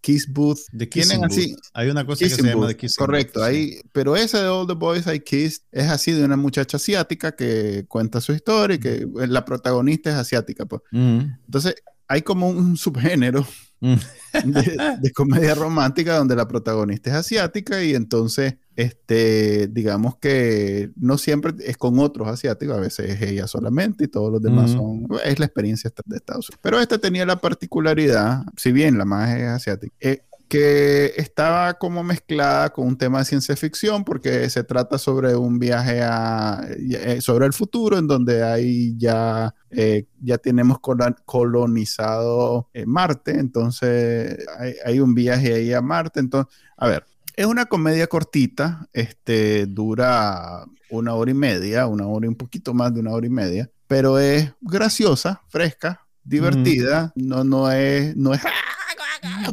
Kiss 0.00 0.30
Booth. 0.32 0.60
De 0.72 0.86
Tienen 0.86 1.24
así. 1.24 1.54
Hay 1.74 1.90
una 1.90 2.04
cosa 2.04 2.24
que 2.24 2.30
se 2.30 2.42
llama 2.42 2.66
de 2.66 2.76
Kiss 2.76 2.96
Correcto, 2.96 3.42
ahí, 3.42 3.80
pero 3.92 4.16
esa 4.16 4.42
de 4.42 4.48
All 4.48 4.66
the 4.66 4.74
Boys 4.74 5.06
I 5.06 5.20
Kissed 5.20 5.62
es 5.72 5.88
así 5.88 6.12
de 6.12 6.24
una 6.24 6.36
muchacha 6.36 6.76
asiática 6.76 7.32
que 7.32 7.84
cuenta 7.88 8.20
su 8.20 8.32
historia 8.32 8.76
y 8.76 8.80
que 8.80 9.06
la 9.14 9.44
protagonista 9.44 10.10
es 10.10 10.16
asiática. 10.16 10.66
Pues. 10.66 10.82
Entonces, 10.92 11.74
hay 12.08 12.22
como 12.22 12.48
un 12.48 12.76
subgénero 12.76 13.46
Mm. 13.80 13.94
de, 15.00 15.12
comedia 15.12 15.54
romántica 15.54 16.16
donde 16.16 16.36
la 16.36 16.48
protagonista 16.48 17.10
es 17.10 17.16
asiática 17.16 17.82
y 17.82 17.94
entonces, 17.94 18.56
este, 18.76 19.68
digamos 19.68 20.16
que 20.16 20.90
no 20.96 21.16
siempre 21.18 21.54
es 21.64 21.76
con 21.76 21.98
otros 21.98 22.28
asiáticos, 22.28 22.76
a 22.76 22.80
veces 22.80 23.10
es 23.10 23.22
ella 23.22 23.46
solamente 23.46 24.04
y 24.04 24.08
todos 24.08 24.32
los 24.32 24.42
demás 24.42 24.72
son, 24.72 25.06
es 25.24 25.38
la 25.38 25.46
experiencia 25.46 25.90
de 26.04 26.16
Estados 26.16 26.48
Unidos. 26.48 26.60
Pero 26.62 26.80
esta 26.80 26.98
tenía 26.98 27.24
la 27.24 27.40
particularidad, 27.40 28.42
si 28.56 28.72
bien 28.72 28.98
la 28.98 29.04
más 29.04 29.36
es 29.36 29.48
asiática, 29.48 29.94
eh, 30.00 30.22
que 30.48 31.12
estaba 31.16 31.74
como 31.74 32.02
mezclada 32.02 32.70
con 32.70 32.86
un 32.86 32.96
tema 32.96 33.18
de 33.18 33.26
ciencia 33.26 33.54
ficción 33.54 34.02
porque 34.02 34.48
se 34.48 34.64
trata 34.64 34.96
sobre 34.96 35.36
un 35.36 35.58
viaje 35.58 36.00
a, 36.02 36.66
eh, 36.70 37.20
sobre 37.20 37.46
el 37.46 37.52
futuro 37.52 37.98
en 37.98 38.06
donde 38.06 38.42
hay 38.42 38.96
ya, 38.96 39.54
eh, 39.70 40.06
ya 40.20 40.38
tenemos 40.38 40.78
colonizado 41.26 42.68
eh, 42.72 42.86
Marte, 42.86 43.38
entonces 43.38 44.38
hay, 44.84 45.00
un 45.00 45.14
viaje 45.14 45.54
ahí 45.54 45.72
a 45.72 45.82
Marte, 45.82 46.20
entonces, 46.20 46.52
a 46.76 46.88
ver, 46.88 47.04
es 47.36 47.46
una 47.46 47.66
comedia 47.66 48.06
cortita, 48.06 48.88
este, 48.92 49.66
dura 49.66 50.64
una 50.90 51.14
hora 51.14 51.30
y 51.30 51.34
media, 51.34 51.86
una 51.86 52.06
hora 52.06 52.26
y 52.26 52.28
un 52.28 52.36
poquito 52.36 52.72
más 52.72 52.92
de 52.94 53.00
una 53.00 53.12
hora 53.12 53.26
y 53.26 53.30
media, 53.30 53.70
pero 53.86 54.18
es 54.18 54.50
graciosa, 54.62 55.42
fresca, 55.48 56.06
divertida, 56.24 57.12
no, 57.14 57.44
no 57.44 57.70
es, 57.70 58.16
no 58.16 58.32
es 58.34 58.40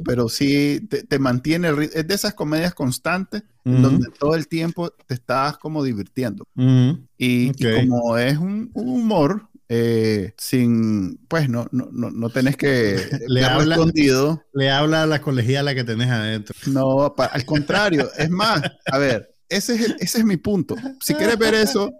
pero 0.03 0.29
sí 0.29 0.87
te, 1.09 1.19
mantiene, 1.19 1.69
es 1.93 2.07
de 2.07 2.13
esas 2.13 2.33
comedias 2.33 2.73
constantes 2.73 3.43
donde 3.63 4.09
todo 4.11 4.35
el 4.35 4.47
tiempo 4.47 4.91
te 4.91 5.15
estás 5.15 5.57
como 5.57 5.83
divirtiendo. 5.83 6.45
y, 7.17 7.51
como 7.51 8.17
es 8.17 8.37
un, 8.37 8.69
humor 8.73 9.49
eh, 9.67 10.33
sin, 10.37 11.17
pues 11.27 11.49
no, 11.49 11.67
no, 11.71 11.89
no, 11.91 12.11
no 12.11 12.29
tenés 12.29 12.55
que 12.55 12.99
le 13.27 13.43
habla, 13.43 13.75
escondido. 13.75 14.43
Le 14.53 14.69
habla 14.69 15.03
a 15.03 15.07
la 15.07 15.21
colegiala 15.21 15.73
que 15.73 15.83
tenés 15.83 16.09
adentro. 16.09 16.55
No, 16.67 17.15
al 17.17 17.45
contrario, 17.45 18.09
es 18.17 18.29
más, 18.29 18.61
a 18.85 18.97
ver, 18.99 19.33
ese 19.49 19.75
es, 19.75 19.95
ese 19.99 20.19
es 20.19 20.25
mi 20.25 20.37
punto. 20.37 20.75
Si 21.01 21.13
quieres 21.15 21.37
ver 21.37 21.55
eso, 21.55 21.91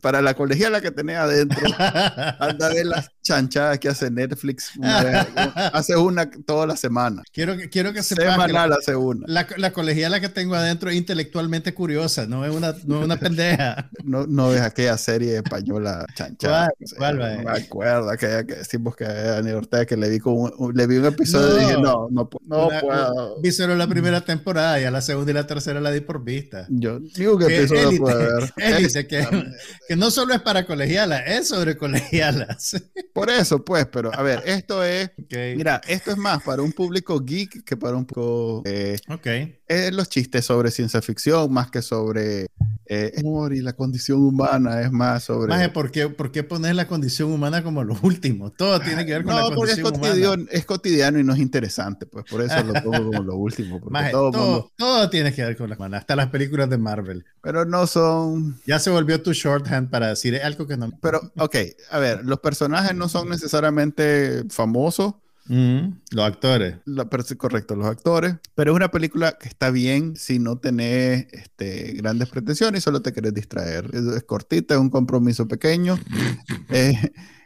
para 0.00 0.20
la 0.22 0.34
colegiala 0.34 0.80
que 0.80 0.90
tenía 0.90 1.22
adentro, 1.22 1.60
anda 2.38 2.68
de 2.68 2.84
las 2.84 3.10
chanchadas 3.22 3.78
que 3.78 3.88
hace 3.88 4.10
Netflix. 4.10 4.72
hace 5.72 5.96
una 5.96 6.30
toda 6.30 6.66
la 6.66 6.76
semana. 6.76 7.22
Quiero 7.32 7.56
que, 7.56 7.68
quiero 7.70 7.92
que 7.92 8.02
Semanal 8.02 8.72
hace 8.72 8.94
una. 8.94 9.24
La, 9.26 9.46
la 9.56 9.72
colegiala 9.72 10.20
que 10.20 10.28
tengo 10.28 10.54
adentro 10.54 10.90
es 10.90 10.96
intelectualmente 10.96 11.74
curiosa, 11.74 12.26
no 12.26 12.44
es 12.44 12.54
una, 12.54 12.74
no 12.84 12.98
es 12.98 13.04
una 13.04 13.16
pendeja. 13.16 13.90
no, 14.04 14.26
no 14.26 14.52
es 14.52 14.60
aquella 14.60 14.96
serie 14.98 15.36
española 15.36 16.04
chanchada. 16.14 16.70
¿Cuál, 16.96 17.18
no, 17.18 17.24
me 17.24 17.50
acuerdo, 17.50 18.10
aquella 18.10 18.44
que 18.44 18.56
decimos 18.56 18.94
que 18.96 19.04
Daniel 19.04 19.56
Ortega 19.56 19.86
que 19.86 19.96
le 19.96 20.10
vi, 20.10 20.20
un, 20.24 20.72
le 20.74 20.86
vi 20.86 20.96
un 20.96 21.06
episodio 21.06 21.56
y 21.56 21.60
dije, 21.60 21.80
no, 21.80 22.08
no, 22.10 22.28
no 22.46 22.68
puedo. 22.80 23.40
Vi 23.40 23.52
solo 23.52 23.74
la 23.76 23.86
primera 23.86 24.20
temporada 24.20 24.80
y 24.80 24.84
a 24.84 24.90
la 24.90 25.00
segunda 25.00 25.30
y 25.30 25.34
la 25.34 25.46
tercera 25.46 25.80
la 25.80 25.90
di 25.90 26.00
por 26.00 26.22
vista. 26.22 26.66
Yo 26.68 27.00
digo 27.00 27.38
que 27.38 27.46
episodio 27.46 27.98
puedo 27.98 28.18
ver. 28.18 28.52
que, 29.06 29.26
que 29.88 29.96
no 29.96 30.10
solo 30.10 30.34
es 30.34 30.42
para 30.42 30.66
colegialas, 30.66 31.22
es 31.26 31.48
sobre 31.48 31.76
colegialas. 31.76 32.76
Por 33.12 33.30
eso, 33.30 33.64
pues, 33.64 33.86
pero 33.86 34.14
a 34.14 34.22
ver, 34.22 34.42
esto 34.46 34.84
es, 34.84 35.10
mira, 35.56 35.80
esto 35.86 36.12
es 36.12 36.16
más 36.16 36.42
para 36.42 36.62
un 36.62 36.72
público 36.72 37.20
geek 37.20 37.64
que 37.64 37.76
para 37.76 37.96
un 37.96 38.06
público... 38.06 38.62
Eh, 38.64 38.98
ok. 39.08 39.26
Es 39.66 39.92
los 39.92 40.08
chistes 40.08 40.44
sobre 40.44 40.70
ciencia 40.70 41.00
ficción 41.02 41.52
más 41.52 41.70
que 41.70 41.82
sobre 41.82 42.46
eh, 42.86 43.12
amor 43.18 43.54
y 43.54 43.60
la 43.60 43.74
condición 43.74 44.22
humana 44.22 44.80
es 44.80 44.90
más 44.90 45.24
sobre... 45.24 45.48
Maje, 45.48 45.68
¿por 45.68 45.90
qué, 45.90 46.08
¿por 46.08 46.32
qué 46.32 46.42
pones 46.42 46.74
la 46.74 46.86
condición 46.86 47.30
humana 47.30 47.62
como 47.62 47.84
lo 47.84 47.96
último? 48.02 48.50
Todo 48.50 48.80
tiene 48.80 49.06
que 49.06 49.12
ver 49.12 49.24
con 49.24 49.36
la 49.36 49.54
condición 49.54 49.86
es 49.86 49.92
cotidiano, 49.92 50.32
humana. 50.32 50.48
es 50.50 50.64
cotidiano 50.64 51.18
y 51.18 51.24
no 51.24 51.32
es 51.32 51.40
interesante, 51.40 52.06
pues 52.06 52.24
por 52.28 52.42
eso 52.42 52.62
lo 52.62 52.74
pongo 52.82 53.10
como 53.10 53.22
lo 53.22 53.36
último. 53.36 53.80
todo, 54.10 54.72
todo, 54.76 55.10
tiene 55.10 55.32
que 55.32 55.44
ver 55.44 55.56
con 55.56 55.70
la 55.70 55.76
humana, 55.76 55.98
hasta 55.98 56.16
las 56.16 56.28
películas 56.28 56.68
de 56.68 56.78
Marvel. 56.78 57.24
Pero 57.40 57.64
no 57.64 57.86
son... 57.86 58.60
Ya 58.66 58.78
se 58.78 58.90
volvió 58.90 59.22
tu 59.22 59.32
shorthand 59.32 59.90
para 59.90 60.08
decir 60.08 60.40
algo 60.42 60.66
que 60.66 60.76
no... 60.76 60.92
Pero, 61.00 61.32
ok, 61.38 61.56
a 61.90 61.98
ver, 61.98 62.24
los 62.24 62.40
personajes 62.40 62.94
no 62.94 63.08
son 63.08 63.28
necesariamente 63.28 64.44
famosos, 64.50 65.14
los 65.46 66.24
actores. 66.24 66.76
La, 66.84 67.06
correcto, 67.06 67.76
los 67.76 67.86
actores. 67.86 68.36
Pero 68.54 68.72
es 68.72 68.76
una 68.76 68.90
película 68.90 69.36
que 69.38 69.48
está 69.48 69.70
bien 69.70 70.16
si 70.16 70.38
no 70.38 70.58
tenés 70.58 71.26
este, 71.32 71.92
grandes 71.94 72.28
pretensiones 72.28 72.80
y 72.80 72.82
solo 72.82 73.02
te 73.02 73.12
querés 73.12 73.34
distraer. 73.34 73.90
Es, 73.92 74.24
cortita, 74.24 74.74
es 74.74 74.80
un 74.80 74.90
compromiso 74.90 75.48
pequeño. 75.48 75.98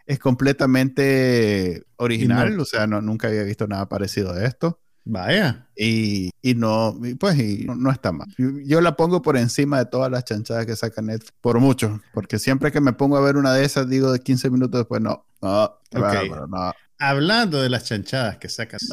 es 0.06 0.18
completamente 0.18 1.84
original, 1.96 2.58
o 2.60 2.64
sea, 2.64 2.86
no, 2.86 3.00
nunca 3.00 3.28
había 3.28 3.42
visto 3.42 3.66
nada 3.66 3.88
parecido 3.88 4.32
a 4.32 4.44
esto. 4.44 4.80
Vaya. 5.08 5.68
Y, 5.76 6.30
y 6.42 6.54
no, 6.54 6.98
pues 7.20 7.38
y 7.38 7.64
no, 7.64 7.92
está 7.92 8.10
mal. 8.10 8.26
Yo, 8.36 8.80
la 8.80 8.96
pongo 8.96 9.22
por 9.22 9.36
encima 9.36 9.78
de 9.78 9.86
todas 9.86 10.10
las 10.10 10.24
chanchadas 10.24 10.66
que 10.66 10.74
saca 10.74 11.00
Netflix, 11.00 11.32
por 11.40 11.60
mucho, 11.60 12.00
porque 12.12 12.40
siempre 12.40 12.72
que 12.72 12.80
me 12.80 12.92
pongo 12.92 13.16
a 13.16 13.20
ver 13.20 13.36
una 13.36 13.54
de 13.54 13.64
esas, 13.64 13.88
digo 13.88 14.10
de 14.10 14.18
15 14.18 14.50
minutos 14.50 14.80
después, 14.80 15.00
no, 15.00 15.24
no, 15.40 15.78
no 15.92 16.72
hablando 16.98 17.62
de 17.62 17.68
las 17.68 17.84
chanchadas 17.84 18.38
que 18.38 18.48
sacas. 18.48 18.88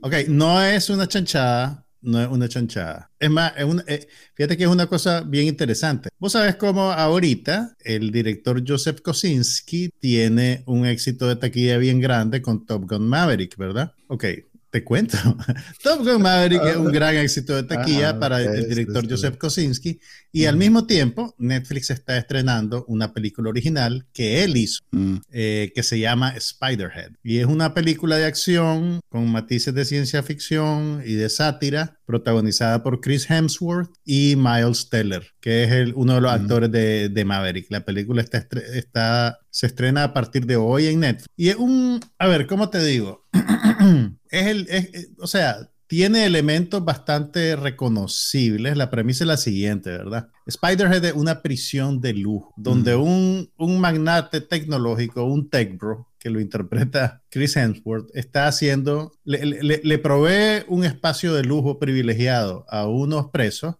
Ok, 0.00 0.14
no 0.28 0.62
es 0.62 0.88
una 0.88 1.06
chanchada, 1.06 1.84
no 2.00 2.22
es 2.22 2.28
una 2.28 2.48
chanchada. 2.48 3.10
Es 3.18 3.30
más, 3.30 3.52
eh, 3.86 4.08
fíjate 4.34 4.56
que 4.56 4.64
es 4.64 4.70
una 4.70 4.86
cosa 4.86 5.20
bien 5.20 5.46
interesante. 5.46 6.08
Vos 6.18 6.32
sabés 6.32 6.56
cómo 6.56 6.92
ahorita 6.92 7.76
el 7.80 8.10
director 8.10 8.62
Joseph 8.66 9.00
Kosinski 9.02 9.90
tiene 9.98 10.62
un 10.66 10.86
éxito 10.86 11.28
de 11.28 11.36
taquilla 11.36 11.78
bien 11.78 12.00
grande 12.00 12.40
con 12.40 12.64
Top 12.64 12.88
Gun 12.88 13.08
Maverick, 13.08 13.56
¿verdad? 13.56 13.92
Ok, 14.08 14.24
te 14.72 14.82
cuento. 14.82 15.18
Top 15.82 15.98
Gun 15.98 16.22
Maverick 16.22 16.64
es 16.64 16.76
un 16.76 16.90
gran 16.90 17.14
éxito 17.16 17.54
de 17.54 17.64
taquilla 17.64 18.10
ah, 18.10 18.18
para 18.18 18.40
el 18.40 18.66
director 18.70 19.06
Joseph 19.08 19.36
Kosinski 19.36 20.00
y 20.32 20.46
al 20.46 20.56
mismo 20.56 20.86
tiempo 20.86 21.34
Netflix 21.36 21.90
está 21.90 22.16
estrenando 22.16 22.86
una 22.88 23.12
película 23.12 23.50
original 23.50 24.06
que 24.14 24.42
él 24.42 24.56
hizo 24.56 24.80
mm. 24.90 25.16
eh, 25.30 25.72
que 25.74 25.82
se 25.82 25.98
llama 25.98 26.34
Spiderhead 26.40 27.12
y 27.22 27.38
es 27.38 27.46
una 27.46 27.74
película 27.74 28.16
de 28.16 28.24
acción 28.24 29.00
con 29.10 29.30
matices 29.30 29.74
de 29.74 29.84
ciencia 29.84 30.22
ficción 30.22 31.02
y 31.04 31.12
de 31.12 31.28
sátira 31.28 31.98
protagonizada 32.12 32.82
por 32.82 33.00
Chris 33.00 33.30
Hemsworth 33.30 33.90
y 34.04 34.36
Miles 34.36 34.90
Teller 34.90 35.32
que 35.40 35.64
es 35.64 35.72
el, 35.72 35.92
uno 35.96 36.14
de 36.14 36.20
los 36.20 36.30
mm. 36.30 36.34
actores 36.34 36.70
de, 36.70 37.08
de, 37.08 37.24
Maverick. 37.24 37.66
La 37.70 37.84
película 37.84 38.22
está, 38.22 38.46
está, 38.74 39.38
se 39.50 39.66
estrena 39.66 40.04
a 40.04 40.12
partir 40.12 40.46
de 40.46 40.56
hoy 40.56 40.86
en 40.86 41.00
Netflix 41.00 41.26
y 41.36 41.48
es 41.48 41.56
un, 41.56 42.00
a 42.18 42.28
ver, 42.28 42.46
¿cómo 42.46 42.70
te 42.70 42.82
digo? 42.82 43.26
es 44.30 44.46
el, 44.46 44.66
es, 44.68 45.08
o 45.18 45.26
sea, 45.26 45.70
tiene 45.92 46.24
elementos 46.24 46.82
bastante 46.82 47.54
reconocibles. 47.54 48.78
La 48.78 48.88
premisa 48.88 49.24
es 49.24 49.28
la 49.28 49.36
siguiente, 49.36 49.90
¿verdad? 49.90 50.30
Spiderhead 50.50 51.04
es 51.04 51.12
una 51.12 51.42
prisión 51.42 52.00
de 52.00 52.14
lujo, 52.14 52.54
donde 52.56 52.96
un, 52.96 53.50
un 53.58 53.78
magnate 53.78 54.40
tecnológico, 54.40 55.24
un 55.24 55.50
tech 55.50 55.76
bro, 55.76 56.08
que 56.18 56.30
lo 56.30 56.40
interpreta 56.40 57.20
Chris 57.28 57.58
Hemsworth, 57.58 58.08
está 58.14 58.46
haciendo, 58.46 59.12
le, 59.24 59.44
le, 59.44 59.82
le, 59.84 59.98
provee 59.98 60.64
un 60.66 60.86
espacio 60.86 61.34
de 61.34 61.44
lujo 61.44 61.78
privilegiado 61.78 62.64
a 62.70 62.86
unos 62.86 63.26
presos 63.26 63.74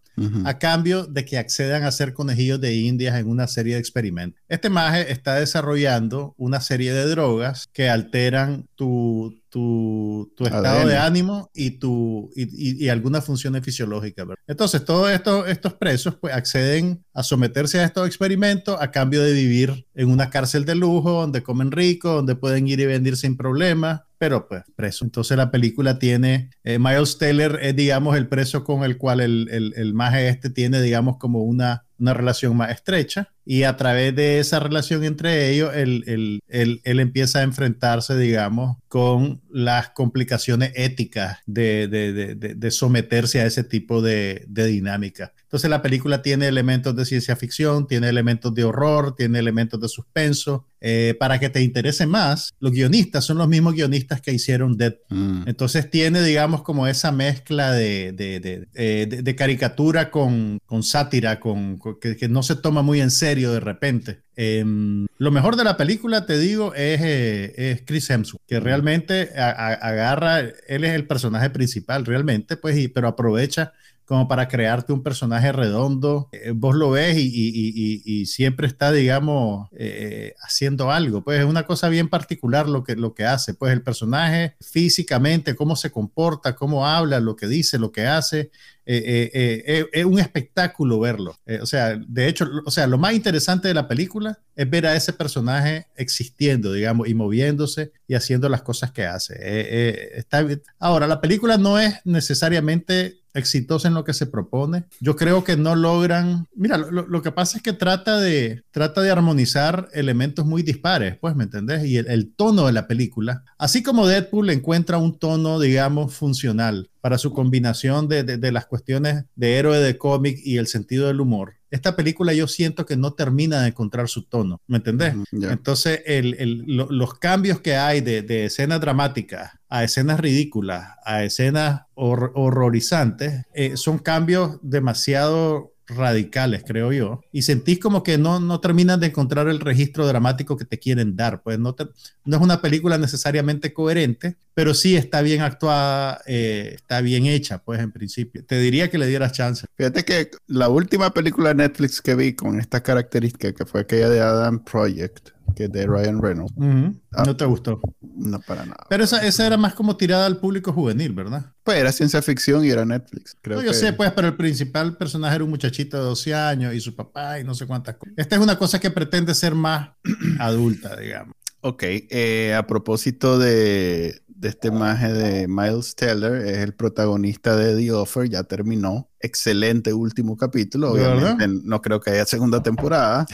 a 0.45 0.59
cambio 0.59 1.07
de 1.07 1.25
que 1.25 1.39
accedan 1.39 1.85
a 1.85 1.91
ser 1.91 2.13
conejillos 2.13 2.61
de 2.61 2.75
indias 2.75 3.19
en 3.19 3.31
una 3.31 3.47
serie 3.47 3.75
de 3.75 3.81
experimentos. 3.81 4.43
Este 4.51 4.69
maje 4.69 5.11
está 5.11 5.37
desarrollando 5.37 6.35
una 6.37 6.61
serie 6.61 6.93
de 6.93 7.07
drogas 7.07 7.71
que 7.73 7.89
alteran 7.89 8.69
tu, 8.75 9.42
tu, 9.53 10.33
tu 10.35 10.47
estado 10.47 10.89
de 10.89 10.97
ánimo 10.97 11.51
y, 11.53 11.73
tu, 11.73 12.31
y, 12.35 12.87
y, 12.87 12.89
algunas 12.89 13.23
funciones 13.23 13.63
fisiológicas. 13.63 14.27
Entonces, 14.47 14.83
todos 14.83 15.11
estos, 15.11 15.47
estos 15.47 15.75
presos 15.75 16.15
pues, 16.15 16.33
acceden 16.33 17.05
a 17.13 17.23
someterse 17.23 17.79
a 17.79 17.85
estos 17.85 18.07
experimentos 18.07 18.79
a 18.81 18.91
cambio 18.91 19.23
de 19.23 19.35
vivir 19.35 19.87
en 19.95 20.09
una 20.09 20.31
cárcel 20.31 20.65
de 20.65 20.75
lujo, 20.75 21.11
donde 21.21 21.43
comen 21.43 21.71
rico, 21.71 22.15
donde 22.15 22.35
pueden 22.35 22.67
ir 22.67 22.81
y 22.81 22.87
venir 22.87 23.19
sin 23.19 23.37
problemas, 23.37 24.01
pero 24.17 24.49
pues 24.49 24.63
preso. 24.75 25.05
Entonces 25.05 25.37
la 25.37 25.51
película 25.51 25.99
tiene, 25.99 26.49
eh, 26.65 26.79
Miles 26.79 27.19
Taylor 27.19 27.59
es 27.61 27.77
digamos 27.77 28.17
el 28.17 28.29
preso 28.29 28.65
con 28.65 28.85
el 28.85 28.97
cual 28.97 29.21
el, 29.21 29.49
el, 29.51 29.75
el 29.77 29.93
maje 29.93 30.29
este 30.29 30.49
tiene 30.49 30.81
digamos 30.81 31.19
como 31.19 31.43
una, 31.43 31.85
una 31.99 32.15
relación 32.15 32.57
más 32.57 32.71
estrecha 32.71 33.32
y 33.45 33.65
a 33.65 33.77
través 33.77 34.15
de 34.15 34.39
esa 34.39 34.61
relación 34.61 35.05
entre 35.05 35.51
ellos, 35.51 35.75
él, 35.75 36.05
él, 36.07 36.41
él, 36.49 36.81
él, 36.85 37.01
empieza 37.01 37.41
a 37.41 37.43
enfrentarse, 37.43 38.17
digamos, 38.17 38.77
con 38.89 39.41
las 39.51 39.91
complicaciones 39.91 40.73
éticas 40.77 41.39
de, 41.47 41.89
de, 41.89 42.13
de, 42.13 42.55
de 42.55 42.71
someterse 42.71 43.41
a 43.41 43.47
ese 43.47 43.65
tipo 43.65 44.01
de, 44.01 44.47
dinámica. 44.49 45.33
Entonces 45.53 45.69
la 45.69 45.83
película 45.83 46.23
tiene 46.23 46.49
elementos 46.49 46.97
de 46.97 47.05
ciencia 47.05 47.37
ficción, 47.37 47.87
tiene 47.87 48.09
elementos 48.09 48.55
de 48.55 48.65
horror, 48.65 49.15
tiene 49.15 49.39
elementos 49.39 49.79
de 49.79 49.87
suspenso. 49.87 50.67
Eh, 50.81 51.15
para 51.21 51.39
que 51.39 51.51
te 51.51 51.61
interese 51.61 52.07
más, 52.07 52.55
los 52.59 52.73
guionistas 52.73 53.27
son 53.27 53.37
los 53.37 53.49
mismos 53.49 53.75
guionistas 53.75 54.23
que 54.23 54.33
hicieron 54.33 54.79
Dead. 54.79 54.95
Mm. 55.11 55.43
Entonces 55.45 55.91
tiene, 55.91 56.23
digamos, 56.23 56.63
como 56.63 56.87
esa 56.87 57.13
mezcla 57.13 57.71
de, 57.71 58.13
de, 58.13 58.67
eh, 58.73 59.35
caricatura 59.37 60.11
con, 60.11 60.59
con 60.65 60.83
sátira, 60.83 61.39
con, 61.39 61.79
que, 62.01 62.17
que 62.17 62.29
no 62.31 62.43
se 62.43 62.57
toma 62.57 62.81
muy 62.81 63.03
en 63.03 63.11
serio 63.11 63.53
de 63.53 63.61
repente. 63.61 64.23
Em, 64.35 65.07
lo 65.19 65.31
mejor 65.31 65.57
de 65.57 65.65
la 65.65 65.77
película, 65.77 66.25
te 66.25 66.39
digo, 66.39 66.75
es, 66.75 67.01
eh, 67.03 67.53
es 67.57 67.83
Chris 67.85 68.09
Hemsworth, 68.09 68.43
que 68.47 68.59
realmente 68.59 69.29
agarra, 69.37 70.41
él 70.41 70.85
es 70.85 70.95
el 70.95 71.07
personaje 71.07 71.51
principal 71.51 72.07
realmente, 72.07 72.57
pues, 72.57 72.79
y, 72.79 72.89
pero 72.89 73.09
aprovecha 73.09 73.75
como 74.05 74.29
para 74.29 74.49
crearte 74.49 74.93
un 74.93 75.03
personaje 75.03 75.53
redondo. 75.53 76.29
Eh, 76.33 76.53
vos 76.55 76.75
lo 76.75 76.91
ves 76.91 77.17
y, 77.19 78.27
siempre 78.27 78.67
está, 78.67 78.93
digamos, 78.93 79.69
eh, 79.77 80.35
haciendo 80.43 80.91
algo. 80.91 81.23
Pues 81.23 81.41
es 81.41 81.47
una 81.47 81.65
cosa 81.65 81.89
bien 81.89 82.09
particular 82.09 82.69
lo 82.69 82.85
que, 82.85 82.97
lo 82.97 83.15
que 83.15 83.25
hace. 83.25 83.55
Pues 83.55 83.73
el 83.73 83.83
personaje 83.83 84.57
físicamente, 84.61 85.55
cómo 85.55 85.77
se 85.77 85.91
comporta, 85.91 86.55
cómo 86.55 86.87
habla, 86.87 87.21
lo 87.21 87.37
que 87.37 87.47
dice, 87.47 87.79
lo 87.79 87.93
que 87.93 88.07
hace. 88.07 88.51
Eh, 88.85 89.87
es 89.93 90.05
un 90.05 90.19
espectáculo 90.19 90.99
verlo. 91.01 91.39
o 91.61 91.67
sea, 91.67 91.97
de 91.97 92.29
hecho, 92.29 92.49
o 92.65 92.71
sea, 92.71 92.87
lo 92.87 92.99
más 92.99 93.15
interesante 93.15 93.69
de 93.69 93.75
la 93.75 93.89
película 93.89 94.39
es 94.57 94.69
ver 94.69 94.87
a 94.87 94.97
ese 94.97 95.13
personaje 95.13 95.87
existiendo, 95.97 96.73
digamos, 96.73 97.09
y 97.09 97.15
moviéndose 97.15 97.93
y 98.07 98.15
haciendo 98.15 98.49
las 98.49 98.63
cosas 98.63 98.93
que 98.93 99.07
hace. 99.07 100.19
está, 100.19 100.47
ahora, 100.79 101.07
la 101.07 101.21
película 101.21 101.59
no 101.59 101.79
es 101.79 101.95
necesariamente 102.05 103.23
exitosa 103.35 103.89
en 103.89 103.95
lo 103.95 104.05
que 104.05 104.13
se 104.13 104.27
propone. 104.27 104.85
Yo 105.01 105.17
creo 105.17 105.45
que 105.45 105.57
no 105.57 105.75
logran, 105.75 106.49
mira, 106.55 106.77
lo, 106.77 107.07
lo, 107.07 107.23
que 107.23 107.33
pasa 107.33 107.57
es 107.57 107.63
que 107.63 107.73
trata 107.73 108.21
de, 108.21 108.65
trata 108.71 109.01
de 109.01 109.11
armonizar 109.11 109.89
elementos 109.93 110.45
muy 110.47 110.63
dispares, 110.63 111.17
pues, 111.19 111.35
¿me 111.35 111.45
entendés? 111.45 111.85
Y 111.85 111.97
el, 111.97 112.09
el 112.09 112.35
tono 112.35 112.67
de 112.67 112.73
la 112.73 112.87
película, 112.87 113.45
así 113.59 113.83
como 113.83 114.07
Deadpool 114.07 114.51
encuentra 114.51 114.99
un 114.99 115.19
tono, 115.19 115.61
digamos, 115.61 116.15
funcional 116.15 116.91
para 117.03 117.19
su 117.19 117.35
combinación 117.35 118.09
de, 118.09 118.25
de, 118.25 118.39
de 118.39 118.53
las 118.53 118.65
cuestiones 118.65 119.27
de 119.37 119.59
héroe 119.59 119.79
de 119.79 119.99
cómic 119.99 120.39
y 120.43 120.57
el 120.57 120.67
sentido 120.67 121.09
del 121.09 121.21
humor 121.21 121.57
esta 121.73 121.97
película 121.97 122.35
yo 122.35 122.47
siento 122.49 122.85
que 122.85 122.99
no 122.99 123.15
termina 123.15 123.63
de 123.63 123.69
encontrar 123.69 124.07
su 124.07 124.25
tono, 124.25 124.61
¿me 124.67 124.77
entendés? 124.77 125.15
Entonces, 125.33 126.03
el, 126.05 126.35
el, 126.39 126.65
lo, 126.67 126.87
los 126.91 127.15
cambios 127.15 127.61
que 127.61 127.77
hay 127.77 128.03
de, 128.03 128.21
de 128.21 128.45
escenas 128.45 128.79
dramáticas 128.83 129.53
a 129.71 129.83
escenas 129.83 130.21
ridículas, 130.21 130.91
a 131.03 131.25
escenas 131.25 131.87
hor 131.95 132.33
horrorizantes, 132.35 133.47
eh, 133.55 133.79
son 133.79 133.99
cambios 133.99 134.59
demasiado 134.61 135.72
radicales, 135.87 136.63
creo 136.67 136.93
yo, 136.93 137.21
y 137.33 137.43
sentís 137.43 137.79
como 137.79 138.03
que 138.03 138.19
no, 138.19 138.41
no 138.41 138.61
terminan 138.61 139.01
de 139.01 139.09
encontrar 139.09 139.49
el 139.49 139.61
registro 139.61 140.07
dramático 140.07 140.57
que 140.57 140.65
te 140.65 140.79
quieren 140.79 141.17
dar, 141.17 141.43
pues 141.43 141.59
no, 141.59 141.75
te, 141.75 141.87
no 142.25 142.37
es 142.37 142.43
una 142.43 142.61
película 142.61 142.99
necesariamente 142.99 143.73
coherente, 143.73 144.37
pero 144.55 144.75
sí 144.75 144.97
está 144.97 145.23
bien 145.23 145.43
actuada, 145.43 146.21
eh, 146.27 146.73
está 146.75 147.01
bien 147.01 147.27
hecha, 147.27 147.59
pues 147.59 147.81
en 147.81 147.93
principio. 147.93 148.45
Te 148.45 148.59
diría 148.59 148.91
que 148.91 148.99
le 148.99 149.07
dieras 149.07 149.33
chance. 149.33 149.67
Fíjate 149.77 150.05
que 150.05 150.31
la 150.47 150.69
última 150.69 151.13
película 151.13 151.51
de 151.51 151.57
Netflix 151.57 152.01
que 152.01 152.15
vi 152.15 152.35
con 152.35 152.61
esta 152.61 152.83
característica, 152.83 153.53
que 153.53 153.65
fue 153.65 153.81
aquella 153.81 154.09
de 154.09 154.21
Adam 154.21 154.63
Project, 154.63 155.31
que 155.55 155.69
de 155.69 155.87
Ryan 155.87 156.23
Reynolds. 156.23 156.53
Uh 156.57 156.63
-huh. 156.63 157.01
ah, 157.13 157.25
no 157.27 157.37
te 157.37 157.45
gustó. 157.45 157.81
No, 158.01 158.41
para 158.41 158.65
nada. 158.65 158.87
Pero 158.89 159.05
esa, 159.05 159.25
esa, 159.27 159.47
era 159.47 159.57
más 159.57 159.75
como 159.75 159.97
tirada 159.97 160.27
al 160.27 160.39
público 160.39 160.73
juvenil, 160.73 161.13
¿verdad? 161.13 161.53
Pues 161.63 161.79
era 161.79 161.93
ciencia 161.93 162.23
ficción 162.23 162.65
y 162.65 162.71
era 162.71 162.85
Netflix. 162.85 163.37
Creo 163.41 163.59
no, 163.59 163.63
yo 163.65 163.73
que... 163.73 163.77
sé, 163.77 163.93
pues, 163.93 164.13
pero 164.13 164.29
el 164.29 164.37
principal 164.37 164.97
personaje 164.97 165.37
era 165.37 165.45
un 165.45 165.51
muchachito 165.51 165.97
de 165.97 166.05
12 166.05 166.35
años 166.35 166.75
y 166.75 166.81
su 166.81 166.95
papá 166.95 167.41
y 167.41 167.45
no 167.45 167.55
sé 167.55 167.67
cuántas 167.67 167.97
cosas. 167.97 168.15
Esta 168.17 168.37
es 168.37 168.43
una 168.43 168.59
cosa 168.59 168.79
que 168.79 168.91
pretende 168.91 169.35
ser 169.35 169.55
más 169.55 169.91
adulta, 170.39 170.97
digamos. 170.97 171.35
Ok, 171.61 171.85
eh, 171.85 172.55
a 172.55 172.67
propósito 172.67 173.39
de, 173.39 174.23
de 174.43 174.49
este 174.49 174.73
maje 174.73 175.13
de 175.13 175.47
Miles 175.47 175.95
Teller, 175.95 176.45
es 176.45 176.59
el 176.59 176.75
protagonista 176.75 177.55
de 177.55 177.77
The 177.77 177.93
Offer, 177.93 178.29
ya 178.29 178.43
terminó. 178.43 179.09
Excelente 179.21 179.93
último 179.93 180.37
capítulo, 180.37 180.91
obviamente 180.91 181.47
no 181.47 181.81
creo 181.81 182.01
que 182.01 182.11
haya 182.11 182.27
segunda 182.27 182.61
temporada. 182.61 183.25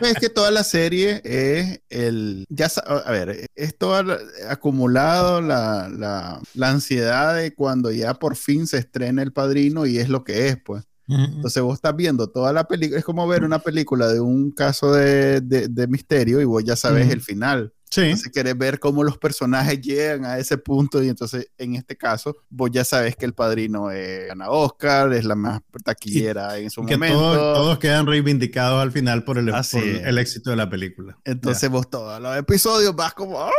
Es 0.00 0.14
que 0.14 0.28
toda 0.28 0.50
la 0.50 0.64
serie 0.64 1.20
es 1.24 1.80
el, 1.90 2.46
ya 2.48 2.68
a 2.84 3.10
ver, 3.10 3.46
es 3.54 3.78
todo 3.78 4.18
acumulado 4.48 5.40
la, 5.40 5.88
la, 5.88 6.40
la, 6.54 6.70
ansiedad 6.70 7.36
de 7.36 7.54
cuando 7.54 7.90
ya 7.90 8.14
por 8.14 8.36
fin 8.36 8.66
se 8.66 8.78
estrena 8.78 9.22
El 9.22 9.32
Padrino 9.32 9.86
y 9.86 9.98
es 9.98 10.08
lo 10.08 10.24
que 10.24 10.48
es, 10.48 10.56
pues. 10.62 10.84
Entonces 11.08 11.62
vos 11.62 11.74
estás 11.74 11.94
viendo 11.94 12.30
toda 12.30 12.54
la 12.54 12.66
película, 12.66 12.98
es 12.98 13.04
como 13.04 13.26
ver 13.28 13.44
una 13.44 13.58
película 13.58 14.08
de 14.08 14.20
un 14.20 14.50
caso 14.50 14.92
de, 14.92 15.42
de, 15.42 15.68
de 15.68 15.86
misterio 15.86 16.40
y 16.40 16.44
vos 16.44 16.64
ya 16.64 16.74
sabes 16.74 17.10
el 17.10 17.20
final. 17.20 17.74
Sí. 17.92 18.00
Entonces 18.00 18.32
querés 18.32 18.56
ver 18.56 18.80
cómo 18.80 19.04
los 19.04 19.18
personajes 19.18 19.78
llegan 19.82 20.24
a 20.24 20.38
ese 20.38 20.56
punto 20.56 21.02
y 21.02 21.10
entonces 21.10 21.50
en 21.58 21.74
este 21.74 21.94
caso 21.94 22.34
vos 22.48 22.70
ya 22.72 22.86
sabes 22.86 23.16
que 23.16 23.26
el 23.26 23.34
padrino 23.34 23.90
es 23.90 24.30
Ana 24.30 24.48
Oscar, 24.48 25.12
es 25.12 25.26
la 25.26 25.34
más 25.34 25.60
taquillera 25.84 26.56
en 26.56 26.70
su 26.70 26.82
momento. 26.82 27.18
Todos, 27.18 27.78
quedan 27.78 28.06
reivindicados 28.06 28.80
al 28.80 28.92
final 28.92 29.24
por 29.24 29.36
el, 29.36 29.52
el 29.74 30.18
éxito 30.18 30.48
de 30.48 30.56
la 30.56 30.70
película. 30.70 31.18
Entonces 31.22 31.68
vos 31.68 31.90
todos 31.90 32.18
los 32.18 32.34
episodios 32.34 32.96
vas 32.96 33.12
como, 33.12 33.44
¡ay, 33.44 33.52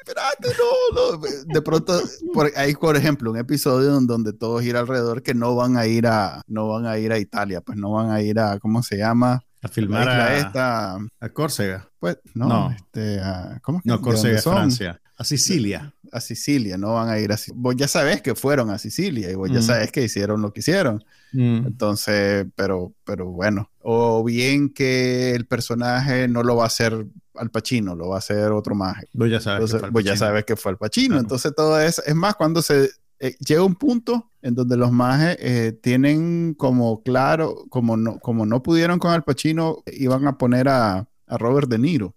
espérate, 0.00 0.48
no, 0.58 1.12
no! 1.12 1.22
De 1.54 1.62
pronto, 1.62 2.02
por, 2.34 2.50
hay 2.56 2.74
por 2.74 2.96
ejemplo 2.96 3.30
un 3.30 3.38
episodio 3.38 4.00
donde 4.00 4.32
todos 4.32 4.64
ir 4.64 4.76
alrededor 4.76 5.22
que 5.22 5.34
no 5.34 5.54
van 5.54 5.76
a 5.76 5.86
ir 5.86 6.08
a, 6.08 6.42
no 6.48 6.66
van 6.66 6.86
a 6.86 6.98
ir 6.98 7.12
a 7.12 7.18
Italia, 7.18 7.60
pues 7.60 7.78
no 7.78 7.92
van 7.92 8.10
a 8.10 8.20
ir 8.22 8.40
a, 8.40 8.58
¿cómo 8.58 8.82
se 8.82 8.96
llama? 8.96 9.44
A 9.60 9.68
filmar 9.68 10.08
a, 10.08 10.36
esta, 10.36 10.98
a 11.20 11.28
Córcega. 11.30 11.88
Pues, 11.98 12.18
no, 12.34 12.70
Este, 12.70 13.20
a, 13.20 13.58
¿cómo 13.62 13.78
es 13.78 13.84
que, 13.84 13.90
No, 13.90 14.00
Córcega, 14.00 14.40
Francia. 14.40 15.00
A 15.16 15.24
Sicilia. 15.24 15.92
A 16.12 16.20
Sicilia, 16.20 16.78
no 16.78 16.94
van 16.94 17.08
a 17.08 17.18
ir 17.18 17.32
así. 17.32 17.50
Vos 17.52 17.74
ya 17.76 17.88
sabés 17.88 18.22
que 18.22 18.36
fueron 18.36 18.70
a 18.70 18.78
Sicilia 18.78 19.30
y 19.30 19.34
vos 19.34 19.50
ya 19.50 19.58
mm. 19.58 19.62
sabés 19.62 19.90
que 19.90 20.04
hicieron 20.04 20.40
lo 20.40 20.52
que 20.52 20.60
hicieron. 20.60 21.04
Mm. 21.32 21.66
Entonces, 21.66 22.46
pero, 22.54 22.92
pero 23.04 23.26
bueno. 23.26 23.68
O 23.80 24.22
bien 24.22 24.72
que 24.72 25.34
el 25.34 25.46
personaje 25.46 26.28
no 26.28 26.44
lo 26.44 26.54
va 26.54 26.64
a 26.64 26.68
hacer 26.68 27.04
al 27.34 27.50
Pacino, 27.50 27.96
lo 27.96 28.10
va 28.10 28.16
a 28.16 28.18
hacer 28.18 28.52
otro 28.52 28.76
maje. 28.76 29.08
Vos 29.12 29.28
ya 29.28 29.40
sabes, 29.40 29.72
que, 29.72 29.90
fue 29.90 30.04
ya 30.04 30.16
sabes 30.16 30.44
que 30.44 30.54
fue 30.54 30.70
al 30.70 30.78
Pacino. 30.78 31.18
Entonces, 31.18 31.52
todo 31.54 31.80
eso. 31.80 32.00
Es 32.06 32.14
más, 32.14 32.36
cuando 32.36 32.62
se 32.62 32.88
eh, 33.20 33.36
llega 33.40 33.64
un 33.64 33.74
punto 33.74 34.30
en 34.42 34.54
donde 34.54 34.76
los 34.76 34.92
majes 34.92 35.36
eh, 35.40 35.78
tienen 35.82 36.54
como 36.54 37.02
claro, 37.02 37.64
como 37.68 37.96
no, 37.96 38.18
como 38.20 38.46
no 38.46 38.62
pudieron 38.62 38.98
con 38.98 39.10
Al 39.10 39.24
Pacino, 39.24 39.82
iban 39.86 40.26
a 40.26 40.38
poner 40.38 40.68
a, 40.68 41.08
a 41.26 41.38
Robert 41.38 41.68
De 41.68 41.78
Niro. 41.78 42.14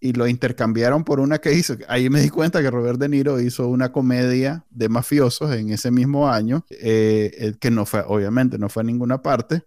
Y 0.00 0.12
lo 0.12 0.26
intercambiaron 0.26 1.04
por 1.04 1.20
una 1.20 1.38
que 1.38 1.52
hizo. 1.52 1.76
Ahí 1.88 2.10
me 2.10 2.20
di 2.20 2.30
cuenta 2.30 2.62
que 2.62 2.70
Robert 2.70 2.98
De 2.98 3.08
Niro 3.08 3.40
hizo 3.40 3.68
una 3.68 3.92
comedia 3.92 4.64
de 4.70 4.88
mafiosos 4.88 5.54
en 5.54 5.70
ese 5.70 5.92
mismo 5.92 6.28
año, 6.28 6.64
eh, 6.70 7.54
que 7.60 7.70
no 7.70 7.86
fue, 7.86 8.02
obviamente, 8.06 8.58
no 8.58 8.68
fue 8.68 8.82
a 8.82 8.84
ninguna 8.84 9.22
parte, 9.22 9.62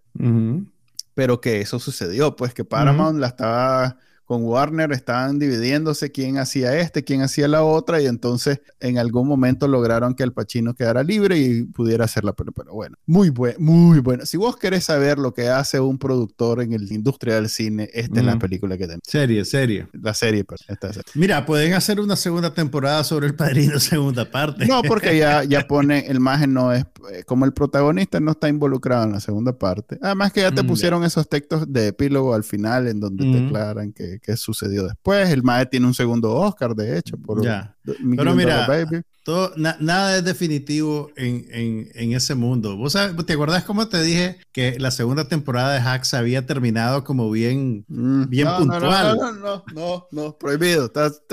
pero 1.14 1.40
que 1.40 1.60
eso 1.60 1.78
sucedió, 1.78 2.36
pues 2.36 2.52
que 2.52 2.64
Paramount 2.64 3.18
la 3.18 3.28
estaba 3.28 3.96
con 4.30 4.44
Warner 4.44 4.92
estaban 4.92 5.40
dividiéndose 5.40 6.12
quién 6.12 6.38
hacía 6.38 6.78
este, 6.78 7.02
quién 7.02 7.20
hacía 7.20 7.48
la 7.48 7.64
otra, 7.64 8.00
y 8.00 8.06
entonces 8.06 8.60
en 8.78 8.96
algún 8.96 9.26
momento 9.26 9.66
lograron 9.66 10.14
que 10.14 10.22
el 10.22 10.32
Pachino 10.32 10.72
quedara 10.72 11.02
libre 11.02 11.36
y 11.36 11.64
pudiera 11.64 12.04
hacerla. 12.04 12.32
Pero, 12.34 12.52
pero 12.52 12.72
bueno, 12.72 12.96
muy 13.06 13.30
bueno, 13.30 13.56
muy 13.58 13.98
bueno. 13.98 14.24
Si 14.24 14.36
vos 14.36 14.56
querés 14.56 14.84
saber 14.84 15.18
lo 15.18 15.34
que 15.34 15.48
hace 15.48 15.80
un 15.80 15.98
productor 15.98 16.62
en 16.62 16.70
la 16.70 16.94
industria 16.94 17.34
del 17.34 17.48
cine, 17.48 17.90
esta 17.92 18.20
es 18.20 18.24
la 18.24 18.38
película 18.38 18.78
que 18.78 18.84
tenemos. 18.84 19.02
Serie, 19.04 19.44
serie. 19.44 19.88
La 20.00 20.14
serie, 20.14 20.44
pues, 20.44 20.60
esta 20.68 20.92
Mira, 21.14 21.44
pueden 21.44 21.74
hacer 21.74 21.98
una 21.98 22.14
segunda 22.14 22.54
temporada 22.54 23.02
sobre 23.02 23.26
el 23.26 23.34
padrino, 23.34 23.80
segunda 23.80 24.30
parte. 24.30 24.64
No, 24.64 24.82
porque 24.82 25.18
ya, 25.18 25.42
ya 25.42 25.66
pone, 25.66 26.06
el 26.06 26.18
imagen 26.18 26.54
no 26.54 26.72
es, 26.72 26.84
eh, 27.10 27.24
como 27.26 27.46
el 27.46 27.52
protagonista 27.52 28.20
no 28.20 28.30
está 28.30 28.48
involucrado 28.48 29.06
en 29.06 29.10
la 29.10 29.18
segunda 29.18 29.58
parte. 29.58 29.98
Además 30.00 30.32
que 30.32 30.42
ya 30.42 30.52
te 30.52 30.62
mm, 30.62 30.68
pusieron 30.68 31.02
esos 31.02 31.28
textos 31.28 31.64
de 31.72 31.88
epílogo 31.88 32.32
al 32.32 32.44
final 32.44 32.86
en 32.86 33.00
donde 33.00 33.24
te 33.24 33.40
declaran 33.40 33.92
que 33.92 34.19
que, 34.20 34.36
sucedió 34.36 34.84
después. 34.84 35.28
El 35.30 35.42
Mae 35.42 35.66
tiene 35.66 35.86
un 35.86 35.94
segundo 35.94 36.34
Oscar, 36.34 36.74
de 36.74 36.98
hecho, 36.98 37.16
por 37.16 37.42
ya. 37.42 37.76
Pero 37.84 38.34
mira, 38.34 38.66
todo, 39.22 39.52
nada 39.56 40.16
es 40.16 40.24
definitivo 40.24 41.10
en, 41.16 41.46
en, 41.50 41.90
en, 41.94 42.12
ese 42.12 42.34
mundo. 42.34 42.76
¿Vos 42.76 42.96
¿Te 43.26 43.32
acordás 43.32 43.64
cómo 43.64 43.88
te 43.88 44.02
dije 44.02 44.38
que 44.52 44.78
la 44.78 44.90
segunda 44.90 45.28
temporada 45.28 45.74
de 45.74 45.80
Hacks 45.80 46.14
había 46.14 46.46
terminado 46.46 47.04
como 47.04 47.30
bien, 47.30 47.84
mm. 47.88 48.28
bien 48.28 48.48
puntual? 48.56 49.16
No, 49.18 49.32
no, 49.32 49.64
no, 49.74 50.06
no, 50.10 50.38
prohibido. 50.38 50.90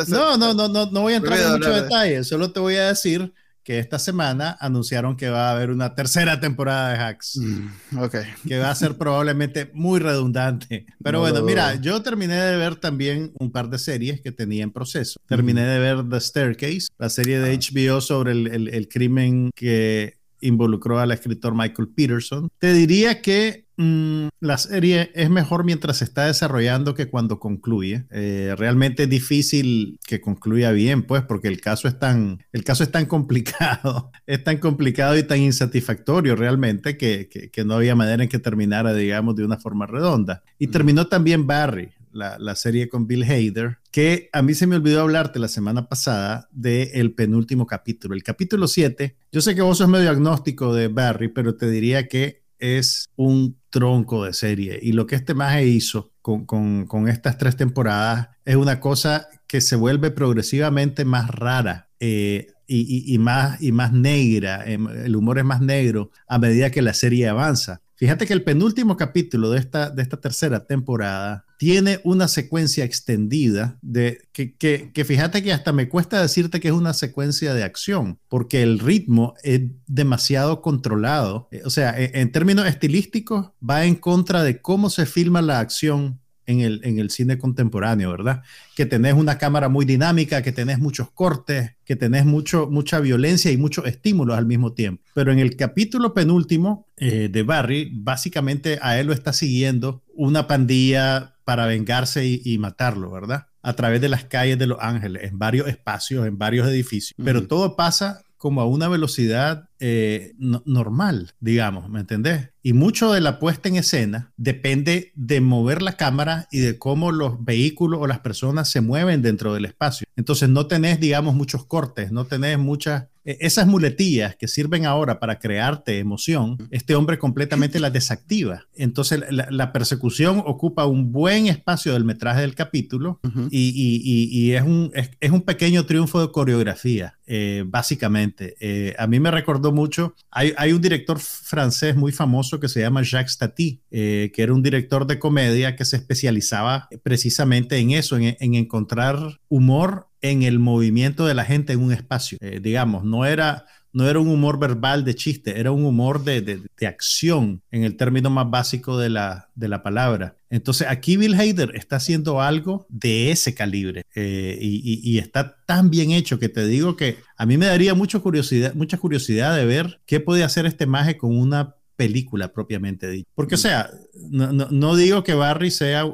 no, 0.07 0.37
no, 0.37 0.53
no, 0.53 0.67
no, 0.67 0.91
no 0.91 1.01
voy 1.01 1.13
a 1.13 1.17
entrar 1.17 1.39
en 1.39 1.51
mucho 1.53 1.69
detalle. 1.69 2.23
Solo 2.23 2.51
te 2.51 2.59
voy 2.59 2.75
a 2.75 2.87
decir 2.87 3.33
que 3.67 3.79
esta 3.79 3.99
semana 3.99 4.55
anunciaron 4.61 5.17
que 5.17 5.29
va 5.29 5.49
a 5.49 5.51
haber 5.51 5.71
una 5.71 5.93
tercera 5.93 6.39
temporada 6.39 6.93
de 6.93 6.99
Hacks. 6.99 7.35
Mm, 7.35 7.99
ok. 7.99 8.15
Que 8.47 8.59
va 8.59 8.71
a 8.71 8.75
ser 8.75 8.97
probablemente 8.97 9.69
muy 9.73 9.99
redundante. 9.99 10.85
Pero 11.03 11.19
bueno, 11.19 11.43
mira, 11.43 11.75
yo 11.75 12.01
terminé 12.01 12.35
de 12.35 12.55
ver 12.55 12.77
también 12.77 13.33
un 13.37 13.51
par 13.51 13.69
de 13.69 13.77
series 13.77 14.21
que 14.21 14.31
tenía 14.31 14.63
en 14.63 14.71
proceso. 14.71 15.19
Terminé 15.27 15.65
de 15.65 15.79
ver 15.79 16.09
The 16.09 16.21
Staircase, 16.21 16.87
la 16.97 17.09
serie 17.09 17.39
de 17.41 17.57
HBO 17.57 17.97
ah. 17.97 18.01
sobre 18.01 18.31
el, 18.31 18.69
el 18.69 18.87
crimen 18.87 19.51
que 19.53 20.16
involucró 20.41 20.99
al 20.99 21.11
escritor 21.11 21.53
Michael 21.55 21.89
Peterson. 21.89 22.49
Te 22.59 22.73
diría 22.73 23.21
que 23.21 23.67
Mm, 23.79 24.29
la 24.39 24.57
serie 24.57 25.11
es 25.13 25.29
mejor 25.29 25.63
mientras 25.63 25.97
se 25.97 26.03
está 26.03 26.25
desarrollando 26.25 26.95
que 26.95 27.09
cuando 27.09 27.39
concluye. 27.39 28.05
Eh, 28.09 28.55
realmente 28.57 29.03
es 29.03 29.09
difícil 29.09 29.99
que 30.05 30.19
concluya 30.19 30.71
bien, 30.71 31.03
pues, 31.03 31.21
porque 31.21 31.47
el 31.47 31.61
caso 31.61 31.87
es 31.87 31.99
tan, 31.99 32.43
el 32.51 32.63
caso 32.63 32.83
es 32.83 32.91
tan 32.91 33.05
complicado, 33.05 34.11
es 34.25 34.43
tan 34.43 34.57
complicado 34.57 35.15
y 35.15 35.23
tan 35.23 35.39
insatisfactorio 35.41 36.35
realmente 36.35 36.97
que, 36.97 37.29
que, 37.29 37.65
no 37.65 37.75
había 37.75 37.95
manera 37.95 38.23
en 38.23 38.29
que 38.29 38.39
terminara, 38.39 38.93
digamos, 38.93 39.35
de 39.35 39.45
una 39.45 39.57
forma 39.57 39.85
redonda. 39.85 40.43
Y 40.57 40.67
terminó 40.67 41.07
también 41.07 41.45
Barry, 41.45 41.89
la, 42.11 42.37
la, 42.39 42.55
serie 42.55 42.89
con 42.89 43.07
Bill 43.07 43.23
Hader, 43.23 43.77
que 43.91 44.29
a 44.33 44.41
mí 44.41 44.53
se 44.53 44.67
me 44.67 44.75
olvidó 44.75 45.01
hablarte 45.01 45.39
la 45.39 45.47
semana 45.47 45.87
pasada 45.87 46.47
del 46.51 47.13
penúltimo 47.13 47.65
capítulo, 47.65 48.15
el 48.15 48.23
capítulo 48.23 48.67
7. 48.67 49.15
Yo 49.31 49.41
sé 49.41 49.55
que 49.55 49.61
vos 49.61 49.77
sos 49.77 49.89
medio 49.89 50.09
agnóstico 50.09 50.73
de 50.73 50.87
Barry, 50.87 51.29
pero 51.29 51.55
te 51.55 51.69
diría 51.69 52.07
que 52.07 52.43
es 52.59 53.09
un 53.15 53.57
tronco 53.69 54.25
de 54.25 54.33
serie. 54.33 54.79
Y 54.81 54.93
lo 54.93 55.07
que 55.07 55.15
este 55.15 55.33
maje 55.33 55.65
hizo 55.65 56.11
con, 56.21 56.45
con, 56.45 57.07
estas 57.07 57.37
tres 57.37 57.55
temporadas 57.55 58.29
es 58.45 58.55
una 58.55 58.79
cosa 58.79 59.27
que 59.47 59.61
se 59.61 59.75
vuelve 59.75 60.11
progresivamente 60.11 61.05
más 61.05 61.29
rara. 61.29 61.89
Eh, 61.99 62.47
y, 62.69 63.13
y, 63.13 63.17
más, 63.17 63.61
y 63.61 63.71
más 63.71 63.93
negra, 63.93 64.69
em, 64.69 64.89
el 64.89 65.15
humor 65.15 65.39
es 65.39 65.45
más 65.45 65.61
negro 65.61 66.11
a 66.27 66.37
medida 66.37 66.69
que 66.69 66.81
la 66.81 66.93
serie 66.93 67.29
avanza. 67.29 67.81
Fíjate 67.95 68.27
que 68.27 68.33
el 68.33 68.43
penúltimo 68.43 68.97
capítulo 68.97 69.49
de 69.51 69.59
esta, 69.59 69.89
de 69.89 70.01
esta 70.01 70.19
tercera 70.19 70.65
temporada 70.65 71.45
tiene 71.57 71.99
una 72.03 72.27
secuencia 72.27 72.85
extendida 72.85 73.79
de 73.81 74.21
que, 74.31 74.55
que, 74.55 75.05
fíjate 75.05 75.41
que 75.43 75.51
hasta 75.51 75.73
me 75.73 75.89
cuesta 75.89 76.21
decirte 76.21 76.59
que 76.59 76.67
es 76.67 76.73
una 76.73 76.93
secuencia 76.93 77.55
de 77.55 77.63
acción, 77.63 78.19
porque 78.29 78.61
el 78.61 78.77
ritmo 78.79 79.33
es 79.43 79.61
demasiado 79.87 80.61
controlado. 80.61 81.49
O 81.65 81.71
sea, 81.71 81.99
en, 81.99 82.15
en 82.15 82.31
términos 82.31 82.67
estilísticos, 82.67 83.49
va 83.67 83.85
en 83.85 83.95
contra 83.95 84.43
de 84.43 84.61
cómo 84.61 84.91
se 84.91 85.07
filma 85.07 85.41
la 85.41 85.59
acción 85.59 86.19
en 86.47 86.61
el, 86.61 86.81
en 86.83 86.97
el 86.97 87.11
cine 87.11 87.37
contemporáneo, 87.37 88.09
¿verdad? 88.09 88.41
Que 88.75 88.85
tenés 88.85 89.13
una 89.13 89.37
cámara 89.37 89.69
muy 89.69 89.85
dinámica, 89.85 90.41
que 90.41 90.51
tenés 90.51 90.79
muchos 90.79 91.11
cortes, 91.11 91.75
que 91.85 91.95
tenés 91.95 92.25
mucho, 92.25 92.67
mucha 92.71 92.99
violencia 92.99 93.51
y 93.51 93.57
muchos 93.57 93.85
estímulos 93.85 94.37
al 94.37 94.45
mismo 94.45 94.73
tiempo. 94.73 95.03
Pero 95.13 95.31
en 95.31 95.39
el 95.39 95.55
capítulo 95.55 96.13
penúltimo 96.13 96.87
eh, 96.97 97.29
de 97.31 97.43
Barry, 97.43 97.91
básicamente 97.93 98.79
a 98.81 98.99
él 98.99 99.07
lo 99.07 99.13
está 99.13 99.33
siguiendo 99.33 100.01
una 100.15 100.47
pandilla 100.47 101.35
para 101.43 101.65
vengarse 101.65 102.25
y, 102.25 102.57
matarlo, 102.57 103.11
¿verdad? 103.11 103.47
A 103.61 103.73
través 103.73 104.01
de 104.01 104.09
las 104.09 104.25
calles 104.25 104.57
de 104.57 104.67
Los 104.67 104.79
Ángeles, 104.81 105.23
en 105.23 105.39
varios 105.39 105.67
espacios, 105.67 106.27
en 106.27 106.37
varios 106.37 106.67
edificios. 106.67 107.13
Pero 107.23 107.47
todo 107.47 107.75
pasa 107.75 108.21
como 108.37 108.61
a 108.61 108.65
una 108.65 108.87
velocidad 108.87 109.69
eh, 109.79 110.33
normal, 110.37 111.33
digamos, 111.39 111.89
¿me 111.89 111.99
entendés? 111.99 112.49
Y 112.63 112.73
mucho 112.73 113.11
de 113.11 113.21
la 113.21 113.39
puesta 113.39 113.69
en 113.69 113.75
escena 113.75 114.31
depende 114.37 115.11
de 115.15 115.41
mover 115.41 115.81
la 115.81 115.93
cámara 115.93 116.47
y 116.51 116.59
de 116.59 116.77
cómo 116.77 117.11
los 117.11 117.43
vehículos 117.43 117.99
o 118.01 118.07
las 118.07 118.19
personas 118.19 118.69
se 118.69 118.81
mueven 118.81 119.21
dentro 119.21 119.53
del 119.53 119.65
espacio. 119.65 120.07
Entonces 120.15 120.49
no 120.49 120.67
tenés, 120.67 120.99
digamos, 120.99 121.35
muchos 121.35 121.65
cortes, 121.65 122.11
no 122.11 122.25
tenés 122.25 122.59
muchas 122.59 123.05
esas 123.27 123.67
muletillas 123.67 124.35
que 124.35 124.47
sirven 124.47 124.85
ahora 124.85 125.19
para 125.19 125.39
crearte 125.39 125.99
emoción, 125.99 126.57
este 126.71 126.95
hombre 126.95 127.19
completamente 127.19 127.79
las 127.79 127.91
desactiva. 127.91 128.65
Entonces 128.75 129.21
la, 129.29 129.73
persecución 129.73 130.41
ocupa 130.45 130.85
un 130.85 131.11
buen 131.11 131.47
espacio 131.47 131.93
del 131.93 132.05
metraje 132.05 132.41
del 132.41 132.55
capítulo 132.55 133.19
y, 133.51 134.51
es, 134.51 134.61
un, 134.61 134.91
es, 134.93 135.31
un 135.31 135.41
pequeño 135.41 135.85
triunfo 135.85 136.21
de 136.21 136.31
coreografía, 136.31 137.17
eh, 137.27 137.63
básicamente. 137.65 138.55
Eh, 138.59 138.95
a 138.97 139.07
mí 139.07 139.19
me 139.19 139.29
recordó 139.29 139.71
mucho, 139.71 140.15
hay, 140.31 140.53
hay, 140.57 140.71
un 140.71 140.81
director 140.81 141.19
francés 141.19 141.95
muy 141.95 142.11
famoso 142.11 142.59
que 142.59 142.69
se 142.69 142.79
llama 142.79 143.01
Jacques 143.03 143.37
Tati, 143.37 143.81
eh, 143.91 144.31
que 144.33 144.43
era 144.43 144.53
un 144.53 144.63
director 144.63 145.05
de 145.05 145.19
comedia 145.19 145.75
que 145.75 145.85
se 145.85 145.97
especializaba 145.97 146.87
precisamente 147.03 147.77
en 147.77 147.91
eso, 147.91 148.15
en, 148.17 148.37
en 148.39 148.55
encontrar 148.55 149.39
humor 149.49 150.06
en 150.21 150.43
el 150.43 150.59
movimiento 150.59 151.25
de 151.25 151.33
la 151.33 151.45
gente 151.45 151.73
en 151.73 151.81
un 151.81 151.91
espacio. 151.91 152.37
Eh, 152.41 152.59
digamos, 152.61 153.03
no 153.03 153.25
era, 153.25 153.65
no 153.93 154.07
era 154.07 154.19
un 154.19 154.27
humor 154.27 154.59
verbal 154.59 155.03
de 155.03 155.15
chiste, 155.15 155.59
era 155.59 155.71
un 155.71 155.85
humor 155.85 156.23
de, 156.23 156.41
de, 156.41 156.87
acción 156.87 157.61
en 157.71 157.83
el 157.83 157.97
término 157.97 158.29
más 158.29 158.49
básico 158.49 158.97
de 158.97 159.09
la, 159.09 159.49
de 159.55 159.67
la 159.67 159.83
palabra. 159.83 160.35
Entonces 160.49 160.87
aquí 160.89 161.17
Bill 161.17 161.35
Hader 161.35 161.71
está 161.75 161.97
haciendo 161.97 162.41
algo 162.41 162.85
de 162.89 163.31
ese 163.31 163.53
calibre 163.53 164.03
eh, 164.15 164.57
y, 164.61 165.01
y, 165.03 165.17
está 165.17 165.57
tan 165.65 165.89
bien 165.89 166.11
hecho 166.11 166.39
que 166.39 166.47
te 166.47 166.65
digo 166.65 166.95
que 166.95 167.17
a 167.35 167.45
mí 167.45 167.57
me 167.57 167.65
daría 167.65 167.93
mucha 167.93 168.19
curiosidad, 168.19 168.73
mucha 168.73 168.97
curiosidad 168.97 169.55
de 169.55 169.65
ver 169.65 169.99
qué 170.05 170.19
puede 170.19 170.43
hacer 170.43 170.65
este 170.65 170.85
maje 170.85 171.17
con 171.17 171.37
una 171.37 171.75
película 171.97 172.53
propiamente 172.53 173.09
dicha. 173.09 173.29
Porque, 173.35 173.55
o 173.55 173.57
sea, 173.57 173.89
no, 174.29 174.53
no, 174.53 174.67
no 174.69 174.95
digo 174.95 175.23
que 175.23 175.33
Barry 175.33 175.71
sea 175.71 176.05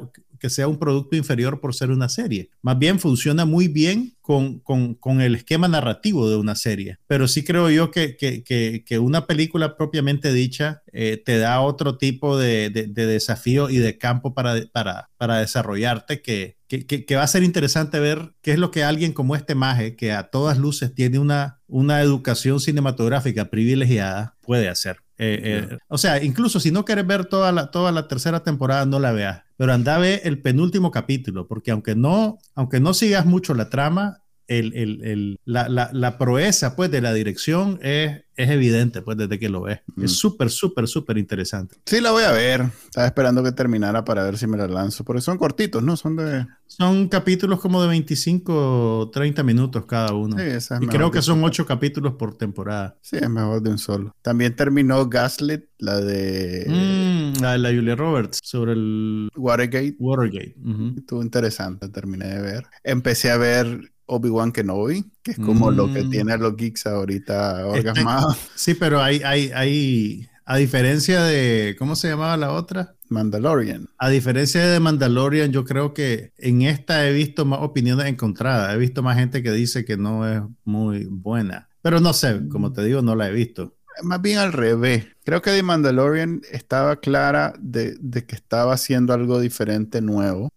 que 0.44 0.50
sea 0.50 0.68
un 0.68 0.78
producto 0.78 1.16
inferior 1.16 1.58
por 1.58 1.74
ser 1.74 1.90
una 1.90 2.10
serie. 2.10 2.50
Más 2.60 2.78
bien 2.78 2.98
funciona 3.00 3.46
muy 3.46 3.66
bien 3.66 4.14
con, 4.20 4.58
con, 4.58 4.92
con 4.92 5.22
el 5.22 5.36
esquema 5.36 5.68
narrativo 5.68 6.28
de 6.28 6.36
una 6.36 6.54
serie. 6.54 6.98
Pero 7.06 7.28
sí 7.28 7.44
creo 7.44 7.70
yo 7.70 7.90
que, 7.90 8.18
que, 8.18 8.44
que, 8.44 8.98
una 8.98 9.26
película 9.26 9.74
propiamente 9.78 10.34
dicha 10.34 10.82
eh, 10.92 11.16
te 11.24 11.38
da 11.38 11.62
otro 11.62 11.96
tipo 11.96 12.36
de, 12.36 12.68
de, 12.68 13.06
desafío 13.06 13.70
y 13.70 13.78
de 13.78 13.96
campo 13.96 14.34
para, 14.34 14.66
para, 14.70 15.08
para 15.16 15.38
desarrollarte 15.38 16.20
que, 16.20 16.58
que, 16.68 17.16
va 17.16 17.22
a 17.22 17.26
ser 17.26 17.42
interesante 17.42 17.98
ver 17.98 18.34
qué 18.42 18.52
es 18.52 18.58
lo 18.58 18.70
que 18.70 18.84
alguien 18.84 19.14
como 19.14 19.36
este 19.36 19.54
Maje, 19.54 19.96
que 19.96 20.12
a 20.12 20.24
todas 20.24 20.58
luces 20.58 20.94
tiene 20.94 21.18
una, 21.18 21.62
una 21.68 22.02
educación 22.02 22.60
cinematográfica 22.60 23.46
privilegiada, 23.46 24.36
puede 24.42 24.68
hacer. 24.68 24.98
Eh, 25.16 25.68
eh, 25.70 25.78
o 25.88 25.96
sea, 25.96 26.22
incluso 26.22 26.60
si 26.60 26.70
no 26.70 26.84
quieres 26.84 27.06
ver 27.06 27.24
toda 27.24 27.50
la, 27.50 27.70
toda 27.70 27.92
la 27.92 28.08
tercera 28.08 28.42
temporada, 28.42 28.84
no 28.84 28.98
la 28.98 29.12
veas. 29.12 29.43
Pero 29.56 29.72
anda 29.72 29.96
a 29.96 29.98
el 30.24 30.42
penúltimo 30.42 30.90
capítulo, 30.90 31.46
porque 31.46 31.70
aunque 31.70 31.94
no, 31.94 32.38
aunque 32.54 32.80
no 32.80 32.94
sigas 32.94 33.26
mucho 33.26 33.54
la 33.54 33.70
trama, 33.70 34.23
el, 34.48 34.74
el, 34.74 35.04
el, 35.04 35.40
la, 35.44 35.68
la, 35.68 35.90
la, 35.92 36.18
proeza 36.18 36.76
pues, 36.76 36.90
de 36.90 37.00
la 37.00 37.12
dirección 37.12 37.78
es, 37.82 38.22
es 38.36 38.50
evidente 38.50 39.02
pues, 39.02 39.16
desde 39.16 39.38
que 39.38 39.48
lo 39.48 39.62
ves. 39.62 39.80
Es 39.96 40.12
mm. 40.12 40.14
súper, 40.14 40.50
súper, 40.50 40.88
súper 40.88 41.18
interesante. 41.18 41.76
Sí, 41.86 42.00
la 42.00 42.10
voy 42.10 42.24
a 42.24 42.32
ver. 42.32 42.62
Estaba 42.84 43.06
esperando 43.06 43.42
que 43.42 43.52
terminara 43.52 44.04
para 44.04 44.24
ver 44.24 44.36
si 44.36 44.46
me 44.46 44.56
la 44.56 44.66
lanzo. 44.68 45.04
Porque 45.04 45.22
son 45.22 45.38
cortitos, 45.38 45.82
¿no? 45.82 45.96
Son 45.96 46.16
de... 46.16 46.46
Son 46.66 47.08
capítulos 47.08 47.60
como 47.60 47.80
de 47.80 47.88
25 47.88 49.00
o 49.00 49.10
30 49.10 49.42
minutos 49.44 49.84
cada 49.86 50.12
uno. 50.12 50.36
Sí, 50.38 50.74
y 50.80 50.86
creo 50.88 51.10
que 51.10 51.22
son 51.22 51.42
8 51.44 51.66
capítulos 51.66 52.14
por 52.14 52.36
temporada. 52.36 52.96
Sí, 53.00 53.16
es 53.16 53.30
mejor 53.30 53.62
de 53.62 53.70
un 53.70 53.78
solo. 53.78 54.14
También 54.22 54.56
terminó 54.56 55.08
Gaslit, 55.08 55.64
la 55.78 56.00
de... 56.00 56.66
Mm, 56.68 57.40
la 57.40 57.52
de 57.52 57.58
la 57.58 57.68
Julia 57.68 57.94
Roberts, 57.94 58.40
sobre 58.42 58.72
el... 58.72 59.28
Watergate. 59.36 59.96
Watergate. 59.98 60.56
Estuvo 60.96 61.22
interesante, 61.22 61.88
terminé 61.88 62.26
de 62.26 62.40
ver. 62.40 62.64
Empecé 62.82 63.30
a 63.30 63.36
ver 63.36 63.93
Obi-Wan 64.06 64.52
Kenobi, 64.52 65.04
que 65.22 65.32
es 65.32 65.38
como 65.38 65.70
lo 65.70 65.92
que 65.92 66.04
mm. 66.04 66.10
tiene 66.10 66.36
los 66.38 66.56
geeks 66.56 66.86
ahorita 66.86 67.66
orgasmados. 67.66 68.36
Sí, 68.54 68.74
pero 68.74 69.02
hay, 69.02 69.22
hay, 69.24 69.50
hay, 69.54 70.28
a 70.44 70.56
diferencia 70.56 71.22
de, 71.22 71.76
¿cómo 71.78 71.96
se 71.96 72.08
llamaba 72.08 72.36
la 72.36 72.52
otra? 72.52 72.94
Mandalorian. 73.08 73.88
A 73.98 74.08
diferencia 74.10 74.66
de 74.66 74.80
Mandalorian, 74.80 75.52
yo 75.52 75.64
creo 75.64 75.94
que 75.94 76.32
en 76.38 76.62
esta 76.62 77.06
he 77.08 77.12
visto 77.12 77.44
más 77.44 77.60
opiniones 77.62 78.06
encontradas. 78.06 78.74
He 78.74 78.78
visto 78.78 79.02
más 79.02 79.16
gente 79.16 79.42
que 79.42 79.52
dice 79.52 79.84
que 79.84 79.96
no 79.96 80.28
es 80.28 80.42
muy 80.64 81.06
buena. 81.06 81.68
Pero 81.82 82.00
no 82.00 82.12
sé, 82.12 82.48
como 82.48 82.72
te 82.72 82.82
digo, 82.84 83.02
no 83.02 83.14
la 83.14 83.28
he 83.28 83.32
visto 83.32 83.74
más 84.02 84.20
bien 84.20 84.38
al 84.38 84.52
revés. 84.52 85.06
Creo 85.24 85.40
que 85.40 85.50
The 85.50 85.62
Mandalorian 85.62 86.42
estaba 86.50 86.96
clara 86.96 87.54
de, 87.58 87.96
que 88.26 88.34
estaba 88.34 88.74
haciendo 88.74 89.14
algo 89.14 89.40
diferente, 89.40 90.00
nuevo. 90.02 90.50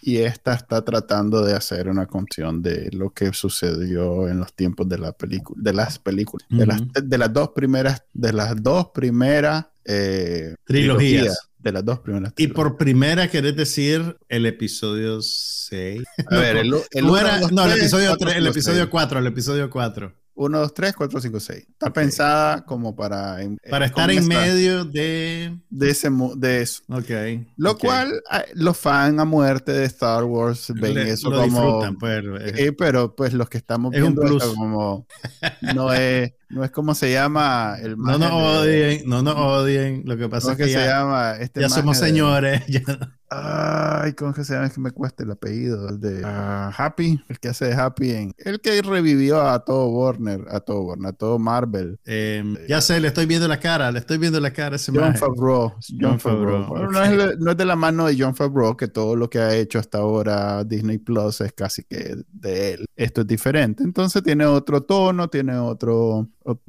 Y 0.00 0.18
esta 0.18 0.54
está 0.54 0.84
tratando 0.84 1.42
de 1.42 1.54
hacer 1.54 1.88
una 1.88 2.06
canción 2.06 2.62
de 2.62 2.90
lo 2.92 3.10
que 3.10 3.32
sucedió 3.32 4.28
en 4.28 4.38
los 4.38 4.54
tiempos 4.54 4.88
de 4.88 4.98
la 4.98 5.12
película, 5.12 5.60
de 5.62 5.72
las 5.72 5.98
películas, 5.98 6.46
de, 6.48 6.66
las, 6.66 6.82
de 6.92 7.18
las 7.18 7.32
dos 7.32 7.50
primeras, 7.50 8.04
de 8.12 8.32
las 8.32 8.62
dos 8.62 8.88
primeras 8.94 9.66
eh, 9.84 10.54
trilogías. 10.64 11.50
De 11.58 11.72
las 11.72 11.84
dos 11.84 11.98
primeras. 12.00 12.32
Y 12.36 12.48
por 12.48 12.76
primera 12.76 13.28
querés 13.28 13.56
decir 13.56 14.16
el 14.28 14.46
episodio 14.46 15.20
6. 15.20 16.02
A 16.30 16.36
ver, 16.36 16.58
el, 16.58 16.70
no, 16.70 16.78
el 17.64 17.78
episodio 17.78 18.16
3, 18.16 18.36
el 18.36 18.46
episodio 18.46 18.88
4, 18.88 19.18
el 19.18 19.26
episodio 19.26 19.68
4. 19.68 20.14
1, 20.36 20.58
2, 20.58 20.74
3, 20.74 20.94
4, 20.94 21.20
5, 21.20 21.40
6. 21.40 21.66
Está 21.70 21.92
pensada 21.92 22.64
como 22.64 22.94
para... 22.94 23.38
Para 23.70 23.86
estar 23.86 24.10
en 24.10 24.28
medio 24.28 24.84
de... 24.84 25.56
De, 25.70 25.90
ese, 25.90 26.10
de 26.36 26.62
eso. 26.62 26.82
Ok. 26.88 27.10
Lo 27.56 27.78
cual 27.78 28.22
los 28.54 28.76
fans 28.76 29.18
a 29.18 29.24
muerte 29.24 29.72
de 29.72 29.86
Star 29.86 30.24
Wars 30.24 30.72
ven 30.74 30.98
eso 30.98 31.30
lo 31.30 31.40
como... 31.40 31.62
Disfrutan, 31.62 31.96
pues, 31.96 32.22
eh, 32.58 32.72
pero 32.72 33.16
pues 33.16 33.32
los 33.32 33.48
que 33.48 33.58
estamos 33.58 33.92
viendo 33.92 34.22
esto 34.24 34.54
como... 34.54 35.06
No 35.74 35.92
es... 35.92 36.32
No 36.48 36.62
es 36.62 36.70
como 36.70 36.94
se 36.94 37.12
llama 37.12 37.76
el 37.82 37.96
No 37.98 38.18
nos 38.18 38.30
odien, 38.30 39.02
no 39.06 39.20
nos 39.22 39.34
odien. 39.34 40.02
Lo 40.04 40.16
que 40.16 40.28
pasa 40.28 40.52
es 40.52 40.58
que, 40.58 40.64
se 40.66 40.72
ya, 40.72 40.86
llama 40.86 41.36
este 41.40 41.60
ya 41.60 41.68
somos 41.68 41.98
señores. 41.98 42.62
Ay, 43.28 44.12
¿cómo 44.12 44.30
es 44.30 44.36
que 44.36 44.44
se 44.44 44.54
llama? 44.54 44.66
Es 44.66 44.72
que 44.72 44.80
me 44.80 44.92
cuesta 44.92 45.24
el 45.24 45.30
apellido. 45.32 45.88
El 45.88 46.00
de 46.00 46.22
ah, 46.24 46.72
Happy, 46.76 47.20
el 47.28 47.40
que 47.40 47.48
hace 47.48 47.72
Happy 47.72 48.10
en. 48.12 48.34
El 48.38 48.60
que 48.60 48.80
revivió 48.82 49.40
a 49.42 49.64
todo 49.64 49.88
Warner, 49.88 50.44
a 50.48 50.60
todo 50.60 50.82
Warner, 50.82 51.08
a 51.08 51.12
todo 51.12 51.38
Marvel. 51.38 51.98
Em, 52.04 52.56
ya 52.68 52.80
sé, 52.80 53.00
le 53.00 53.08
estoy 53.08 53.26
viendo 53.26 53.48
la 53.48 53.58
cara, 53.58 53.90
le 53.90 53.98
estoy 53.98 54.18
viendo 54.18 54.38
la 54.38 54.52
cara 54.52 54.74
a 54.74 54.76
ese 54.76 54.92
John 54.94 55.16
Favreau. 55.16 55.74
John, 56.00 56.20
Favreau. 56.20 56.90
no, 56.90 57.02
es, 57.02 57.38
no, 57.38 57.50
es, 57.50 57.56
de 57.56 57.64
la 57.64 57.76
mano 57.76 58.06
de 58.06 58.16
John 58.16 58.36
Favreau, 58.36 58.76
que 58.76 58.86
todo 58.86 59.16
lo 59.16 59.28
que 59.28 59.40
ha 59.40 59.54
hecho 59.56 59.80
hasta 59.80 59.98
ahora 59.98 60.62
Disney 60.62 60.98
Plus 60.98 61.40
es 61.40 61.52
casi 61.52 61.82
que 61.82 62.16
de 62.32 62.74
él. 62.74 62.86
Esto 62.94 63.22
es 63.22 63.26
diferente. 63.26 63.82
Entonces 63.82 64.22
tiene 64.22 64.46
otro 64.46 64.82
tono, 64.82 65.28
tiene 65.28 65.56
otro 65.56 66.28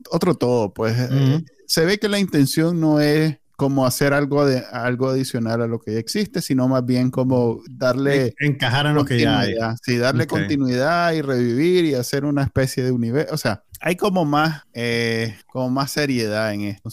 otro 0.09 0.35
todo, 0.35 0.73
pues 0.73 0.95
eh, 0.97 1.43
se 1.67 1.85
ve 1.85 1.99
que 1.99 2.09
la 2.09 2.19
intención 2.19 2.79
no 2.79 2.99
es 2.99 3.37
como 3.57 3.87
hacer 3.87 4.13
algo, 4.13 4.45
de, 4.45 4.63
algo 4.71 5.09
adicional 5.09 5.63
a 5.63 5.67
lo 5.67 5.79
que 5.79 5.93
ya 5.93 5.99
existe, 5.99 6.43
sino 6.43 6.67
más 6.67 6.85
bien 6.85 7.09
como 7.09 7.63
darle... 7.67 8.35
Encajar 8.39 8.85
en 8.85 8.93
lo 8.93 9.03
que 9.03 9.19
ya 9.19 9.39
hay. 9.39 9.55
Sí, 9.81 9.97
darle 9.97 10.27
continuidad 10.27 11.11
y 11.13 11.23
revivir 11.23 11.85
y 11.85 11.95
hacer 11.95 12.23
una 12.23 12.43
especie 12.43 12.83
de 12.83 12.91
universo. 12.91 13.33
O 13.33 13.37
sea, 13.37 13.63
hay 13.79 13.95
como 13.95 14.25
más, 14.25 14.63
eh, 14.73 15.35
como 15.47 15.69
más 15.69 15.91
seriedad 15.91 16.53
en 16.53 16.61
esto. 16.61 16.89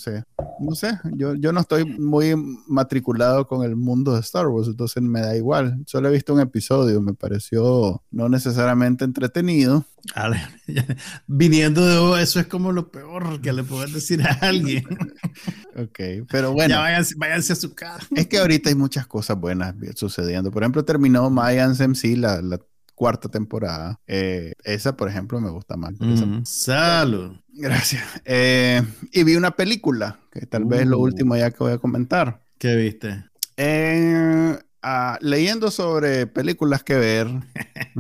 no 0.61 0.75
sé, 0.75 0.99
yo, 1.17 1.35
yo 1.35 1.53
no 1.53 1.61
estoy 1.61 1.85
muy 1.85 2.35
matriculado 2.67 3.47
con 3.47 3.65
el 3.65 3.77
mundo 3.77 4.15
de 4.15 4.21
Star 4.21 4.47
Wars, 4.49 4.69
entonces 4.69 5.03
me 5.03 5.21
da 5.21 5.37
igual. 5.37 5.83
Solo 5.87 6.09
he 6.09 6.13
visto 6.13 6.35
un 6.35 6.41
episodio, 6.41 7.01
me 7.01 7.15
pareció 7.15 8.03
no 8.11 8.29
necesariamente 8.29 9.05
entretenido. 9.05 9.85
viniendo 11.27 11.87
de 11.87 11.99
vos, 11.99 12.21
eso 12.21 12.39
es 12.41 12.47
como 12.47 12.73
lo 12.73 12.91
peor 12.91 13.41
que 13.41 13.53
le 13.53 13.65
puedes 13.65 13.93
decir 13.93 14.23
a 14.23 14.33
alguien. 14.43 14.85
ok, 15.77 16.27
pero 16.31 16.53
bueno. 16.53 16.75
Ya 16.75 17.03
váyanse, 17.17 17.53
a 17.55 17.57
su 17.57 17.75
casa. 17.75 18.07
es 18.15 18.27
que 18.27 18.39
ahorita 18.39 18.69
hay 18.69 18.75
muchas 18.75 19.07
cosas 19.07 19.39
buenas 19.39 19.75
sucediendo. 19.95 20.51
Por 20.51 20.63
ejemplo, 20.63 20.85
terminó 20.85 21.31
Mayans 21.31 21.81
MC, 21.81 22.17
la, 22.17 22.43
la 22.43 22.59
cuarta 22.95 23.29
temporada. 23.29 24.01
Eh, 24.07 24.55
esa, 24.65 24.97
por 24.97 25.09
ejemplo, 25.09 25.41
me 25.41 25.51
gusta 25.51 25.77
más. 25.77 25.95
Salud. 26.45 27.37
Gracias. 27.53 28.05
Eh, 28.25 28.83
y 29.13 29.25
vi 29.25 29.37
una 29.37 29.53
película, 29.53 30.19
que 30.33 30.47
tal 30.47 30.65
vez 30.65 30.83
es 30.83 30.87
lo 30.87 30.99
uh. 30.99 31.03
último 31.03 31.37
ya 31.37 31.51
que 31.51 31.59
voy 31.59 31.73
a 31.73 31.79
comentar. 31.79 32.43
¿Qué 32.59 32.75
viste? 32.77 33.25
Eh, 33.57 34.59
ah, 34.85 35.19
leyendo 35.21 35.71
sobre 35.71 36.27
películas 36.27 36.85
que 36.85 36.95
ver, 36.95 37.27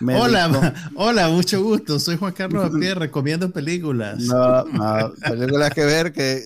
me 0.00 0.14
hola, 0.14 0.74
hola, 0.94 1.28
mucho 1.28 1.62
gusto. 1.62 1.98
Soy 1.98 2.16
Juan 2.16 2.32
Carlos 2.32 2.64
Apier, 2.72 2.98
recomiendo 2.98 3.50
películas. 3.50 4.18
No, 4.20 4.64
no, 4.64 5.12
películas 5.26 5.70
que 5.70 5.84
ver 5.84 6.12
que 6.12 6.44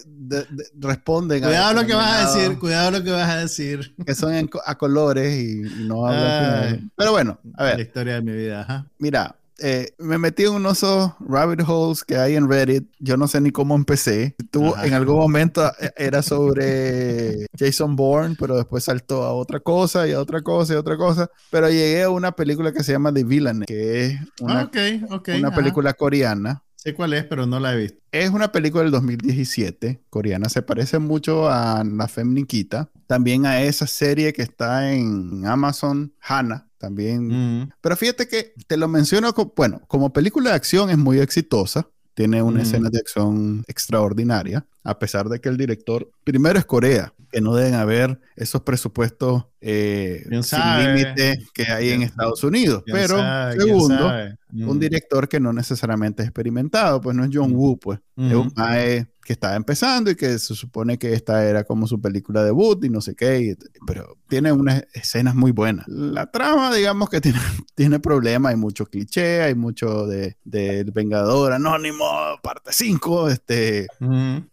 responden 0.79 1.43
cuidado 1.43 1.75
lo 1.75 1.87
que 1.87 1.95
vas 1.95 2.12
a 2.12 2.39
decir 2.39 2.59
cuidado 2.59 2.91
lo 2.93 3.05
que 3.05 3.11
vas 3.11 3.29
a 3.29 3.37
decir. 3.41 3.95
que 4.07 4.14
son 4.14 4.49
a 4.64 4.79
colores 4.79 5.39
y, 5.39 5.85
no 5.85 6.07
hablan 6.07 6.91
pero 6.97 7.12
bueno 7.12 7.39
a 7.55 7.64
ver. 7.64 7.77
La 7.77 7.83
historia 7.83 8.14
de 8.14 8.22
mi 8.22 8.33
vida 8.33 8.87
mira 8.99 9.37
eh, 9.59 9.94
me 9.98 10.18
metí 10.18 10.44
en 10.44 10.52
unos 10.52 10.82
rabbit 11.20 11.61
holes 11.66 12.02
que 12.02 12.16
hay 12.16 12.34
en 12.34 12.48
Reddit. 12.48 12.88
Yo 12.98 13.16
no 13.16 13.28
sé 13.28 13.40
ni 13.40 13.50
cómo 13.50 13.74
empecé. 13.76 14.34
Tuvo, 14.50 14.76
en 14.82 14.94
algún 14.94 15.16
momento 15.16 15.70
eh, 15.80 15.92
era 15.96 16.22
sobre 16.22 17.46
Jason 17.57 17.94
Bourne, 17.94 18.36
pero 18.38 18.57
después 18.57 18.84
saltó 18.84 19.22
a 19.22 19.32
otra 19.32 19.61
cosa 19.61 20.09
y 20.09 20.12
a 20.12 20.20
otra 20.20 20.42
cosa 20.42 20.74
y 20.74 20.76
a 20.76 20.80
otra 20.80 20.96
cosa. 20.96 21.30
Pero 21.50 21.68
llegué 21.68 22.02
a 22.02 22.11
una 22.11 22.32
película 22.32 22.72
que 22.72 22.82
se 22.82 22.92
llama 22.92 23.12
The 23.12 23.24
Villain, 23.24 23.62
que 23.66 24.07
es 24.07 24.20
una, 24.40 24.70
ah, 24.74 25.20
una 25.38 25.55
película 25.55 25.94
coreana 25.94 26.62
Sé 26.85 26.93
cuál 26.93 27.14
es, 27.14 27.24
pero 27.24 27.47
no 27.47 27.59
la 27.59 27.72
he 27.72 27.78
visto. 27.78 27.99
Es 28.12 28.28
una 28.28 28.53
película 28.53 28.82
del 28.82 28.93
2017, 28.93 30.03
coreana. 30.11 30.51
Se 30.51 30.61
parece 30.61 30.99
mucho 30.99 31.49
a 31.49 31.82
La 31.82 32.09
Femme 32.09 32.35
Nikita. 32.35 32.91
También 33.07 33.47
a 33.47 33.62
esa 33.62 33.87
serie 33.87 34.35
que 34.35 34.43
está 34.43 34.93
en 34.93 35.47
Amazon, 35.47 36.12
Hannah. 36.20 36.68
También. 36.76 37.62
Mm. 37.62 37.70
Pero 37.80 37.97
fíjate 37.97 38.28
que 38.28 38.53
te 38.66 38.76
lo 38.76 38.87
menciono, 38.89 39.32
bueno, 39.57 39.80
como 39.89 40.12
película 40.12 40.51
de 40.51 40.57
acción 40.57 40.91
es 40.91 40.99
muy 40.99 41.20
exitosa. 41.20 41.89
Tiene 42.12 42.43
una 42.43 42.59
mm. 42.59 42.62
escena 42.62 42.91
de 42.91 42.99
acción 42.99 43.64
extraordinaria. 43.66 44.66
A 44.85 44.99
pesar 44.99 45.28
de 45.28 45.41
que 45.41 45.49
el 45.49 45.57
director, 45.57 46.11
primero 46.22 46.59
es 46.59 46.66
Corea, 46.66 47.12
que 47.32 47.41
no 47.41 47.57
deben 47.57 47.74
haber 47.74 48.20
esos 48.37 48.62
presupuestos 48.62 49.47
eh, 49.61 50.24
sin 50.43 50.61
límite 50.78 51.45
que 51.53 51.64
hay 51.64 51.91
en 51.91 52.03
Estados 52.03 52.45
Unidos. 52.45 52.85
Pero, 52.87 53.16
segundo, 53.59 54.12
un 54.53 54.76
mm. 54.76 54.78
director 54.78 55.28
que 55.28 55.41
no 55.41 55.53
necesariamente 55.53 56.22
es 56.22 56.28
experimentado, 56.28 57.01
pues 57.01 57.16
no 57.16 57.24
es 57.24 57.30
John 57.32 57.51
mm. 57.51 57.57
Woo, 57.57 57.78
pues 57.78 57.99
es 58.16 58.35
un 58.35 58.53
mae 58.55 59.09
que 59.24 59.32
estaba 59.32 59.57
empezando 59.57 60.11
y 60.11 60.14
que 60.14 60.39
se 60.39 60.55
supone 60.55 60.99
que 60.99 61.14
esta 61.14 61.45
era 61.45 61.64
como 61.64 61.87
su 61.87 62.01
película 62.01 62.45
debut 62.45 62.85
y 62.85 62.91
no 62.91 63.01
sé 63.01 63.16
qué, 63.16 63.57
pero 63.87 64.18
tiene 64.28 64.53
unas 64.53 64.85
escenas 64.93 65.35
muy 65.35 65.51
buenas. 65.51 65.89
La 65.89 66.30
trama, 66.30 66.72
digamos 66.74 67.09
que 67.09 67.20
tiene, 67.20 67.39
tiene 67.74 67.99
problemas, 67.99 68.51
hay 68.51 68.57
mucho 68.57 68.87
cliché, 68.87 69.43
hay 69.43 69.55
mucho 69.55 70.07
de, 70.07 70.37
del 70.45 70.91
Vengador 70.93 71.55
Anónimo, 71.55 72.05
parte 72.43 72.70
5, 72.72 73.30
este, 73.30 73.87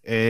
eh, 0.03 0.20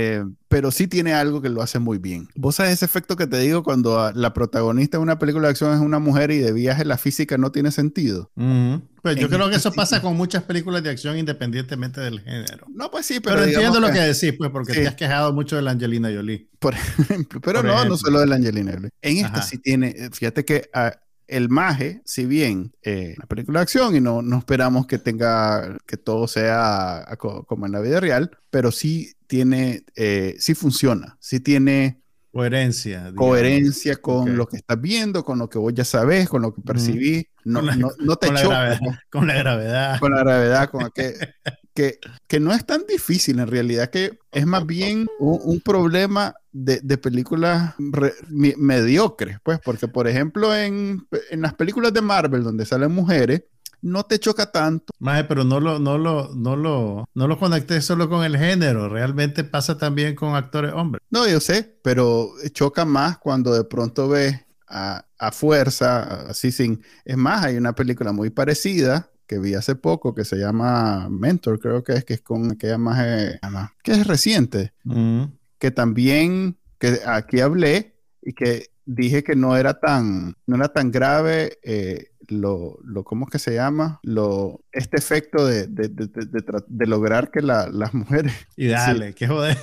pero 0.48 0.72
sí 0.72 0.88
tiene 0.88 1.14
algo 1.14 1.42
que 1.42 1.50
lo 1.50 1.62
hace 1.62 1.80
muy 1.80 1.98
bien. 1.98 2.28
Vos 2.36 2.56
sabes 2.56 2.74
ese 2.74 2.86
efecto 2.86 3.16
que 3.16 3.28
te 3.28 3.40
digo 3.40 3.64
cuando 3.64 4.12
la 4.14 4.34
protagonista 4.34 4.98
de 4.98 5.04
una 5.04 5.18
película 5.18 5.48
de 5.48 5.52
acción 5.52 5.74
es 5.74 5.80
una 5.80 6.00
mujer 6.00 6.32
y 6.32 6.40
de 6.40 6.52
viaje 6.52 6.84
la 6.84 6.98
física 6.98 7.38
no 7.38 7.52
tiene 7.52 7.72
sentido. 7.72 8.32
Pues 9.02 9.16
yo 9.16 9.30
creo 9.30 9.50
que 9.50 9.56
eso 9.56 9.72
pasa 9.72 10.02
con 10.02 10.16
muchas 10.16 10.44
películas 10.44 10.84
de 10.84 10.90
acción 10.90 11.18
independientemente 11.18 12.02
del 12.02 12.20
género. 12.20 12.68
No, 12.70 12.92
pues 12.92 13.06
sí, 13.06 13.20
pero, 13.20 13.38
pero 13.38 13.48
entiendo 13.48 13.80
lo 13.80 13.92
que, 13.92 14.00
decís, 14.00 14.34
pues, 14.38 14.52
porque 14.52 14.74
te 14.74 14.88
has 14.88 14.96
quejado 14.96 15.34
mucho 15.34 15.56
de 15.56 15.62
la 15.62 15.72
Angelina 15.72 16.10
Jolie. 16.14 16.50
Por 16.60 16.74
ejemplo, 17.00 17.42
pero 17.42 17.64
no, 17.64 17.86
no 17.86 17.98
solo 17.98 18.20
de 18.20 18.28
la 18.28 18.36
Angelina 18.36 18.74
Jolie. 18.74 18.90
En 19.02 19.26
esta 19.26 19.42
sí 19.42 19.58
tiene, 19.58 19.96
eh, 19.98 20.10
fíjate 20.12 20.46
que 20.46 20.70
ah, 20.74 20.94
el 21.32 21.50
maje, 21.50 22.02
si 22.06 22.26
bien 22.26 22.74
eh, 22.84 23.16
una 23.18 23.26
película 23.26 23.60
de 23.60 23.64
acción 23.64 23.96
y 23.96 24.02
no, 24.02 24.22
no 24.22 24.38
esperamos 24.38 24.86
que 24.86 25.00
tenga, 25.00 25.78
que 25.88 25.98
todo 25.98 26.28
sea 26.28 27.08
como 27.18 27.66
en 27.66 27.72
la 27.72 27.80
vida 27.80 28.00
real, 28.00 28.32
pero 28.50 28.72
sí 28.72 29.14
tiene, 29.28 29.86
eh, 29.96 30.36
sí 30.40 30.54
funciona, 30.54 31.18
sí 31.20 31.40
tiene 31.40 32.02
Coherencia. 32.32 33.12
Coherencia 33.14 33.98
con 33.98 34.38
lo 34.38 34.48
que 34.48 34.56
estás 34.56 34.80
viendo, 34.80 35.26
con 35.26 35.38
lo 35.38 35.50
que 35.50 35.60
vos 35.60 35.74
ya 35.74 35.84
sabes, 35.84 36.30
con 36.30 36.42
lo 36.42 36.54
que 36.54 36.62
percibís. 36.62 37.26
No, 37.44 37.62
no, 37.62 38.16
te 38.16 38.28
choca. 38.34 38.80
con 39.10 39.28
la 39.28 39.34
gravedad. 39.34 40.00
Con 40.00 40.14
la 40.14 40.20
gravedad, 40.20 40.70
con 40.70 40.90
que, 40.92 41.14
que, 41.74 42.00
que, 42.28 42.40
no 42.40 42.54
es 42.54 42.66
tan 42.66 42.86
difícil 42.88 43.40
en 43.40 43.48
realidad, 43.48 43.90
que 43.90 44.18
es 44.32 44.46
más 44.46 44.66
bien 44.66 45.08
un, 45.20 45.60
problema 45.60 46.34
de, 46.52 46.80
de 46.82 46.98
películas 46.98 47.76
mediocres, 48.28 49.40
pues, 49.44 49.60
porque 49.64 49.88
por 49.88 50.08
ejemplo 50.08 50.56
en, 50.56 51.08
en 51.30 51.42
las 51.42 51.54
películas 51.54 51.94
de 51.94 52.02
Marvel 52.02 52.44
donde 52.44 52.66
salen 52.66 52.92
mujeres, 52.92 53.44
no 53.82 54.04
te 54.04 54.20
choca 54.20 54.52
tanto. 54.52 54.94
Maje, 55.00 55.24
pero 55.24 55.44
no 55.44 55.60
lo, 55.60 55.80
no 55.80 55.98
lo, 55.98 56.34
no 56.36 56.56
lo, 56.56 57.10
no 57.14 57.28
lo 57.28 57.40
conecté 57.40 57.82
solo 57.82 58.10
con 58.10 58.24
el 58.24 58.38
género, 58.38 58.90
realmente 58.90 59.44
pasa 59.44 59.78
también 59.78 60.16
con 60.16 60.36
actores 60.36 60.74
hombres. 60.74 61.04
No, 61.10 61.28
yo 61.28 61.40
sé, 61.40 61.78
pero 61.82 62.32
choca 62.52 62.86
más 62.86 63.18
cuando 63.18 63.54
de 63.54 63.64
pronto 63.64 64.08
ves 64.08 64.40
a, 64.68 65.32
fuerza, 65.32 66.30
así 66.30 66.52
sin. 66.52 66.82
Es 67.04 67.18
más, 67.18 67.44
hay 67.44 67.58
una 67.58 67.74
película 67.74 68.12
muy 68.12 68.30
parecida 68.30 69.10
que 69.28 69.40
vi 69.40 69.54
hace 69.54 69.76
poco 69.76 70.14
que 70.14 70.26
se 70.26 70.38
llama 70.38 71.08
Mentor, 71.10 71.60
creo 71.60 71.84
que 71.84 71.94
es, 71.94 72.06
que 72.06 72.16
es 72.16 72.22
con 72.22 72.56
que 72.58 72.78
más 72.78 73.00
que 73.84 73.92
es 73.92 74.08
reciente, 74.08 74.74
mm. 74.84 75.24
Que 75.62 75.70
también, 75.70 76.58
que 76.80 77.02
aquí 77.06 77.40
hablé 77.40 77.96
y 78.20 78.34
que 78.34 78.72
dije 78.86 79.24
que 79.24 79.36
no 79.36 79.56
era 79.56 79.76
tan, 79.76 80.36
no 80.48 80.56
era 80.56 80.70
tan 80.70 80.90
grave 80.90 81.60
eh, 81.64 82.08
lo, 82.30 82.80
lo, 82.84 83.04
¿cómo 83.04 83.26
es 83.26 83.32
que 83.32 83.38
se 83.38 83.54
llama? 83.54 84.00
Lo, 84.02 84.64
este 84.72 84.98
efecto 84.98 85.46
de, 85.46 85.68
de, 85.68 85.88
de, 85.88 86.10
de 86.68 86.88
lograr 86.88 87.30
que 87.30 87.42
la, 87.42 87.70
las 87.70 87.94
mujeres... 87.94 88.34
Y 88.58 88.68
dale, 88.68 89.14
qué 89.14 89.28
joder. 89.28 89.56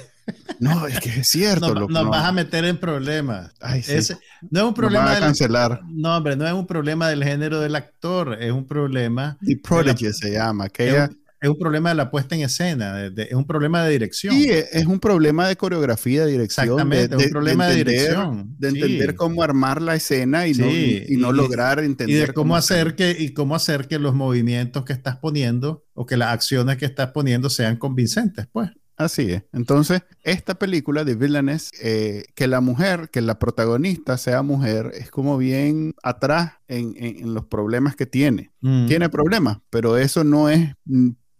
No, 0.60 0.86
es 0.86 1.00
que 1.00 1.08
es 1.08 1.28
cierto. 1.28 1.74
No, 1.74 1.88
nos 1.88 2.08
vas 2.08 2.26
a 2.26 2.32
meter 2.32 2.64
en 2.64 2.78
problemas. 2.78 3.50
Ay, 3.60 3.82
sí. 3.82 4.14
no 4.50 4.60
es 4.60 4.66
un 4.66 4.74
problema. 4.74 5.16
a 5.16 5.18
cancelar. 5.18 5.80
no, 5.88 6.16
hombre, 6.16 6.36
no 6.36 6.46
es 6.46 6.52
un 6.52 6.66
problema 6.66 7.08
del 7.08 7.24
género 7.24 7.60
del 7.60 7.74
actor, 7.74 8.36
es 8.40 8.52
un 8.52 8.66
problema. 8.66 9.36
The 9.40 9.56
Prodigy 9.56 10.12
se 10.12 10.30
llama, 10.32 10.68
que 10.68 10.90
ella, 10.90 11.10
es 11.40 11.48
un 11.48 11.58
problema 11.58 11.90
de 11.90 11.94
la 11.94 12.10
puesta 12.10 12.34
en 12.34 12.42
escena, 12.42 13.06
es 13.06 13.32
un 13.32 13.46
problema 13.46 13.84
de 13.84 13.92
dirección. 13.92 14.34
Sí, 14.34 14.48
es 14.50 14.86
un 14.86 14.98
problema 14.98 15.46
de 15.46 15.56
coreografía, 15.56 16.24
de 16.24 16.32
dirección. 16.32 16.66
Exactamente, 16.66 17.16
es 17.16 17.26
un 17.26 17.30
problema 17.30 17.68
de, 17.68 17.76
dirección. 17.76 18.54
De 18.58 18.68
entender 18.68 19.14
cómo 19.14 19.42
armar 19.42 19.80
la 19.80 19.94
escena 19.94 20.48
y 20.48 20.54
no, 20.54 20.66
y, 20.66 21.16
no 21.16 21.32
lograr 21.32 21.78
entender. 21.78 22.16
Y 22.16 22.20
de 22.26 22.32
cómo, 22.32 22.56
hacer 22.56 22.96
que, 22.96 23.16
y 23.18 23.34
cómo 23.34 23.54
hacer 23.54 23.86
que 23.86 23.98
los 23.98 24.14
movimientos 24.14 24.84
que 24.84 24.92
estás 24.92 25.16
poniendo 25.16 25.84
o 25.94 26.06
que 26.06 26.16
las 26.16 26.32
acciones 26.32 26.76
que 26.76 26.86
estás 26.86 27.12
poniendo 27.12 27.50
sean 27.50 27.76
convincentes, 27.76 28.46
pues. 28.50 28.70
Así 28.98 29.30
es. 29.30 29.44
Entonces, 29.52 30.02
esta 30.24 30.56
película 30.56 31.04
de 31.04 31.14
Villainess, 31.14 31.70
eh, 31.80 32.24
que 32.34 32.48
la 32.48 32.60
mujer, 32.60 33.10
que 33.12 33.20
la 33.20 33.38
protagonista 33.38 34.18
sea 34.18 34.42
mujer, 34.42 34.90
es 34.92 35.08
como 35.08 35.38
bien 35.38 35.94
atrás 36.02 36.54
en, 36.66 37.32
los 37.32 37.46
problemas 37.46 37.94
que 37.94 38.06
tiene. 38.06 38.50
Mm. 38.60 38.86
Tiene 38.86 39.08
problemas, 39.08 39.58
pero 39.70 39.96
eso 39.96 40.24
no 40.24 40.50
es 40.50 40.74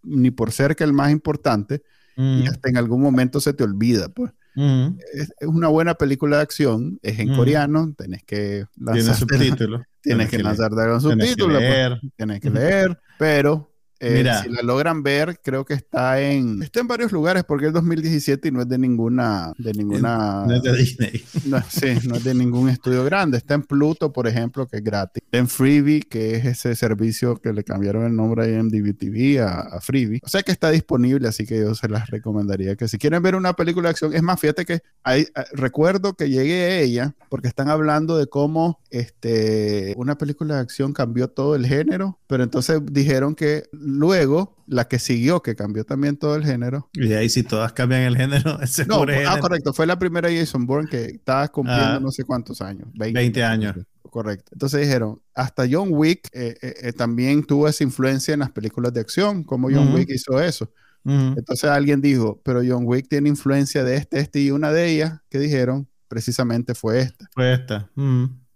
ni 0.09 0.31
por 0.31 0.53
ser 0.53 0.77
que 0.77 0.85
el 0.85 0.93
más 0.93 1.11
importante, 1.11 1.83
y 2.17 2.43
mm. 2.43 2.49
hasta 2.49 2.69
en 2.69 2.77
algún 2.77 3.01
momento 3.01 3.41
se 3.41 3.53
te 3.53 3.65
olvida, 3.65 4.09
pues. 4.09 4.33
Mm. 4.57 4.99
Es, 5.15 5.33
una 5.43 5.69
buena 5.69 5.95
película 5.95 6.39
de 6.39 6.43
acción, 6.43 6.99
es 7.03 7.19
en 7.19 7.33
mm. 7.33 7.37
coreano, 7.37 7.95
tenés 7.97 8.25
que 8.25 8.65
lanzar 8.77 9.15
subtítulos. 9.15 9.83
Tienes, 10.01 10.29
que, 10.31 10.39
lanzar 10.39 10.71
con 10.71 11.01
subtítulos, 11.01 11.63
pues. 11.63 12.13
tienes 12.17 12.41
que 12.41 12.51
leer, 12.51 12.99
pero 13.19 13.71
eh, 14.01 14.25
si 14.43 14.49
la 14.51 14.63
logran 14.63 15.03
ver, 15.03 15.41
creo 15.43 15.65
que 15.65 15.75
está 15.75 16.21
en 16.21 16.63
está 16.63 16.81
en 16.81 16.89
varios 16.89 17.13
lugares 17.13 17.45
porque 17.45 17.67
es 17.67 17.73
2017 17.73 18.49
y 18.49 18.51
no 18.51 18.63
es 18.63 18.69
de 18.69 18.79
ninguna 18.79 19.53
de 19.59 19.73
ninguna 19.73 20.45
no 20.47 20.55
es 20.55 20.63
de 20.63 20.77
Disney. 20.77 21.25
No, 21.47 21.63
sí, 21.69 21.99
no 22.07 22.17
es 22.17 22.25
de 22.25 22.35
ningún 22.35 22.69
estudio 22.69 23.05
grande. 23.05 23.39
Está 23.39 23.55
en 23.55 23.63
Pluto, 23.63 24.13
por 24.13 24.27
ejemplo, 24.27 24.67
que 24.67 24.79
es 24.79 24.85
gratis. 24.85 25.23
en 25.33 25.49
Freebie, 25.49 26.03
que 26.03 26.37
es 26.37 26.45
ese 26.45 26.75
servicio 26.75 27.37
que 27.37 27.53
le 27.53 27.65
cambiaron 27.65 28.05
el 28.05 28.15
nombre 28.15 28.45
a 28.45 28.49
IMDb 28.49 28.97
TV 28.97 29.41
a, 29.41 29.61
a 29.61 29.81
Freebie. 29.81 30.21
O 30.23 30.29
sea 30.29 30.43
que 30.43 30.53
está 30.53 30.71
disponible, 30.71 31.27
así 31.29 31.47
que 31.47 31.59
yo 31.59 31.75
se 31.75 31.89
las 31.89 32.09
recomendaría 32.11 32.77
que 32.77 32.89
si 32.89 32.99
quieren 32.99 33.23
ver 33.23 33.35
una 33.35 33.55
película 33.55 33.89
de 33.89 33.91
acción, 33.91 34.15
es 34.15 34.23
más, 34.23 34.41
fíjate 34.41 34.65
que 34.65 34.81
hay, 35.03 35.27
recuerdo 35.53 36.15
que 36.15 36.29
llegué 36.29 36.63
a 36.63 36.81
ella 36.81 37.15
porque 37.29 37.49
están 37.49 37.69
hablando 37.69 38.17
de 38.17 38.27
cómo 38.27 38.81
este 38.91 39.95
una 39.97 40.17
película 40.17 40.57
de 40.57 40.61
acción 40.61 40.93
cambió 40.93 41.29
todo 41.29 41.55
el 41.55 41.67
género, 41.67 42.19
pero 42.27 42.43
entonces 42.43 42.81
dijeron 42.91 43.35
que 43.35 43.65
Luego, 43.89 44.55
la 44.67 44.87
que 44.87 44.99
siguió, 44.99 45.43
que 45.43 45.57
cambió 45.57 45.85
también 45.85 46.19
todo 46.19 46.37
el 46.37 46.45
género. 46.45 46.91
Y 46.93 47.11
ahí 47.15 47.31
si 47.31 47.43
todas 47.43 47.73
cambian 47.73 48.03
el 48.03 48.17
género, 48.17 48.61
ese 48.63 48.85
no, 48.85 49.03
ah, 49.27 49.39
correcto, 49.41 49.73
fue 49.73 49.87
la 49.87 49.99
primera 49.99 50.29
Jason 50.31 50.67
Bourne 50.67 50.89
que 50.91 51.07
estaba 51.07 51.49
cumpliendo 51.49 51.85
ah. 51.85 52.01
no 52.01 52.11
sé 52.11 52.25
cuántos 52.25 52.61
años. 52.61 52.89
20, 52.95 53.43
años. 53.43 53.77
Correcto. 54.03 54.51
Entonces 54.53 54.83
dijeron, 54.83 55.21
hasta 55.35 55.65
John 55.71 55.89
Wick 55.91 56.29
eh, 56.33 56.57
eh, 56.61 56.75
eh, 56.83 56.93
también 56.93 57.45
tuvo 57.45 57.67
esa 57.67 57.83
influencia 57.83 58.35
en 58.35 58.41
las 58.41 58.51
películas 58.51 58.93
de 58.93 59.01
acción, 59.01 59.43
como 59.43 59.71
John 59.71 59.95
Wick 59.95 60.11
hizo 60.11 60.41
eso. 60.41 60.71
Entonces 61.05 61.71
alguien 61.71 62.03
dijo, 62.03 62.39
pero 62.45 62.61
John 62.67 62.83
Wick 62.85 63.09
tiene 63.09 63.31
influencia 63.31 63.83
de 63.83 63.97
este, 63.97 64.21
este, 64.21 64.41
y 64.41 64.51
una 64.51 64.71
de 64.73 64.91
ellas 64.91 65.21
que 65.31 65.39
dijeron 65.39 65.89
precisamente 66.07 66.75
fue 66.75 67.01
esta. 67.01 67.27
Fue 67.33 67.55
esta 67.55 67.89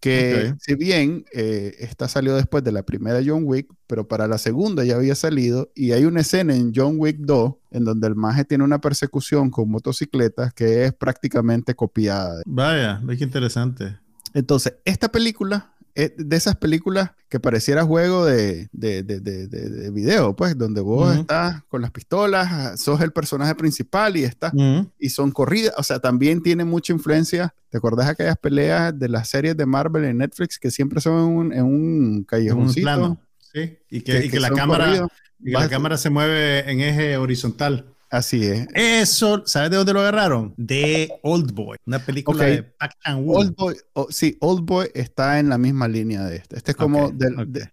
que 0.02 0.54
si 0.58 0.74
bien 0.74 1.24
eh, 1.32 1.76
esta 1.78 2.08
salió 2.08 2.34
después 2.34 2.64
de 2.64 2.72
la 2.72 2.82
primera 2.82 3.20
John 3.24 3.44
Wick, 3.44 3.72
pero 3.86 4.08
para 4.08 4.26
la 4.26 4.36
segunda 4.36 4.82
ya 4.84 4.96
había 4.96 5.14
salido 5.14 5.70
y 5.76 5.92
hay 5.92 6.04
una 6.06 6.22
escena 6.22 6.56
en 6.56 6.72
John 6.74 6.96
Wick 6.98 7.18
2 7.20 7.54
en 7.70 7.84
donde 7.84 8.08
el 8.08 8.16
maje 8.16 8.44
tiene 8.44 8.64
una 8.64 8.80
persecución 8.80 9.50
con 9.50 9.70
motocicletas 9.70 10.52
que 10.54 10.86
es 10.86 10.92
prácticamente 10.92 11.76
copiada. 11.76 12.42
Vaya, 12.46 13.00
ve 13.04 13.16
qué 13.16 13.22
interesante. 13.22 13.96
Entonces, 14.34 14.74
esta 14.84 15.12
película 15.12 15.71
de 15.94 16.36
esas 16.36 16.56
películas 16.56 17.10
que 17.28 17.40
pareciera 17.40 17.84
juego 17.84 18.24
de, 18.24 18.68
de, 18.72 19.02
de, 19.02 19.20
de 19.20 19.90
video, 19.90 20.34
pues, 20.36 20.56
donde 20.56 20.80
vos 20.80 21.16
estás 21.16 21.62
con 21.64 21.82
las 21.82 21.90
pistolas, 21.90 22.80
sos 22.80 23.00
el 23.00 23.12
personaje 23.12 23.54
principal 23.54 24.16
y 24.16 24.24
estás, 24.24 24.52
y 24.98 25.08
son 25.10 25.30
corridas, 25.30 25.74
o 25.76 25.82
sea, 25.82 25.98
también 25.98 26.42
tiene 26.42 26.64
mucha 26.64 26.92
influencia. 26.92 27.54
¿Te 27.70 27.78
acordás 27.78 28.08
aquellas 28.08 28.36
peleas 28.36 28.98
de 28.98 29.08
las 29.08 29.28
series 29.28 29.56
de 29.56 29.64
Marvel 29.64 30.04
en 30.04 30.18
Netflix 30.18 30.58
que 30.58 30.70
siempre 30.70 31.00
son 31.00 31.14
en 31.14 31.36
un, 31.36 31.52
en 31.52 31.64
un 31.64 32.24
callejoncito? 32.24 33.18
sí, 33.52 33.78
y 33.88 34.02
que, 34.02 34.26
y 34.26 34.28
que 34.28 34.40
la 34.40 34.50
cámara, 34.50 35.06
y 35.40 35.52
que 35.52 35.52
la 35.52 35.68
cámara 35.68 35.96
se 35.96 36.10
mueve 36.10 36.70
en 36.70 36.80
eje 36.80 37.16
horizontal. 37.16 37.86
Así 38.12 38.44
es. 38.44 38.66
Eso, 38.74 39.42
¿sabes 39.46 39.70
de 39.70 39.78
dónde 39.78 39.94
lo 39.94 40.00
agarraron? 40.00 40.52
De 40.58 41.10
Old 41.22 41.52
Boy, 41.54 41.78
una 41.86 41.98
película 41.98 42.44
de 42.44 42.62
Pac 42.62 42.94
Chan 43.02 43.24
Old 43.26 43.56
Boy, 43.56 43.74
sí, 44.10 44.36
Old 44.40 44.66
Boy 44.66 44.88
está 44.92 45.38
en 45.38 45.48
la 45.48 45.56
misma 45.56 45.88
línea 45.88 46.22
de 46.24 46.36
este. 46.36 46.58
Este 46.58 46.72
es 46.72 46.76
como 46.76 47.10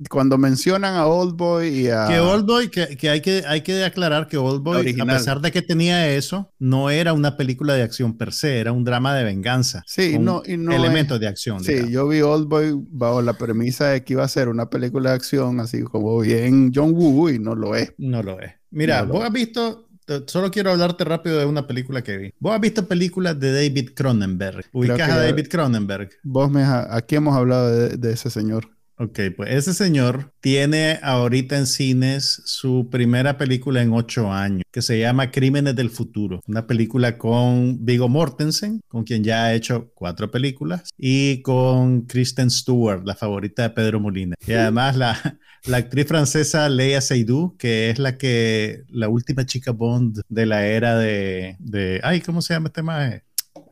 cuando 0.09 0.37
mencionan 0.37 0.95
a 0.95 1.07
Old 1.07 1.35
Boy 1.35 1.67
y 1.67 1.89
a. 1.89 2.07
Que 2.07 2.21
Old 2.21 2.45
Boy, 2.45 2.69
que, 2.69 2.95
que, 2.95 3.09
hay, 3.09 3.19
que 3.19 3.43
hay 3.45 3.63
que 3.63 3.83
aclarar 3.83 4.29
que 4.29 4.37
Old 4.37 4.63
Boy, 4.63 4.95
a 4.97 5.05
pesar 5.05 5.41
de 5.41 5.51
que 5.51 5.61
tenía 5.61 6.09
eso, 6.09 6.53
no 6.57 6.89
era 6.89 7.11
una 7.11 7.35
película 7.35 7.73
de 7.73 7.83
acción 7.83 8.17
per 8.17 8.31
se, 8.31 8.61
era 8.61 8.71
un 8.71 8.85
drama 8.85 9.13
de 9.15 9.25
venganza. 9.25 9.83
Sí, 9.87 10.17
no, 10.17 10.41
y 10.45 10.55
no. 10.55 10.71
Elementos 10.71 11.19
de 11.19 11.27
acción. 11.27 11.61
Sí, 11.65 11.91
yo 11.91 12.07
vi 12.07 12.21
Old 12.21 12.47
Boy 12.47 12.71
bajo 12.75 13.21
la 13.21 13.33
premisa 13.33 13.87
de 13.87 14.05
que 14.05 14.13
iba 14.13 14.23
a 14.23 14.29
ser 14.29 14.47
una 14.47 14.69
película 14.69 15.09
de 15.09 15.17
acción, 15.17 15.59
así 15.59 15.81
como 15.81 16.17
bien 16.21 16.71
John 16.73 16.93
Woo, 16.93 17.29
y 17.29 17.39
no 17.39 17.55
lo 17.55 17.75
es. 17.75 17.93
No 17.97 18.23
lo 18.23 18.39
es. 18.39 18.53
Mira, 18.71 19.03
vos 19.03 19.23
has 19.23 19.33
visto 19.33 19.88
solo 20.25 20.51
quiero 20.51 20.71
hablarte 20.71 21.03
rápido 21.03 21.37
de 21.39 21.45
una 21.45 21.67
película 21.67 22.01
que 22.01 22.17
vi. 22.17 22.33
Vos 22.39 22.53
has 22.53 22.61
visto 22.61 22.87
películas 22.87 23.39
de 23.39 23.53
David 23.53 23.91
Cronenberg. 23.95 24.65
Ubicas 24.71 25.09
a 25.09 25.17
David 25.17 25.47
Cronenberg. 25.47 26.09
Vos 26.23 26.49
me 26.49 26.63
aquí 26.63 27.15
hemos 27.15 27.35
hablado 27.35 27.89
de 27.89 28.11
ese 28.11 28.29
señor. 28.29 28.78
Ok, 29.01 29.17
pues 29.37 29.51
ese 29.51 29.73
señor 29.73 30.33
tiene 30.41 30.99
ahorita 31.01 31.57
en 31.57 31.67
cines 31.67 32.41
su 32.43 32.89
primera 32.91 33.37
película 33.37 33.81
en 33.81 33.93
ocho 33.93 34.29
años, 34.29 34.63
que 34.71 34.81
se 34.81 34.99
llama 34.99 35.31
Crímenes 35.31 35.73
del 35.77 35.89
Futuro. 35.89 36.41
Una 36.47 36.67
película 36.67 37.17
con 37.17 37.85
Vigo 37.85 38.09
Mortensen, 38.09 38.81
con 38.89 39.05
quien 39.05 39.23
ya 39.23 39.45
ha 39.45 39.53
hecho 39.53 39.89
cuatro 39.95 40.29
películas, 40.29 40.89
y 40.97 41.41
con 41.43 42.07
Kristen 42.07 42.49
Stewart, 42.49 43.05
la 43.05 43.15
favorita 43.15 43.63
de 43.63 43.69
Pedro 43.69 44.01
Molina. 44.01 44.35
Y 44.45 44.51
además 44.51 44.97
la, 44.97 45.39
la 45.63 45.77
actriz 45.77 46.05
francesa 46.05 46.67
Leia 46.67 46.99
Seydoux, 46.99 47.55
que 47.57 47.91
es 47.91 47.99
la 47.99 48.17
que, 48.17 48.83
la 48.89 49.07
última 49.07 49.45
chica 49.45 49.71
Bond 49.71 50.23
de 50.27 50.45
la 50.45 50.65
era 50.65 50.97
de, 50.97 51.55
de 51.59 52.01
ay, 52.03 52.19
¿cómo 52.19 52.41
se 52.41 52.53
llama 52.53 52.67
este 52.67 52.83
maje? 52.83 53.23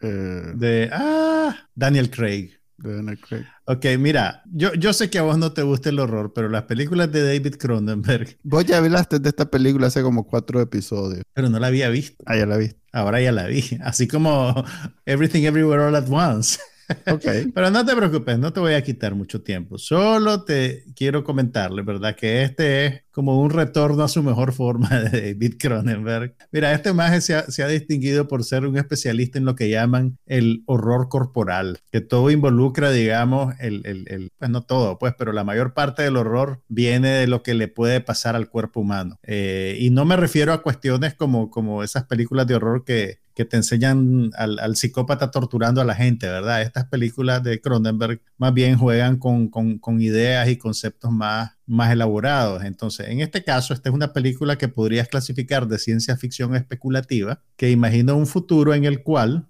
Eh, 0.02 0.54
de, 0.56 0.90
ah, 0.94 1.68
Daniel 1.76 2.10
Craig. 2.10 2.57
Daniel 2.78 3.20
Craig. 3.20 3.46
Ok, 3.66 3.86
mira, 4.00 4.44
yo, 4.46 4.74
yo 4.74 4.94
sé 4.94 5.10
que 5.10 5.20
a 5.20 5.24
vos 5.24 5.38
no 5.38 5.54
te 5.54 5.64
gusta 5.64 5.90
el 5.90 6.00
horror, 6.00 6.34
pero 6.34 6.50
las 6.50 6.64
películas 6.64 7.12
de 7.12 7.24
David 7.24 7.56
Cronenberg. 7.56 8.38
Vos 8.44 8.66
ya 8.66 8.78
hablaste 8.78 9.20
de 9.20 9.30
esta 9.30 9.50
película 9.50 9.88
hace 9.88 10.02
como 10.02 10.26
cuatro 10.26 10.62
episodios. 10.62 11.24
Pero 11.34 11.50
no 11.50 11.60
la 11.60 11.68
había 11.68 11.90
visto. 11.90 12.24
Ah, 12.26 12.38
ya 12.38 12.46
la 12.46 12.58
vi. 12.58 12.72
Ahora 12.92 13.22
ya 13.22 13.32
la 13.32 13.48
vi. 13.48 13.64
Así 13.84 14.08
como 14.08 14.64
Everything 15.06 15.44
Everywhere 15.44 15.84
All 15.84 15.96
at 15.96 16.10
Once. 16.10 16.60
Okay. 17.06 17.48
Pero 17.54 17.70
no 17.72 17.86
te 17.86 17.96
preocupes, 17.96 18.40
no 18.40 18.54
te 18.54 18.60
voy 18.60 18.74
a 18.74 18.84
quitar 18.84 19.16
mucho 19.16 19.42
tiempo. 19.42 19.78
Solo 19.78 20.44
te 20.44 20.86
quiero 20.96 21.24
comentarle, 21.24 21.82
¿verdad? 21.82 22.16
Que 22.16 22.44
este 22.44 22.86
es 22.86 23.04
como 23.12 23.42
un 23.42 23.50
retorno 23.50 24.04
a 24.04 24.08
su 24.08 24.22
mejor 24.24 24.54
forma 24.54 24.90
de 25.00 25.34
David 25.34 25.56
Cronenberg. 25.60 26.36
Mira, 26.52 26.74
este 26.74 26.94
maje 26.94 27.22
se 27.22 27.36
ha, 27.36 27.50
se 27.50 27.64
ha 27.64 27.68
distinguido 27.68 28.28
por 28.28 28.44
ser 28.44 28.66
un 28.66 28.78
especialista 28.78 29.38
en 29.38 29.46
lo 29.46 29.56
que 29.56 29.70
llaman 29.70 30.18
el 30.26 30.64
horror 30.66 31.10
corporal, 31.10 31.80
que 31.92 32.02
todo 32.02 32.30
involucra, 32.30 32.92
digamos, 32.92 33.56
el, 33.60 33.82
el, 33.86 34.06
el, 34.08 34.32
pues 34.38 34.52
no 34.52 34.62
todo, 34.62 35.00
pues, 35.00 35.14
pero 35.18 35.34
la 35.34 35.44
mayor 35.44 35.74
parte 35.74 36.04
del 36.04 36.18
horror 36.18 36.62
viene 36.68 37.10
de 37.10 37.28
lo 37.28 37.44
que 37.44 37.54
le 37.54 37.68
puede 37.68 38.02
pasar 38.02 38.36
al 38.36 38.50
cuerpo 38.50 38.82
humano. 38.82 39.18
Eh, 39.24 39.78
y 39.80 39.90
no 39.90 40.06
me 40.06 40.16
refiero 40.16 40.54
a 40.54 40.62
cuestiones 40.62 41.16
como, 41.16 41.50
como 41.50 41.84
esas 41.84 42.04
películas 42.06 42.48
de 42.48 42.56
horror 42.56 42.86
que, 42.86 43.20
que 43.38 43.46
te 43.46 43.56
enseñan 43.56 44.32
al, 44.36 44.76
psicópata 44.76 45.30
torturando 45.30 45.80
a 45.80 45.86
la 45.86 45.94
gente, 45.94 46.28
¿verdad? 46.28 46.64
Estas 46.64 46.86
películas 46.86 47.44
de 47.44 47.62
Cronenberg 47.62 48.20
más 48.40 48.52
bien 48.52 48.80
juegan 48.80 49.18
con, 49.18 49.50
con, 49.50 50.02
ideas 50.02 50.50
y 50.50 50.58
conceptos 50.58 51.12
más 51.12 51.52
más 51.68 51.92
elaborados. 51.92 52.64
Entonces, 52.64 53.10
en 53.10 53.20
este 53.20 53.44
caso, 53.44 53.74
esta 53.74 53.90
es 53.90 53.96
una 53.96 54.14
película 54.14 54.58
que 54.58 54.70
podrías 54.70 55.10
clasificar 55.10 55.68
de 55.68 55.78
ciencia 55.78 56.16
ficción 56.16 56.56
especulativa, 56.56 57.42
que 57.58 57.70
imagina 57.70 58.14
un 58.14 58.26
futuro 58.26 58.74
en 58.74 58.86
el 58.86 59.04
cual 59.04 59.48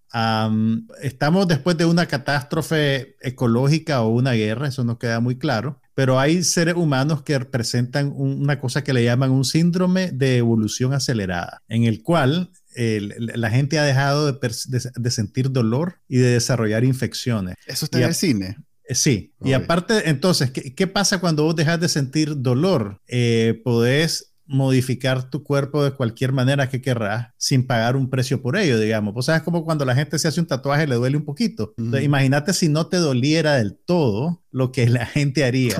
estamos 1.01 1.47
después 1.47 1.77
de 1.77 1.85
una 1.85 2.07
catástrofe 2.07 3.15
ecológica 3.21 4.01
o 4.01 4.09
una 4.09 4.31
guerra, 4.31 4.67
eso 4.67 4.83
no 4.83 4.97
queda 4.97 5.19
muy 5.19 5.37
claro, 5.37 5.79
pero 5.93 6.19
hay 6.19 6.43
seres 6.43 6.75
humanos 6.75 7.21
que 7.21 7.39
presentan 7.41 8.11
una 8.15 8.59
cosa 8.59 8.83
que 8.83 8.93
le 8.93 9.03
llaman 9.03 9.29
un 9.29 9.45
síndrome 9.45 10.09
de 10.11 10.37
evolución 10.37 10.93
acelerada, 10.93 11.61
en 11.67 11.83
el 11.83 12.01
cual 12.01 12.49
la 12.77 13.49
gente 13.49 13.79
ha 13.79 13.83
dejado 13.83 14.31
de, 14.31 15.11
sentir 15.11 15.51
dolor 15.51 15.99
y 16.07 16.17
de 16.17 16.31
desarrollar 16.31 16.83
infecciones. 16.83 17.55
Eso 17.65 17.85
está 17.85 17.99
en 17.99 18.03
el 18.05 18.15
cine. 18.15 18.57
Eh, 18.87 18.95
sí, 18.95 19.33
y 19.43 19.53
aparte, 19.53 20.09
entonces, 20.09 20.51
¿qué, 20.51 20.87
pasa 20.87 21.19
cuando 21.19 21.43
vos 21.43 21.55
dejas 21.55 21.79
de 21.79 21.89
sentir 21.89 22.41
dolor? 22.41 23.01
Eh, 23.07 23.61
podés 23.63 24.33
modificar 24.47 25.29
tu 25.29 25.43
cuerpo 25.43 25.83
de 25.83 25.91
cualquier 25.91 26.31
manera 26.31 26.69
que 26.69 26.81
querrás 26.81 27.33
sin 27.37 27.67
pagar 27.67 27.95
un 27.97 28.09
precio 28.09 28.41
por 28.41 28.57
ello, 28.57 28.79
digamos. 28.79 29.13
Pues 29.13 29.25
sabes 29.25 29.41
como 29.41 29.65
cuando 29.65 29.83
la 29.83 29.93
gente 29.93 30.17
se 30.17 30.27
hace 30.27 30.39
un 30.39 30.47
tatuaje 30.47 30.87
le 30.87 30.95
duele 30.95 31.17
un 31.17 31.25
poquito. 31.25 31.73
Imagínate 31.77 32.53
si 32.53 32.69
no 32.69 32.87
te 32.87 32.97
doliera 32.97 33.55
del 33.55 33.75
todo 33.75 34.41
lo 34.51 34.71
que 34.71 34.87
la 34.89 35.05
gente 35.05 35.43
haría. 35.43 35.75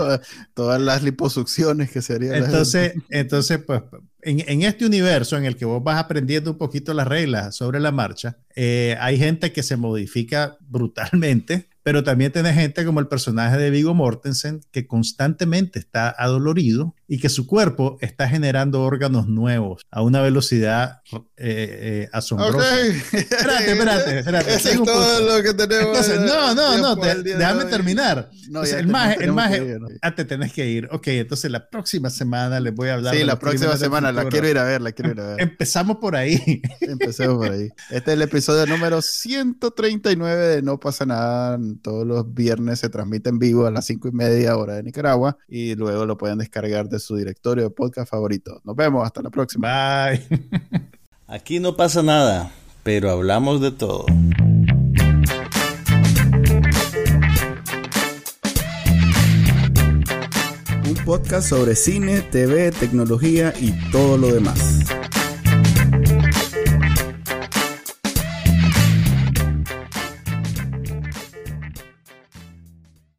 todas 0.53 0.81
las 0.81 1.01
liposucciones 1.01 1.91
que 1.91 2.01
se 2.01 2.15
harían. 2.15 2.43
Entonces, 2.43 2.93
entonces 3.09 3.59
pues 3.65 3.81
en, 4.27 4.61
este 4.61 4.85
universo 4.85 5.37
en 5.37 5.45
el 5.45 5.55
que 5.55 5.65
vos 5.65 5.81
vas 5.83 5.99
aprendiendo 5.99 6.51
un 6.51 6.57
poquito 6.57 6.93
las 6.93 7.07
reglas 7.07 7.55
sobre 7.55 7.79
la 7.79 7.91
marcha, 7.91 8.37
eh, 8.55 8.97
hay 8.99 9.17
gente 9.17 9.53
que 9.53 9.63
se 9.63 9.77
modifica 9.77 10.57
brutalmente 10.59 11.69
pero 11.87 12.03
también 12.03 12.33
tiene 12.33 12.53
gente 12.53 12.83
como 12.83 12.99
el 12.99 13.07
personaje 13.07 13.55
de 13.55 13.69
Vigo 13.69 13.93
Mortensen 13.93 14.59
que 14.71 14.87
constantemente 14.87 15.79
está 15.79 16.09
adolorido 16.09 16.93
y 17.07 17.17
que 17.17 17.29
su 17.29 17.47
cuerpo 17.47 17.97
está 18.01 18.27
generando 18.27 18.81
órganos 18.81 19.29
nuevos 19.29 19.83
a 19.89 20.01
una 20.01 20.21
velocidad 20.21 20.99
eh, 21.13 21.21
eh, 21.37 22.09
asombrosa. 22.11 22.81
Espérate, 22.81 23.71
espérate, 23.71 24.19
espérate. 24.19 24.53
Eso 24.53 24.69
es 24.69 24.83
todo 24.83 25.37
lo 25.37 25.41
que 25.41 25.53
tenemos. 25.53 26.09
no, 26.19 26.53
no, 26.53 26.77
no, 26.77 26.95
déjame 26.97 27.63
terminar. 27.65 28.31
el 28.33 28.87
más, 28.87 29.17
el 29.21 29.31
más, 29.31 29.53
ah, 30.01 30.13
te 30.13 30.25
tenés 30.25 30.51
que 30.51 30.69
ir. 30.69 30.89
Ok, 30.91 31.07
entonces 31.07 31.49
la 31.49 31.69
próxima 31.69 32.09
semana 32.09 32.59
les 32.59 32.75
voy 32.75 32.89
a 32.89 32.95
hablar. 32.95 33.15
Sí, 33.15 33.23
la 33.23 33.39
próxima 33.39 33.77
semana, 33.77 34.11
la 34.11 34.25
quiero 34.25 34.49
ir 34.49 34.57
a 34.57 34.65
ver, 34.65 34.81
la 34.81 34.91
quiero 34.91 35.11
ir 35.11 35.21
a 35.21 35.27
ver. 35.27 35.41
Empezamos 35.41 35.99
por 36.01 36.17
ahí. 36.17 36.61
Empecemos 36.81 37.37
por 37.37 37.53
ahí. 37.53 37.69
Este 37.89 38.11
es 38.11 38.15
el 38.17 38.21
episodio 38.23 38.65
número 38.65 39.01
139 39.01 40.47
de 40.47 40.61
No 40.61 40.77
pasa 40.81 41.05
nada. 41.05 41.57
Todos 41.77 42.05
los 42.05 42.33
viernes 42.33 42.79
se 42.79 42.89
transmite 42.89 43.29
en 43.29 43.39
vivo 43.39 43.65
a 43.65 43.71
las 43.71 43.85
5 43.85 44.09
y 44.09 44.11
media 44.11 44.57
hora 44.57 44.75
de 44.75 44.83
Nicaragua 44.83 45.37
y 45.47 45.75
luego 45.75 46.05
lo 46.05 46.17
pueden 46.17 46.39
descargar 46.39 46.89
de 46.89 46.99
su 46.99 47.15
directorio 47.15 47.63
de 47.63 47.69
podcast 47.69 48.09
favorito. 48.09 48.61
Nos 48.63 48.75
vemos, 48.75 49.05
hasta 49.05 49.21
la 49.21 49.29
próxima. 49.29 50.07
Bye. 50.07 50.27
Aquí 51.27 51.59
no 51.59 51.75
pasa 51.75 52.03
nada, 52.03 52.51
pero 52.83 53.11
hablamos 53.11 53.61
de 53.61 53.71
todo. 53.71 54.05
Un 60.87 60.95
podcast 61.05 61.49
sobre 61.49 61.75
cine, 61.75 62.21
TV, 62.21 62.71
tecnología 62.71 63.53
y 63.59 63.71
todo 63.91 64.17
lo 64.17 64.33
demás. 64.33 64.85